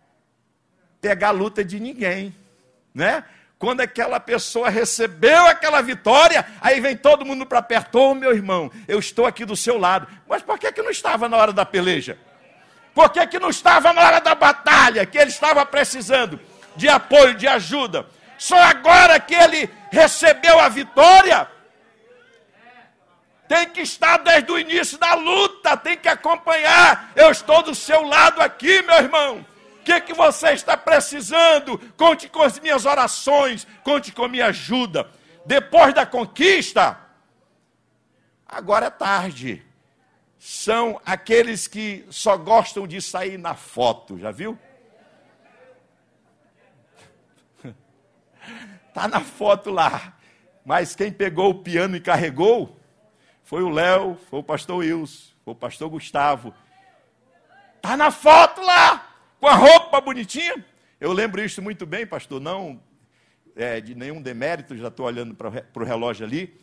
pegar 1.00 1.30
a 1.30 1.32
luta 1.32 1.64
de 1.64 1.80
ninguém, 1.80 2.32
né? 2.94 3.24
Quando 3.58 3.80
aquela 3.80 4.20
pessoa 4.20 4.70
recebeu 4.70 5.44
aquela 5.46 5.80
vitória, 5.80 6.46
aí 6.60 6.80
vem 6.80 6.96
todo 6.96 7.26
mundo 7.26 7.44
para 7.44 7.60
perto, 7.60 7.98
ô 7.98 8.10
oh, 8.10 8.14
meu 8.14 8.32
irmão, 8.32 8.70
eu 8.86 9.00
estou 9.00 9.26
aqui 9.26 9.44
do 9.44 9.56
seu 9.56 9.76
lado. 9.76 10.06
Mas 10.28 10.40
por 10.40 10.56
que, 10.56 10.70
que 10.70 10.82
não 10.82 10.90
estava 10.90 11.28
na 11.28 11.36
hora 11.36 11.52
da 11.52 11.66
peleja? 11.66 12.16
Por 12.94 13.10
que, 13.10 13.26
que 13.26 13.40
não 13.40 13.50
estava 13.50 13.92
na 13.92 14.00
hora 14.00 14.20
da 14.20 14.36
batalha, 14.36 15.04
que 15.04 15.18
ele 15.18 15.30
estava 15.30 15.66
precisando 15.66 16.38
de 16.76 16.88
apoio, 16.88 17.34
de 17.34 17.48
ajuda? 17.48 18.06
Só 18.38 18.56
agora 18.56 19.18
que 19.18 19.34
ele 19.34 19.68
recebeu 19.90 20.60
a 20.60 20.68
vitória, 20.68 21.48
tem 23.50 23.68
que 23.68 23.80
estar 23.80 24.18
desde 24.18 24.52
o 24.52 24.56
início 24.60 24.96
da 24.96 25.12
luta, 25.14 25.76
tem 25.76 25.96
que 25.96 26.08
acompanhar. 26.08 27.10
Eu 27.16 27.32
estou 27.32 27.64
do 27.64 27.74
seu 27.74 28.02
lado 28.02 28.40
aqui, 28.40 28.80
meu 28.82 28.94
irmão. 28.94 29.44
O 29.80 29.82
que, 29.82 30.00
que 30.02 30.14
você 30.14 30.52
está 30.52 30.76
precisando? 30.76 31.76
Conte 31.96 32.28
com 32.28 32.42
as 32.42 32.60
minhas 32.60 32.86
orações, 32.86 33.66
conte 33.82 34.12
com 34.12 34.22
a 34.22 34.28
minha 34.28 34.46
ajuda. 34.46 35.10
Depois 35.44 35.92
da 35.92 36.06
conquista, 36.06 36.96
agora 38.46 38.86
é 38.86 38.90
tarde. 38.90 39.66
São 40.38 41.00
aqueles 41.04 41.66
que 41.66 42.06
só 42.08 42.36
gostam 42.36 42.86
de 42.86 43.02
sair 43.02 43.36
na 43.36 43.56
foto, 43.56 44.16
já 44.16 44.30
viu? 44.30 44.56
Está 48.90 49.08
na 49.10 49.18
foto 49.18 49.72
lá. 49.72 50.16
Mas 50.64 50.94
quem 50.94 51.10
pegou 51.10 51.50
o 51.50 51.62
piano 51.64 51.96
e 51.96 52.00
carregou 52.00 52.78
foi 53.50 53.64
o 53.64 53.68
Léo, 53.68 54.16
foi 54.30 54.38
o 54.38 54.44
pastor 54.44 54.76
Wilson, 54.76 55.32
foi 55.44 55.54
o 55.54 55.56
pastor 55.56 55.90
Gustavo. 55.90 56.54
Está 57.74 57.96
na 57.96 58.12
foto 58.12 58.60
lá 58.60 59.12
com 59.40 59.48
a 59.48 59.54
roupa 59.56 60.00
bonitinha. 60.00 60.64
Eu 61.00 61.12
lembro 61.12 61.44
isso 61.44 61.60
muito 61.60 61.84
bem, 61.84 62.06
pastor, 62.06 62.40
não 62.40 62.80
é, 63.56 63.80
de 63.80 63.96
nenhum 63.96 64.22
demérito, 64.22 64.76
já 64.76 64.86
estou 64.86 65.04
olhando 65.04 65.34
para 65.34 65.82
o 65.82 65.84
relógio 65.84 66.24
ali. 66.24 66.60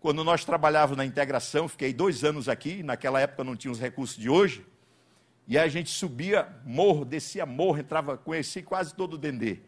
Quando 0.00 0.24
nós 0.24 0.42
trabalhávamos 0.42 0.96
na 0.96 1.04
integração, 1.04 1.68
fiquei 1.68 1.92
dois 1.92 2.24
anos 2.24 2.48
aqui, 2.48 2.82
naquela 2.82 3.20
época 3.20 3.44
não 3.44 3.54
tinha 3.54 3.70
os 3.70 3.78
recursos 3.78 4.16
de 4.16 4.30
hoje, 4.30 4.64
e 5.46 5.58
a 5.58 5.68
gente 5.68 5.90
subia 5.90 6.48
morro, 6.64 7.04
descia 7.04 7.44
morro, 7.44 7.78
entrava, 7.78 8.16
conheci 8.16 8.62
quase 8.62 8.94
todo 8.94 9.14
o 9.14 9.18
Dendê, 9.18 9.58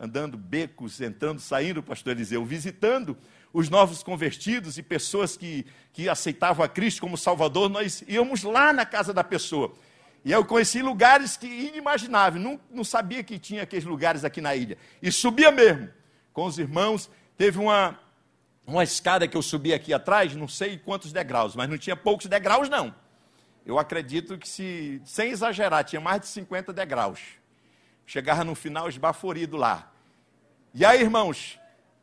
andando 0.00 0.38
becos, 0.38 1.02
entrando, 1.02 1.38
saindo, 1.38 1.82
pastor 1.82 2.12
Eliseu, 2.12 2.42
visitando 2.46 3.14
os 3.54 3.70
novos 3.70 4.02
convertidos 4.02 4.76
e 4.78 4.82
pessoas 4.82 5.36
que, 5.36 5.64
que 5.92 6.08
aceitavam 6.08 6.64
a 6.64 6.68
Cristo 6.68 7.00
como 7.00 7.16
Salvador, 7.16 7.70
nós 7.70 8.02
íamos 8.08 8.42
lá 8.42 8.72
na 8.72 8.84
casa 8.84 9.14
da 9.14 9.22
pessoa. 9.22 9.72
E 10.24 10.32
eu 10.32 10.44
conheci 10.44 10.82
lugares 10.82 11.36
que 11.36 11.46
inimagináveis, 11.46 12.42
não, 12.42 12.58
não 12.68 12.82
sabia 12.82 13.22
que 13.22 13.38
tinha 13.38 13.62
aqueles 13.62 13.84
lugares 13.84 14.24
aqui 14.24 14.40
na 14.40 14.56
ilha. 14.56 14.76
E 15.00 15.12
subia 15.12 15.52
mesmo 15.52 15.88
com 16.32 16.46
os 16.46 16.58
irmãos. 16.58 17.08
Teve 17.36 17.60
uma, 17.60 17.96
uma 18.66 18.82
escada 18.82 19.28
que 19.28 19.36
eu 19.36 19.42
subi 19.42 19.72
aqui 19.72 19.94
atrás, 19.94 20.34
não 20.34 20.48
sei 20.48 20.76
quantos 20.76 21.12
degraus, 21.12 21.54
mas 21.54 21.70
não 21.70 21.78
tinha 21.78 21.94
poucos 21.94 22.26
degraus, 22.26 22.68
não. 22.68 22.92
Eu 23.64 23.78
acredito 23.78 24.36
que, 24.36 24.48
se, 24.48 25.00
sem 25.04 25.30
exagerar, 25.30 25.84
tinha 25.84 26.00
mais 26.00 26.20
de 26.22 26.26
50 26.26 26.72
degraus. 26.72 27.20
Chegava 28.04 28.42
no 28.42 28.56
final 28.56 28.88
esbaforido 28.88 29.56
lá. 29.56 29.92
E 30.74 30.84
aí, 30.84 31.00
irmãos, 31.00 31.56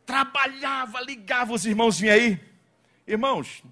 trabalhava, 0.05 1.01
ligava, 1.01 1.53
os 1.53 1.65
irmãos 1.65 1.99
vinham 1.99 2.15
aí. 2.15 2.39
Irmãos, 3.07 3.63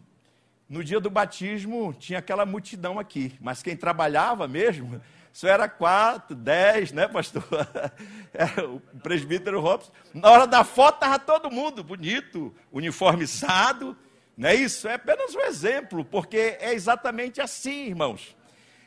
no 0.67 0.84
dia 0.84 0.99
do 0.99 1.09
batismo 1.09 1.93
tinha 1.93 2.19
aquela 2.19 2.45
multidão 2.45 2.99
aqui, 2.99 3.34
mas 3.41 3.63
quem 3.63 3.75
trabalhava 3.75 4.47
mesmo, 4.47 5.01
só 5.32 5.47
era 5.47 5.69
quatro, 5.69 6.36
dez, 6.36 6.91
né, 6.91 7.07
pastor? 7.07 7.43
Era 8.34 8.67
o 8.67 8.80
presbítero 9.01 9.59
Robson. 9.59 9.91
Na 10.13 10.30
hora 10.30 10.45
da 10.45 10.63
foto 10.63 10.95
estava 10.95 11.17
todo 11.17 11.51
mundo 11.51 11.84
bonito, 11.84 12.53
uniformizado, 12.71 13.95
não 14.36 14.49
é 14.49 14.55
isso? 14.55 14.88
É 14.88 14.95
apenas 14.95 15.34
um 15.36 15.41
exemplo, 15.41 16.03
porque 16.03 16.57
é 16.59 16.73
exatamente 16.73 17.41
assim, 17.41 17.88
irmãos. 17.88 18.36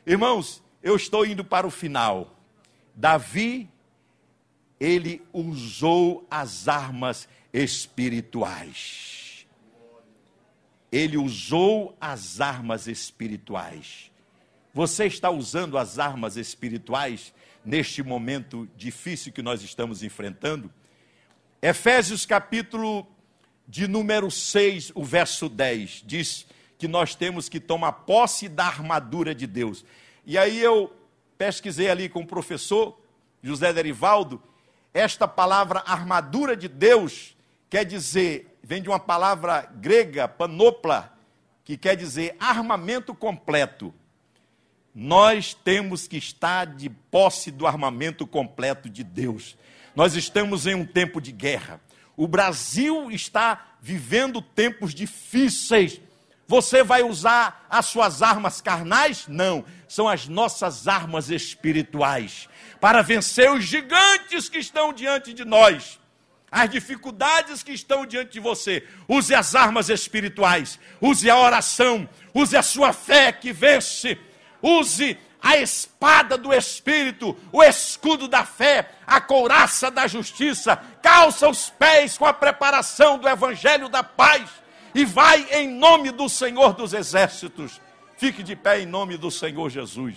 Irmãos, 0.07 0.63
eu 0.83 0.97
estou 0.97 1.25
indo 1.25 1.45
para 1.45 1.67
o 1.67 1.71
final. 1.71 2.37
Davi, 2.95 3.71
ele 4.83 5.23
usou 5.33 6.27
as 6.29 6.67
armas 6.67 7.29
espirituais. 7.53 9.47
Ele 10.91 11.17
usou 11.17 11.97
as 12.01 12.41
armas 12.41 12.89
espirituais. 12.89 14.11
Você 14.75 15.07
está 15.07 15.31
usando 15.31 15.79
as 15.79 16.01
armas 16.01 16.37
espirituais 16.37 17.33
neste 17.65 18.03
momento 18.03 18.69
difícil 18.77 19.33
que 19.33 19.41
nós 19.41 19.63
estamos 19.63 20.03
enfrentando? 20.03 20.69
Efésios 21.63 22.27
capítulo 22.27 23.07
de 23.69 23.87
número 23.87 24.33
6, 24.33 24.91
o 24.97 25.05
verso 25.05 25.49
10, 25.49 26.03
diz 26.05 26.45
que 26.77 26.89
nós 26.89 27.15
temos 27.15 27.49
que 27.49 27.61
tomar 27.61 27.93
posse 27.93 28.49
da 28.49 28.65
armadura 28.65 29.33
de 29.33 29.47
Deus. 29.47 29.85
E 30.27 30.37
aí 30.37 30.59
eu 30.59 30.93
pesquisei 31.39 31.89
ali 31.89 32.09
com 32.09 32.23
o 32.23 32.27
professor 32.27 33.01
José 33.41 33.73
Derivaldo, 33.73 34.43
esta 34.95 35.27
palavra 35.27 35.83
armadura 35.87 36.57
de 36.57 36.69
Deus 36.69 37.37
quer 37.71 37.85
dizer, 37.85 38.59
vem 38.63 38.83
de 38.83 38.89
uma 38.89 39.01
palavra 39.01 39.63
grega, 39.77 40.29
panopla, 40.29 41.17
que 41.65 41.77
quer 41.77 41.97
dizer 41.97 42.37
armamento 42.39 43.15
completo. 43.15 43.95
Nós 44.95 45.55
temos 45.55 46.07
que 46.07 46.19
estar 46.19 46.67
de 46.67 46.91
posse 46.91 47.51
do 47.51 47.67
armamento 47.67 48.27
completo 48.27 48.91
de 48.91 49.03
Deus. 49.03 49.57
Nós 49.97 50.15
estamos 50.15 50.67
em 50.67 50.75
um 50.75 50.85
tempo 50.85 51.21
de 51.21 51.33
guerra. 51.33 51.81
O 52.15 52.29
Brasil 52.29 53.11
está 53.11 53.77
vivendo 53.81 54.43
tempos 54.43 54.95
difíceis. 54.95 55.99
Você 56.47 56.83
vai 56.83 57.03
usar 57.03 57.67
as 57.71 57.87
suas 57.87 58.23
armas 58.23 58.61
carnais? 58.61 59.25
Não, 59.29 59.65
são 59.89 60.09
as 60.09 60.27
nossas 60.27 60.89
armas 60.89 61.31
espirituais 61.31 62.49
para 62.81 63.01
vencer 63.03 63.51
os 63.51 63.65
gigantes 63.65 64.49
que 64.49 64.59
estão 64.59 64.93
diante 64.93 65.33
de 65.33 65.45
nós. 65.45 66.01
As 66.51 66.69
dificuldades 66.69 67.63
que 67.63 67.73
estão 67.73 68.05
diante 68.05 68.33
de 68.33 68.41
você. 68.41 68.87
Use 69.09 69.35
as 69.35 69.55
armas 69.55 69.89
espirituais, 69.89 70.79
use 71.01 71.31
a 71.31 71.39
oração, 71.39 72.07
use 72.35 72.57
a 72.57 72.63
sua 72.63 72.93
fé 72.93 73.33
que 73.33 73.53
vence, 73.53 74.19
use 74.61 75.17
a 75.41 75.57
espada 75.57 76.37
do 76.37 76.53
Espírito, 76.53 77.37
o 77.51 77.63
escudo 77.63 78.29
da 78.29 78.45
fé, 78.45 78.91
a 79.07 79.21
couraça 79.21 79.91
da 79.91 80.07
justiça, 80.07 80.77
calça 81.03 81.49
os 81.49 81.71
pés 81.71 82.19
com 82.19 82.27
a 82.27 82.33
preparação 82.33 83.19
do 83.19 83.29
Evangelho 83.29 83.89
da 83.89 84.03
paz 84.03 84.62
e 84.95 85.05
vai 85.05 85.47
em 85.53 85.69
nome 85.69 86.11
do 86.11 86.29
Senhor 86.29 86.75
dos 86.75 86.93
Exércitos. 86.93 87.81
Fique 88.17 88.43
de 88.43 88.55
pé 88.55 88.81
em 88.81 88.87
nome 88.87 89.17
do 89.17 89.31
Senhor 89.31 89.71
Jesus. 89.71 90.17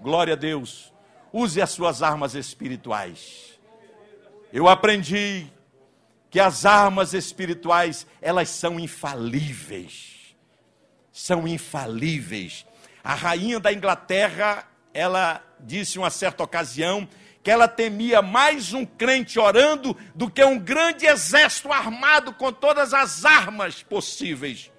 Glória 0.00 0.34
a 0.34 0.36
Deus. 0.36 0.92
Use 1.32 1.60
as 1.60 1.70
suas 1.70 2.02
armas 2.02 2.34
espirituais. 2.34 3.58
Eu 4.52 4.68
aprendi 4.68 5.46
que 6.30 6.38
as 6.38 6.64
armas 6.64 7.12
espirituais, 7.12 8.06
elas 8.22 8.48
são 8.48 8.78
infalíveis. 8.78 10.36
São 11.12 11.46
infalíveis. 11.46 12.64
A 13.02 13.14
rainha 13.14 13.58
da 13.58 13.72
Inglaterra, 13.72 14.66
ela 14.92 15.42
disse 15.60 15.96
em 15.96 16.00
uma 16.00 16.10
certa 16.10 16.42
ocasião 16.42 17.08
que 17.44 17.50
ela 17.50 17.68
temia 17.68 18.20
mais 18.20 18.72
um 18.72 18.84
crente 18.84 19.38
orando 19.38 19.96
do 20.14 20.28
que 20.28 20.42
um 20.42 20.58
grande 20.58 21.06
exército 21.06 21.70
armado 21.72 22.32
com 22.32 22.52
todas 22.52 22.92
as 22.92 23.24
armas 23.24 23.82
possíveis. 23.82 24.72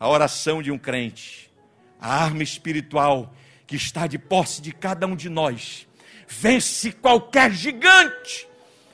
A 0.00 0.08
oração 0.08 0.60
de 0.60 0.72
um 0.72 0.78
crente, 0.78 1.52
a 2.00 2.24
arma 2.24 2.42
espiritual 2.42 3.32
que 3.66 3.76
está 3.76 4.08
de 4.08 4.18
posse 4.18 4.60
de 4.60 4.72
cada 4.72 5.06
um 5.06 5.14
de 5.14 5.28
nós, 5.28 5.86
vence 6.26 6.90
qualquer 6.90 7.52
gigante 7.52 8.48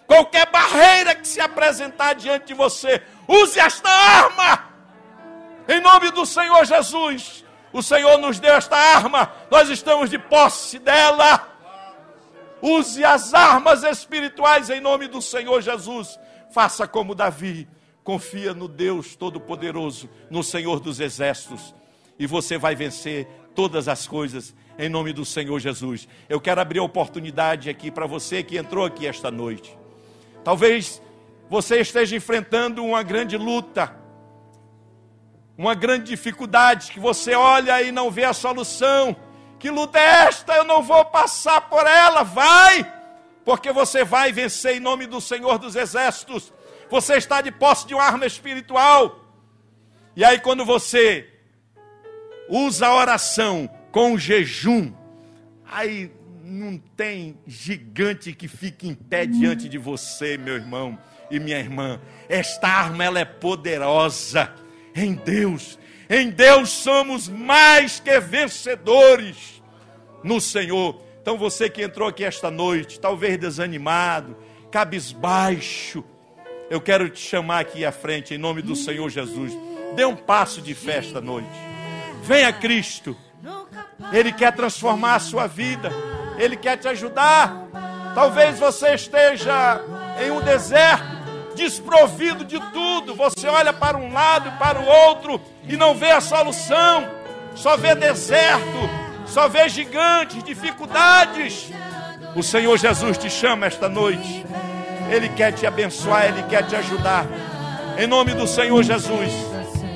Qualquer 0.09 0.51
barreira 0.51 1.15
que 1.15 1.29
se 1.29 1.39
apresentar 1.39 2.15
diante 2.15 2.47
de 2.47 2.55
você, 2.55 3.03
use 3.29 3.61
esta 3.61 3.91
arma. 3.91 4.65
Em 5.69 5.83
nome 5.83 6.11
do 6.13 6.25
Senhor 6.25 6.65
Jesus. 6.65 7.45
O 7.71 7.83
Senhor 7.83 8.17
nos 8.17 8.41
deu 8.41 8.55
esta 8.55 8.75
arma, 8.75 9.31
nós 9.51 9.69
estamos 9.69 10.09
de 10.09 10.19
posse 10.19 10.79
dela. 10.79 11.48
Use 12.61 13.05
as 13.05 13.35
armas 13.35 13.83
espirituais 13.85 14.71
em 14.71 14.81
nome 14.81 15.07
do 15.09 15.23
Senhor 15.23 15.61
Jesus. 15.61 16.19
Faça 16.51 16.87
como 16.87 17.15
Davi, 17.15 17.69
confia 18.03 18.55
no 18.55 18.67
Deus 18.67 19.15
Todo-Poderoso, 19.15 20.09
no 20.31 20.43
Senhor 20.43 20.81
dos 20.81 20.99
Exércitos, 20.99 21.75
e 22.19 22.27
você 22.27 22.57
vai 22.59 22.75
vencer 22.75 23.27
todas 23.55 23.87
as 23.89 24.07
coisas 24.07 24.55
em 24.79 24.89
nome 24.89 25.13
do 25.13 25.25
Senhor 25.25 25.59
Jesus. 25.59 26.09
Eu 26.29 26.41
quero 26.41 26.61
abrir 26.61 26.79
a 26.79 26.85
oportunidade 26.85 27.69
aqui 27.69 27.91
para 27.91 28.07
você 28.07 28.43
que 28.43 28.57
entrou 28.57 28.85
aqui 28.85 29.07
esta 29.07 29.31
noite. 29.31 29.77
Talvez 30.45 31.03
você 31.51 31.81
esteja 31.81 32.17
enfrentando 32.17 32.85
uma 32.85 33.03
grande 33.03 33.37
luta, 33.37 33.95
uma 35.57 35.75
grande 35.75 36.05
dificuldade, 36.05 36.93
que 36.93 37.01
você 37.01 37.35
olha 37.35 37.83
e 37.83 37.91
não 37.91 38.11
vê 38.11 38.25
a 38.25 38.33
solução. 38.33 39.17
Que 39.59 39.71
luta 39.71 39.99
é 39.99 40.27
esta? 40.29 40.55
Eu 40.55 40.65
não 40.65 40.83
vou 40.83 41.05
passar 41.05 41.63
por 41.63 41.87
ela. 41.87 42.23
Vai, 42.23 42.91
porque 43.45 43.73
você 43.73 44.05
vai 44.05 44.33
vencer 44.33 44.77
em 44.77 44.81
nome 44.81 45.07
do 45.07 45.21
Senhor 45.21 45.59
dos 45.59 45.75
Exércitos. 45.75 46.53
Você 46.91 47.15
está 47.17 47.41
de 47.41 47.51
posse 47.51 47.87
de 47.87 47.95
uma 47.95 48.05
arma 48.05 48.27
espiritual. 48.27 49.25
E 50.17 50.25
aí, 50.25 50.41
quando 50.41 50.65
você 50.65 51.29
usa 52.49 52.87
a 52.87 52.95
oração 52.95 53.69
com 53.93 54.19
jejum, 54.19 54.93
aí 55.67 56.11
não 56.43 56.79
tem 56.79 57.39
gigante 57.47 58.33
que 58.33 58.49
fique 58.49 58.89
em 58.89 58.95
pé 58.95 59.27
diante 59.27 59.69
de 59.69 59.77
você, 59.77 60.39
meu 60.39 60.55
irmão 60.55 60.99
e 61.31 61.39
minha 61.39 61.59
irmã. 61.59 62.01
Esta 62.29 62.69
arma 62.69 63.05
ela 63.05 63.21
é 63.21 63.25
poderosa 63.25 64.53
em 64.95 65.15
Deus. 65.15 65.79
Em 66.11 66.31
Deus 66.31 66.71
somos 66.71 67.29
mais 67.29 68.01
que 68.01 68.19
vencedores 68.19 69.63
no 70.25 70.41
Senhor. 70.41 71.01
Então 71.21 71.37
você 71.37 71.69
que 71.69 71.83
entrou 71.83 72.09
aqui 72.09 72.25
esta 72.25 72.51
noite, 72.51 72.99
talvez 72.99 73.37
desanimado, 73.39 74.35
cabisbaixo, 74.71 76.03
eu 76.71 76.81
quero 76.81 77.11
te 77.11 77.21
chamar 77.21 77.61
aqui 77.61 77.85
à 77.85 77.93
frente 77.93 78.35
em 78.35 78.39
nome 78.39 78.63
do 78.63 78.75
Senhor 78.75 79.09
Jesus. 79.11 79.53
Dê 79.95 80.07
um 80.07 80.17
passo 80.17 80.63
de 80.63 80.75
fé 80.75 80.97
esta 80.97 81.21
noite. 81.21 81.49
Venha 82.23 82.53
Cristo. 82.53 83.15
Ele 84.13 84.33
quer 84.33 84.55
transformar 84.55 85.17
a 85.17 85.21
sua 85.21 85.47
vida. 85.47 85.91
Ele 86.39 86.57
quer 86.57 86.79
te 86.79 86.89
ajudar. 86.89 87.69
Talvez 88.15 88.59
você 88.59 88.95
esteja 88.95 89.83
em 90.23 90.31
um 90.31 90.41
deserto, 90.41 91.05
desprovido 91.55 92.45
de 92.45 92.59
tudo. 92.73 93.15
Você 93.15 93.47
olha 93.47 93.73
para 93.73 93.97
um 93.97 94.13
lado 94.13 94.49
e 94.49 94.59
para 94.59 94.81
o 94.81 94.87
outro 94.87 95.41
e 95.69 95.77
não 95.77 95.95
vê 95.95 96.11
a 96.11 96.21
solução, 96.21 97.09
só 97.55 97.77
vê 97.77 97.95
deserto, 97.95 98.91
só 99.27 99.49
vê 99.49 99.69
gigantes, 99.69 100.43
dificuldades. 100.43 101.71
O 102.35 102.43
Senhor 102.43 102.77
Jesus 102.79 103.19
te 103.19 103.29
chama 103.29 103.67
esta 103.67 103.89
noite. 103.89 104.45
Ele 105.11 105.29
quer 105.31 105.53
te 105.53 105.67
abençoar, 105.67 106.27
Ele 106.27 106.43
quer 106.45 106.67
te 106.67 106.77
ajudar. 106.77 107.27
Em 107.99 108.07
nome 108.07 108.35
do 108.35 108.47
Senhor 108.47 108.83
Jesus. 108.83 109.33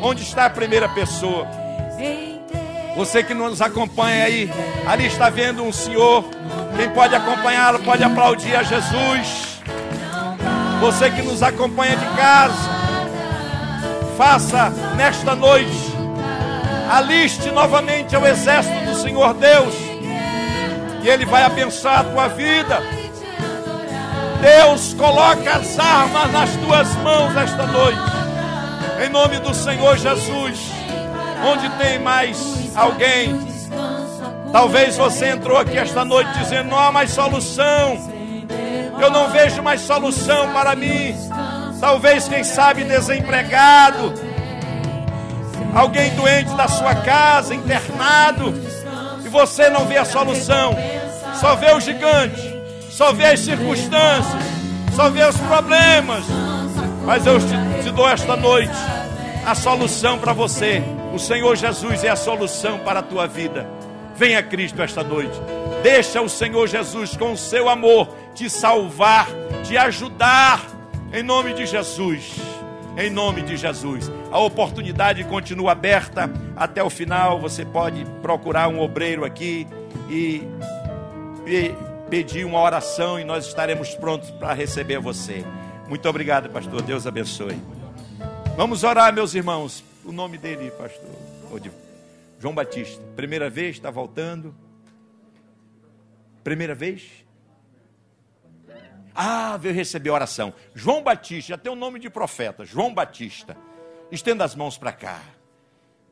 Onde 0.03 0.23
está 0.23 0.47
a 0.47 0.51
primeira 0.51 0.89
pessoa? 0.89 1.47
Você 2.97 3.23
que 3.23 3.33
nos 3.33 3.63
acompanha 3.63 4.25
aí, 4.25 4.51
ali 4.87 5.07
está 5.07 5.31
vendo 5.31 5.63
um 5.63 5.73
senhor. 5.73 6.25
Quem 6.77 6.91
pode 6.91 7.15
acompanhá-lo 7.15 7.79
pode 7.81 8.05
aplaudir 8.05 8.55
a 8.55 8.63
Jesus. 8.63 9.61
Você 10.81 11.11
que 11.11 11.23
nos 11.23 11.43
acompanha 11.43 11.97
de 11.97 12.05
casa, 12.17 12.71
faça 14.23 14.71
nesta 14.95 15.35
noite, 15.35 15.93
aliste 16.89 17.51
novamente 17.51 18.15
ao 18.15 18.25
exército 18.25 18.85
do 18.85 18.95
Senhor 18.95 19.35
Deus, 19.35 19.75
e 21.03 21.09
Ele 21.09 21.27
vai 21.27 21.43
abençoar 21.43 21.99
a 21.99 22.05
tua 22.05 22.29
vida. 22.29 22.81
Deus 24.41 24.95
coloca 24.95 25.57
as 25.57 25.77
armas 25.77 26.31
nas 26.31 26.51
tuas 26.51 26.95
mãos 26.99 27.37
esta 27.37 27.67
noite, 27.67 27.99
em 29.05 29.09
nome 29.09 29.41
do 29.41 29.53
Senhor 29.53 29.97
Jesus. 29.99 30.71
Onde 31.45 31.69
tem 31.71 31.99
mais 31.99 32.39
alguém? 32.77 33.37
Talvez 34.53 34.97
você 34.97 35.31
entrou 35.31 35.59
aqui 35.59 35.77
esta 35.77 36.05
noite 36.05 36.31
dizendo: 36.39 36.71
não 36.71 36.79
há 36.79 36.93
mais 36.93 37.11
solução. 37.11 37.99
Eu 39.01 39.11
não 39.11 39.31
vejo 39.31 39.61
mais 39.65 39.81
solução 39.81 40.53
para 40.53 40.77
mim. 40.77 41.13
Talvez, 41.83 42.29
quem 42.29 42.45
sabe, 42.45 42.85
desempregado. 42.85 44.15
Alguém 45.75 46.15
doente 46.15 46.55
da 46.55 46.69
sua 46.69 46.95
casa, 46.95 47.53
internado. 47.57 48.55
E 49.25 49.29
você 49.29 49.69
não 49.69 49.85
vê 49.85 49.99
a 49.99 50.05
solução. 50.05 50.77
Só 51.41 51.57
vê 51.57 51.73
o 51.73 51.81
gigante. 51.81 52.55
Só 52.89 53.13
vê 53.13 53.25
as 53.25 53.41
circunstâncias. 53.41 54.45
Só 54.95 55.11
vê 55.11 55.25
os 55.25 55.37
problemas. 55.39 56.25
Mas 57.05 57.27
eu 57.27 57.41
te, 57.41 57.83
te 57.83 57.91
dou 57.91 58.09
esta 58.09 58.37
noite 58.37 58.71
a 59.45 59.57
solução 59.57 60.21
para 60.21 60.33
você. 60.33 60.85
O 61.13 61.19
Senhor 61.19 61.57
Jesus 61.57 62.05
é 62.05 62.11
a 62.11 62.17
solução 62.17 62.79
para 62.79 63.01
a 63.01 63.03
tua 63.03 63.27
vida. 63.27 63.67
Venha 64.15 64.41
Cristo 64.41 64.81
esta 64.81 65.03
noite. 65.03 65.37
Deixa 65.83 66.23
o 66.23 66.29
Senhor 66.29 66.69
Jesus 66.69 67.17
com 67.17 67.33
o 67.33 67.37
seu 67.37 67.69
amor 67.69 68.09
te 68.37 68.49
salvar, 68.49 69.27
te 69.65 69.77
ajudar, 69.77 70.61
em 71.13 71.23
nome 71.23 71.55
de 71.55 71.67
Jesus. 71.67 72.37
Em 72.97 73.11
nome 73.11 73.43
de 73.43 73.57
Jesus. 73.57 74.11
A 74.31 74.39
oportunidade 74.39 75.25
continua 75.25 75.73
aberta 75.73 76.31
até 76.57 76.83
o 76.83 76.91
final. 76.91 77.41
Você 77.41 77.65
pode 77.65 78.05
procurar 78.21 78.69
um 78.69 78.81
obreiro 78.81 79.25
aqui 79.25 79.67
e 80.11 80.43
pedir 82.11 82.45
uma 82.45 82.61
oração 82.61 83.19
e 83.19 83.25
nós 83.25 83.47
estaremos 83.47 83.95
prontos 83.95 84.31
para 84.31 84.53
receber 84.53 84.99
você. 84.99 85.45
Muito 85.89 86.07
obrigado, 86.09 86.51
pastor. 86.51 86.83
Deus 86.83 87.07
abençoe. 87.07 87.59
Vamos 88.57 88.85
orar, 88.85 89.13
meus 89.13 89.35
irmãos. 89.35 89.83
O 90.05 90.13
nome 90.13 90.37
dele, 90.37 90.71
pastor. 90.73 91.11
João 92.39 92.55
Batista. 92.55 93.03
Primeira 93.17 93.49
vez, 93.49 93.77
está 93.77 93.91
voltando. 93.91 94.55
Primeira 96.45 96.75
vez? 96.75 97.22
Ah, 99.15 99.57
veio 99.57 99.75
receber 99.75 100.11
oração. 100.11 100.53
João 100.75 101.03
Batista, 101.03 101.51
já 101.51 101.59
tem 101.59 101.71
o 101.71 101.77
nome 101.77 101.99
de 101.99 102.09
profeta. 102.09 102.65
João 102.65 102.93
Batista. 102.93 103.57
Estenda 104.11 104.45
as 104.45 104.55
mãos 104.55 104.79
para 104.79 104.93
cá. 104.93 105.21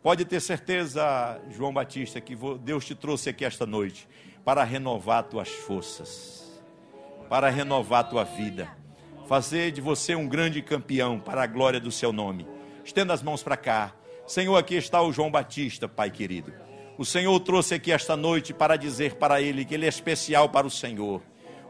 Pode 0.03 0.25
ter 0.25 0.41
certeza, 0.41 1.41
João 1.51 1.73
Batista, 1.73 2.21
que 2.21 2.35
Deus 2.63 2.87
te 2.87 2.95
trouxe 2.95 3.29
aqui 3.29 3.45
esta 3.45 3.67
noite 3.67 4.09
para 4.45 4.65
renovar 4.65 5.25
tuas 5.25 5.51
forças, 5.51 6.63
para 7.29 7.51
renovar 7.51 8.09
tua 8.09 8.25
vida, 8.25 8.75
fazer 9.29 9.71
de 9.71 9.83
você 9.83 10.15
um 10.15 10.27
grande 10.27 10.63
campeão 10.63 11.21
para 11.21 11.43
a 11.43 11.47
glória 11.47 11.79
do 11.79 11.93
seu 11.93 12.13
nome. 12.13 12.47
Estenda 12.83 13.13
as 13.13 13.23
mãos 13.23 13.43
para 13.43 13.59
cá. 13.59 13.93
Senhor, 14.27 14.57
aqui 14.57 14.75
está 14.77 15.03
o 15.03 15.13
João 15.13 15.31
Batista, 15.31 15.87
Pai 15.87 16.11
querido. 16.11 16.53
O 16.97 17.05
Senhor 17.05 17.39
trouxe 17.41 17.75
aqui 17.75 17.93
esta 17.93 18.17
noite 18.17 18.55
para 18.55 18.77
dizer 18.77 19.17
para 19.17 19.43
ele 19.43 19.65
que 19.65 19.75
ele 19.75 19.85
é 19.85 19.89
especial 19.89 20.49
para 20.49 20.67
o 20.67 20.71
Senhor 20.71 21.23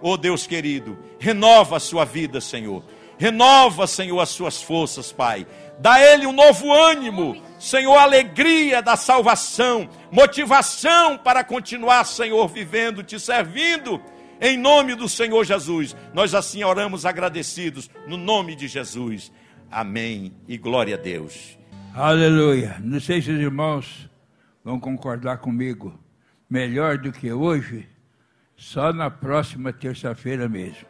Oh 0.03 0.17
Deus 0.17 0.47
querido, 0.47 0.99
renova 1.19 1.77
a 1.77 1.81
sua 1.81 2.05
vida, 2.05 2.41
Senhor. 2.41 2.83
Renova, 3.19 3.87
Senhor, 3.87 4.19
as 4.19 4.31
suas 4.31 4.63
forças, 4.63 5.13
Pai. 5.13 5.47
Dá 5.79 5.95
a 5.95 6.01
ele 6.01 6.27
um 6.27 6.33
novo 6.33 6.73
ânimo, 6.73 7.37
Senhor, 7.59 7.97
alegria 7.97 8.81
da 8.81 8.97
salvação, 8.97 9.89
motivação 10.11 11.19
para 11.19 11.45
continuar, 11.45 12.05
Senhor, 12.05 12.49
vivendo, 12.49 13.03
te 13.03 13.21
servindo. 13.21 14.01
Em 14.41 14.57
nome 14.57 14.95
do 14.95 15.07
Senhor 15.07 15.45
Jesus, 15.45 15.95
nós 16.15 16.35
assim 16.35 16.65
oramos 16.65 17.05
agradecidos, 17.05 17.91
no 18.07 18.17
nome 18.17 18.57
de 18.57 18.67
Jesus. 18.67 19.31
Amém 19.71 20.33
e 20.49 20.57
glória 20.57 20.97
a 20.97 20.99
Deus. 20.99 21.59
Aleluia. 21.95 22.77
Não 22.81 22.99
sei 23.01 23.21
se 23.21 23.31
os 23.31 23.39
irmãos 23.39 24.09
vão 24.65 24.81
concordar 24.81 25.39
comigo. 25.39 25.99
Melhor 26.49 26.97
do 26.97 27.13
que 27.13 27.31
hoje, 27.31 27.87
só 28.61 28.93
na 28.93 29.11
próxima 29.11 29.73
terça-feira 29.73 30.47
mesmo. 30.47 30.87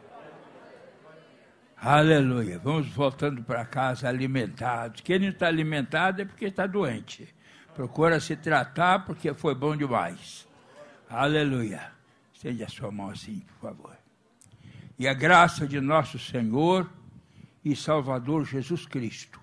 Aleluia. 1.76 2.58
Vamos 2.58 2.88
voltando 2.88 3.44
para 3.44 3.64
casa 3.64 4.08
alimentados. 4.08 5.00
Quem 5.02 5.20
não 5.20 5.28
está 5.28 5.46
alimentado 5.46 6.20
é 6.20 6.24
porque 6.24 6.46
está 6.46 6.66
doente. 6.66 7.32
Procura 7.72 8.18
se 8.18 8.34
tratar 8.34 9.06
porque 9.06 9.32
foi 9.32 9.54
bom 9.54 9.76
demais. 9.76 10.48
Aleluia. 11.08 11.92
Estende 12.34 12.64
a 12.64 12.68
sua 12.68 12.90
mão 12.90 13.08
assim, 13.08 13.38
por 13.38 13.70
favor. 13.70 13.96
E 14.98 15.06
a 15.06 15.14
graça 15.14 15.64
de 15.64 15.80
nosso 15.80 16.18
Senhor 16.18 16.90
e 17.64 17.76
Salvador 17.76 18.44
Jesus 18.44 18.84
Cristo, 18.84 19.40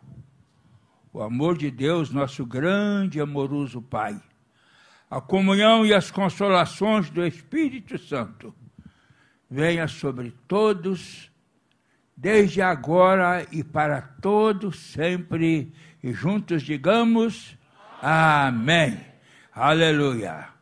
o 1.14 1.22
amor 1.22 1.58
de 1.58 1.72
Deus, 1.72 2.12
nosso 2.12 2.46
grande 2.46 3.20
e 3.20 3.22
amoroso 3.22 3.82
Pai 3.82 4.22
a 5.10 5.22
comunhão 5.22 5.86
e 5.86 5.94
as 5.94 6.12
consolações 6.12 7.10
do 7.10 7.26
Espírito 7.26 7.98
Santo 7.98 8.54
venha 9.50 9.88
sobre 9.88 10.34
todos, 10.48 11.32
desde 12.16 12.62
agora 12.62 13.46
e 13.52 13.64
para 13.64 14.02
todos 14.02 14.80
sempre, 14.80 15.74
e 16.04 16.12
juntos 16.12 16.62
digamos: 16.64 17.58
Amém. 18.02 19.00
Aleluia. 19.54 20.57